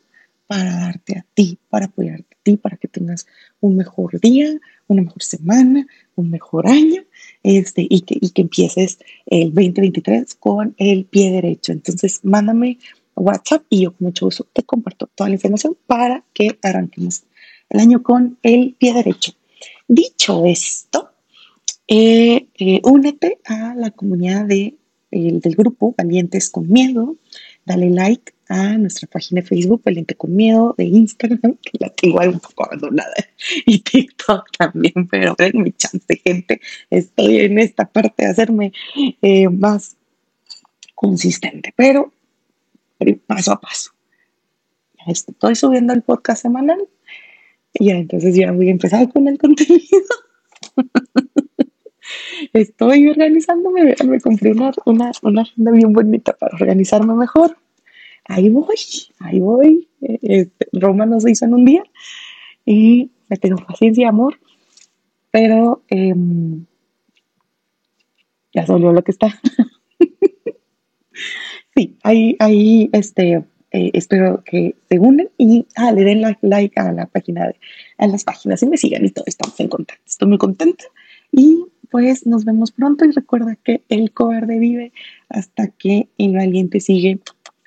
para 0.47 0.73
darte 0.73 1.19
a 1.19 1.27
ti, 1.35 1.59
para 1.69 1.87
apoyarte 1.87 2.35
a 2.35 2.43
ti, 2.43 2.57
para 2.57 2.77
que 2.77 2.89
tengas 2.89 3.27
un 3.61 3.77
mejor 3.77 4.21
día, 4.21 4.59
una 4.89 5.03
mejor 5.03 5.23
semana, 5.23 5.87
un 6.17 6.31
mejor 6.31 6.67
año, 6.67 7.05
este, 7.43 7.87
y, 7.89 8.01
que, 8.01 8.19
y 8.21 8.31
que 8.31 8.43
empieces 8.43 8.99
el 9.27 9.55
2023 9.55 10.35
con 10.35 10.75
el 10.79 11.05
pie 11.05 11.31
derecho. 11.31 11.73
Entonces, 11.73 12.21
mándame 12.25 12.79
WhatsApp 13.15 13.63
y 13.69 13.83
yo 13.83 13.93
con 13.93 14.07
mucho 14.07 14.27
gusto 14.27 14.47
te 14.53 14.63
comparto 14.63 15.09
toda 15.15 15.29
la 15.29 15.35
información 15.35 15.77
para 15.87 16.25
que 16.33 16.59
arranquemos 16.63 17.23
el 17.69 17.81
año 17.81 18.03
con 18.03 18.39
el 18.43 18.75
pie 18.79 18.95
derecho. 18.95 19.33
Dicho 19.87 20.45
esto, 20.47 21.10
eh, 21.93 22.47
eh, 22.55 22.81
únete 22.85 23.41
a 23.45 23.75
la 23.75 23.91
comunidad 23.91 24.45
de, 24.45 24.77
del 25.11 25.57
grupo 25.57 25.93
Valientes 25.99 26.49
con 26.49 26.71
Miedo. 26.71 27.17
Dale 27.67 27.91
like 27.91 28.33
a 28.49 28.79
nuestra 28.79 29.09
página 29.09 29.41
de 29.41 29.49
Facebook, 29.49 29.83
Valiente 29.85 30.15
con 30.15 30.35
Miedo, 30.35 30.75
de 30.79 30.85
Instagram, 30.85 31.57
que 31.63 31.79
la 31.81 31.89
tengo 31.91 32.21
un 32.21 32.39
poco 32.41 32.65
abandonada, 32.65 33.15
y 33.67 33.81
TikTok 33.81 34.51
también, 34.57 35.09
pero 35.11 35.35
ven 35.37 35.63
mi 35.63 35.73
chance, 35.73 36.21
gente. 36.25 36.61
Estoy 36.89 37.41
en 37.41 37.59
esta 37.59 37.85
parte 37.85 38.25
de 38.25 38.31
hacerme 38.31 38.73
eh, 39.21 39.49
más 39.49 39.97
consistente, 40.95 41.75
pero 41.77 42.13
paso 43.27 43.53
a 43.53 43.61
paso. 43.61 43.91
Estoy 45.07 45.57
subiendo 45.57 45.93
el 45.93 46.03
podcast 46.03 46.43
semanal 46.43 46.79
ya, 47.79 47.95
entonces 47.95 48.35
ya 48.35 48.51
voy 48.53 48.69
a 48.69 48.73
empezar 48.73 49.13
con 49.13 49.29
el 49.29 49.39
contenido. 49.39 49.85
Estoy 52.53 53.09
organizándome, 53.09 53.95
me 54.05 54.21
compré 54.21 54.53
una, 54.53 54.73
una, 54.85 55.43
agenda 55.43 55.71
bien 55.71 55.93
bonita 55.93 56.33
para 56.33 56.57
organizarme 56.57 57.15
mejor. 57.15 57.57
Ahí 58.25 58.49
voy, 58.49 58.77
ahí 59.19 59.41
voy. 59.41 59.89
Eh, 60.03 60.19
este, 60.23 60.69
Roma 60.73 61.07
no 61.07 61.21
se 61.21 61.31
hizo 61.31 61.45
en 61.45 61.55
un 61.55 61.65
día 61.65 61.83
y 62.65 63.11
me 63.29 63.37
tengo 63.37 63.65
paciencia, 63.65 64.09
amor, 64.09 64.39
pero 65.31 65.83
em, 65.89 66.65
ya 68.53 68.67
salió 68.67 68.93
lo 68.93 69.03
que 69.03 69.13
está. 69.13 69.41
sí, 71.75 71.97
ahí, 72.03 72.37
ahí, 72.39 72.91
este, 72.93 73.45
eh, 73.73 73.91
espero 73.95 74.43
que 74.45 74.75
se 74.89 74.99
unan 74.99 75.29
y 75.39 75.67
ah, 75.77 75.93
le 75.93 76.03
den 76.03 76.23
like 76.43 76.81
a 76.81 76.93
la 76.93 77.07
página, 77.07 77.53
a 77.99 78.07
las 78.07 78.25
páginas 78.25 78.63
y 78.63 78.67
me 78.67 78.77
sigan 78.77 79.05
y 79.05 79.11
todo, 79.11 79.25
estamos 79.27 79.59
en 79.61 79.69
contacto. 79.69 80.03
Estoy 80.07 80.29
muy 80.29 80.39
contenta 80.39 80.85
y 81.31 81.65
pues 81.91 82.27
nos 82.27 82.45
vemos 82.45 82.73
pronto 82.73 83.05
y 83.05 83.13
recuerda 83.13 83.57
que 83.57 83.83
el 83.89 84.13
cobarde 84.13 84.59
vive 84.59 84.93
hasta 85.29 85.69
que 85.69 86.09
el 86.19 86.35
valiente 86.35 86.81
sigue. 86.81 87.21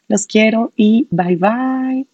Los 0.08 0.28
quiero 0.28 0.72
y 0.76 1.08
bye 1.12 1.36
bye. 1.36 2.13